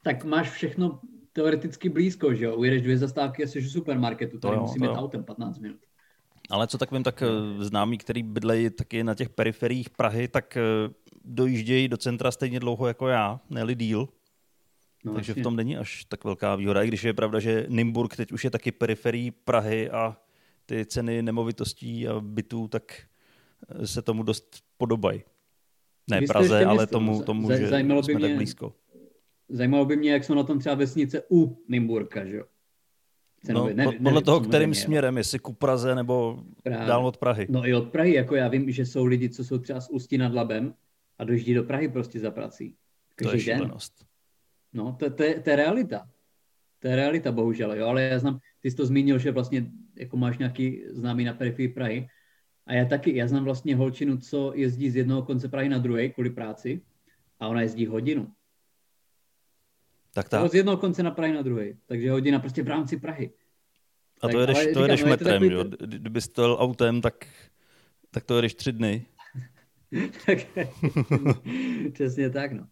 tak 0.02 0.24
máš 0.24 0.50
všechno 0.50 1.00
teoreticky 1.32 1.88
blízko, 1.88 2.34
že 2.34 2.44
jo? 2.44 2.56
Ujedeš 2.56 2.82
dvě 2.82 2.98
zastávky 2.98 3.44
a 3.44 3.46
jsi 3.46 3.60
v 3.60 3.70
supermarketu, 3.70 4.38
tady 4.38 4.56
musí 4.56 4.80
mít 4.80 4.88
autem 4.88 5.24
15 5.24 5.58
minut. 5.58 5.78
Ale 6.50 6.66
co 6.66 6.78
tak 6.78 6.92
vím, 6.92 7.02
tak 7.02 7.22
eh, 7.22 7.64
známí, 7.64 7.98
který 7.98 8.22
bydlejí 8.22 8.70
taky 8.70 9.04
na 9.04 9.14
těch 9.14 9.28
periferiích 9.28 9.90
Prahy, 9.90 10.28
tak 10.28 10.56
eh, 10.56 10.62
dojíždějí 11.24 11.88
do 11.88 11.96
centra 11.96 12.30
stejně 12.30 12.60
dlouho 12.60 12.86
jako 12.86 13.08
já, 13.08 13.40
ne 13.50 13.74
díl. 13.74 14.08
No, 15.04 15.14
Takže 15.14 15.32
vlastně. 15.32 15.42
v 15.42 15.44
tom 15.44 15.56
není 15.56 15.76
až 15.76 16.04
tak 16.04 16.24
velká 16.24 16.56
výhoda, 16.56 16.82
i 16.82 16.88
když 16.88 17.04
je 17.04 17.14
pravda, 17.14 17.40
že 17.40 17.66
Nymburk 17.68 18.16
teď 18.16 18.32
už 18.32 18.44
je 18.44 18.50
taky 18.50 18.72
periferií 18.72 19.30
Prahy 19.30 19.90
a 19.90 20.16
ty 20.66 20.86
ceny 20.86 21.22
nemovitostí 21.22 22.08
a 22.08 22.20
bytů 22.20 22.68
tak 22.68 23.02
eh, 23.68 23.86
se 23.86 24.02
tomu 24.02 24.22
dost 24.22 24.56
podobají. 24.76 25.22
Ne 26.10 26.20
Praze, 26.26 26.64
ale 26.64 26.86
tomu, 26.86 27.22
tomu 27.22 27.50
že 27.50 27.68
jsme 27.68 27.82
by 27.82 28.14
mě, 28.14 28.28
tak 28.28 28.36
blízko. 28.36 28.74
Zajímalo 29.50 29.84
by 29.84 29.96
mě, 29.96 30.12
jak 30.12 30.24
jsou 30.24 30.34
na 30.34 30.42
tom 30.42 30.58
třeba 30.58 30.74
vesnice 30.74 31.22
u 31.30 31.64
Nymburka, 31.68 32.24
že 32.24 32.36
jo? 32.36 32.44
Cenově. 33.44 33.74
No, 33.74 33.76
ne, 33.76 33.84
podle 33.84 34.12
nevím, 34.12 34.22
toho, 34.22 34.40
kterým 34.40 34.74
směrem, 34.74 35.16
jestli 35.16 35.38
ku 35.38 35.52
Praze 35.52 35.94
nebo 35.94 36.44
Právě. 36.62 36.86
dál 36.86 37.06
od 37.06 37.16
Prahy. 37.16 37.46
No 37.50 37.66
i 37.66 37.74
od 37.74 37.88
Prahy, 37.88 38.14
jako 38.14 38.36
já 38.36 38.48
vím, 38.48 38.70
že 38.70 38.86
jsou 38.86 39.04
lidi, 39.04 39.28
co 39.28 39.44
jsou 39.44 39.58
třeba 39.58 39.80
z 39.80 39.90
Ústí 39.90 40.18
nad 40.18 40.34
Labem 40.34 40.74
a 41.18 41.24
dojíždí 41.24 41.54
do 41.54 41.64
Prahy 41.64 41.88
prostě 41.88 42.20
za 42.20 42.30
prací. 42.30 42.74
Každý 43.16 43.30
to 43.30 43.36
je 43.36 43.40
šílenost. 43.40 44.04
No, 44.72 44.96
to, 44.98 45.10
to, 45.10 45.22
je, 45.22 45.40
to 45.40 45.50
je 45.50 45.56
realita. 45.56 46.08
To 46.78 46.88
je 46.88 46.96
realita, 46.96 47.32
bohužel, 47.32 47.74
jo, 47.74 47.86
ale 47.86 48.02
já 48.02 48.18
znám, 48.18 48.38
ty 48.60 48.70
jsi 48.70 48.76
to 48.76 48.86
zmínil, 48.86 49.18
že 49.18 49.30
vlastně 49.30 49.70
jako 49.96 50.16
máš 50.16 50.38
nějaký 50.38 50.84
známý 50.88 51.24
na 51.24 51.34
periferii 51.34 51.68
Prahy 51.68 52.08
a 52.66 52.74
já 52.74 52.84
taky, 52.84 53.16
já 53.16 53.26
znám 53.26 53.44
vlastně 53.44 53.76
holčinu, 53.76 54.16
co 54.16 54.52
jezdí 54.54 54.90
z 54.90 54.96
jednoho 54.96 55.22
konce 55.22 55.48
Prahy 55.48 55.68
na 55.68 55.78
druhý 55.78 56.10
kvůli 56.10 56.30
práci 56.30 56.80
a 57.40 57.48
ona 57.48 57.60
jezdí 57.60 57.86
hodinu. 57.86 58.32
Tak 60.14 60.28
tak. 60.28 60.50
Z 60.50 60.54
jednoho 60.54 60.76
konce 60.76 61.02
na 61.02 61.10
Prahy 61.10 61.32
na 61.32 61.42
druhý. 61.42 61.76
Takže 61.86 62.10
hodina 62.10 62.38
prostě 62.38 62.62
v 62.62 62.68
rámci 62.68 62.96
Prahy. 62.96 63.32
A 64.20 64.28
to 64.28 64.40
jedeš, 64.40 64.66
to 64.74 64.82
jedeš 64.82 65.02
no, 65.02 65.08
metrem, 65.08 65.42
jo? 65.42 65.64
Kdyby 65.80 66.20
jsi 66.20 66.30
to 66.30 66.58
autem, 66.58 67.00
tak, 67.00 67.26
tak 68.10 68.24
to 68.24 68.36
jedeš 68.36 68.54
tři 68.54 68.72
dny. 68.72 69.06
tak, 70.26 70.38
přesně 71.92 72.30
tak, 72.30 72.52
no. 72.52 72.66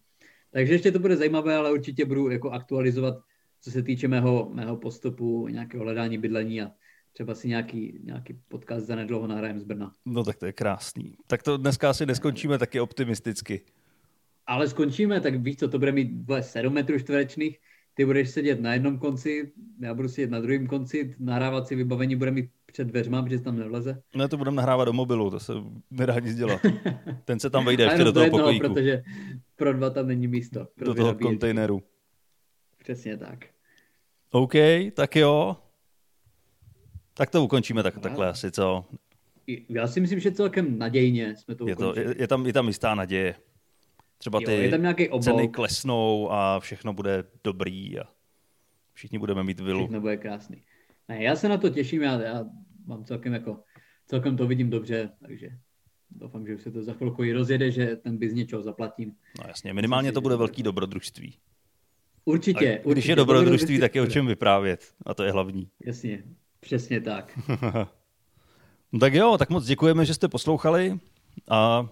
Takže 0.51 0.73
ještě 0.73 0.91
to 0.91 0.99
bude 0.99 1.15
zajímavé, 1.15 1.55
ale 1.55 1.71
určitě 1.71 2.05
budu 2.05 2.29
jako 2.29 2.51
aktualizovat, 2.51 3.15
co 3.61 3.71
se 3.71 3.83
týče 3.83 4.07
mého, 4.07 4.49
mého 4.53 4.77
postupu, 4.77 5.47
nějakého 5.47 5.83
hledání 5.83 6.17
bydlení 6.17 6.61
a 6.61 6.71
třeba 7.11 7.35
si 7.35 7.47
nějaký, 7.47 7.99
nějaký 8.03 8.33
podcast 8.47 8.85
za 8.85 8.95
nedlouho 8.95 9.27
nahrajem 9.27 9.59
z 9.59 9.63
Brna. 9.63 9.93
No 10.05 10.23
tak 10.23 10.37
to 10.37 10.45
je 10.45 10.53
krásný. 10.53 11.15
Tak 11.27 11.43
to 11.43 11.57
dneska 11.57 11.89
asi 11.89 12.05
neskončíme 12.05 12.57
taky 12.57 12.79
optimisticky. 12.79 13.61
Ale 14.49 14.69
skončíme, 14.69 15.21
tak 15.21 15.35
víš 15.35 15.57
co, 15.57 15.67
to 15.67 15.79
bude 15.79 15.91
mít 15.91 16.11
7 16.41 16.73
metrů 16.73 16.99
čtverečných, 16.99 17.59
ty 17.93 18.05
budeš 18.05 18.29
sedět 18.29 18.61
na 18.61 18.73
jednom 18.73 18.99
konci, 18.99 19.51
já 19.79 19.93
budu 19.93 20.09
sedět 20.09 20.31
na 20.31 20.39
druhém 20.39 20.67
konci, 20.67 21.15
nahrávací 21.19 21.75
vybavení 21.75 22.15
bude 22.15 22.31
mít 22.31 22.49
před 22.65 22.87
dveřma, 22.87 23.23
protože 23.23 23.39
tam 23.39 23.57
nevleze. 23.57 24.01
No 24.15 24.27
to 24.27 24.37
budeme 24.37 24.55
nahrávat 24.55 24.85
do 24.85 24.93
mobilu, 24.93 25.31
to 25.31 25.39
se 25.39 25.53
nedá 25.91 26.19
nic 26.19 26.35
dělat. 26.35 26.61
Ten 27.25 27.39
se 27.39 27.49
tam 27.49 27.65
vejde 27.65 27.83
ještě 27.83 28.03
do 28.03 28.11
toho 28.11 28.23
jednoho, 28.23 28.43
pokojíku. 28.43 28.67
protože 28.67 29.03
pro 29.55 29.73
dva 29.73 29.89
tam 29.89 30.07
není 30.07 30.27
místo. 30.27 30.67
Do 30.77 30.93
toho 30.93 31.15
kontejneru. 31.15 31.83
Přesně 32.77 33.17
tak. 33.17 33.45
OK, 34.31 34.53
tak 34.93 35.15
jo. 35.15 35.55
Tak 37.13 37.29
to 37.29 37.43
ukončíme 37.43 37.83
tak, 37.83 37.99
takhle 37.99 38.29
asi, 38.29 38.51
co? 38.51 38.85
Já 39.69 39.87
si 39.87 40.01
myslím, 40.01 40.19
že 40.19 40.31
celkem 40.31 40.79
nadějně 40.79 41.35
jsme 41.35 41.55
to 41.55 41.67
je 41.67 41.75
ukončili. 41.75 42.05
To, 42.05 42.11
je, 42.11 42.15
je, 42.21 42.27
tam, 42.27 42.45
je 42.45 42.53
tam 42.53 42.67
jistá 42.67 42.95
naděje. 42.95 43.35
Třeba 44.19 44.39
ty 44.39 44.51
jo, 44.51 44.51
je 44.51 44.69
tam 44.69 44.81
nějaký 44.81 45.09
ceny 45.21 45.47
klesnou 45.47 46.31
a 46.31 46.59
všechno 46.59 46.93
bude 46.93 47.23
dobrý 47.43 47.99
a 47.99 48.03
všichni 48.93 49.19
budeme 49.19 49.43
mít 49.43 49.59
vilu. 49.59 49.79
Všechno 49.79 50.01
bude 50.01 50.17
krásný. 50.17 50.63
Ne, 51.07 51.23
já 51.23 51.35
se 51.35 51.49
na 51.49 51.57
to 51.57 51.69
těším, 51.69 52.01
já, 52.01 52.21
já 52.21 52.45
mám 52.85 53.05
celkem 53.05 53.33
jako, 53.33 53.63
celkem 54.07 54.37
to 54.37 54.47
vidím 54.47 54.69
dobře, 54.69 55.09
takže 55.21 55.49
doufám, 56.09 56.47
že 56.47 56.55
už 56.55 56.61
se 56.61 56.71
to 56.71 56.83
za 56.83 56.93
chvilku 56.93 57.23
i 57.23 57.33
rozjede, 57.33 57.71
že 57.71 57.95
ten 57.95 58.17
bys 58.17 58.33
něčeho 58.33 58.61
zaplatím. 58.61 59.15
No 59.41 59.47
jasně, 59.47 59.73
minimálně 59.73 60.11
to 60.11 60.21
bude 60.21 60.35
velký 60.35 60.63
dobrodružství. 60.63 61.37
Určitě. 62.25 62.69
A 62.69 62.75
když 62.75 62.85
určitě, 62.85 63.11
je 63.11 63.15
dobrodružství, 63.15 63.79
tak 63.79 63.95
je 63.95 64.01
o 64.01 64.07
čem 64.07 64.27
vyprávět. 64.27 64.93
A 65.05 65.13
to 65.13 65.23
je 65.23 65.31
hlavní. 65.31 65.69
Jasně, 65.85 66.23
přesně 66.59 67.01
tak. 67.01 67.39
no 68.91 68.99
tak 68.99 69.13
jo, 69.13 69.37
tak 69.37 69.49
moc 69.49 69.65
děkujeme, 69.65 70.05
že 70.05 70.13
jste 70.13 70.27
poslouchali 70.27 70.99
a 71.49 71.89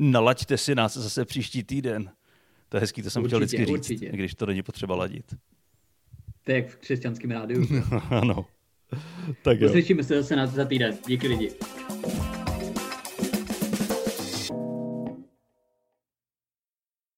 nalaďte 0.00 0.58
si 0.58 0.74
nás 0.74 0.96
zase 0.96 1.24
příští 1.24 1.64
týden. 1.64 2.10
To 2.68 2.76
je 2.76 2.80
hezký, 2.80 3.02
to 3.02 3.10
jsem 3.10 3.22
určitě, 3.22 3.36
chtěl 3.36 3.46
vždycky 3.46 3.66
říct, 3.66 3.74
určitě. 3.78 4.08
když 4.12 4.34
to 4.34 4.46
není 4.46 4.62
potřeba 4.62 4.96
ladit. 4.96 5.34
To 6.44 6.52
je 6.52 6.56
jak 6.56 6.68
v 6.68 6.76
křesťanském 6.76 7.30
rádiu. 7.30 7.66
ano. 8.10 8.46
Tak 9.42 9.60
jo. 9.60 9.68
Se 10.02 10.22
zase 10.22 10.36
na 10.36 10.46
za 10.46 10.64
týden. 10.64 10.98
Díky 11.06 11.28
lidi. 11.28 11.50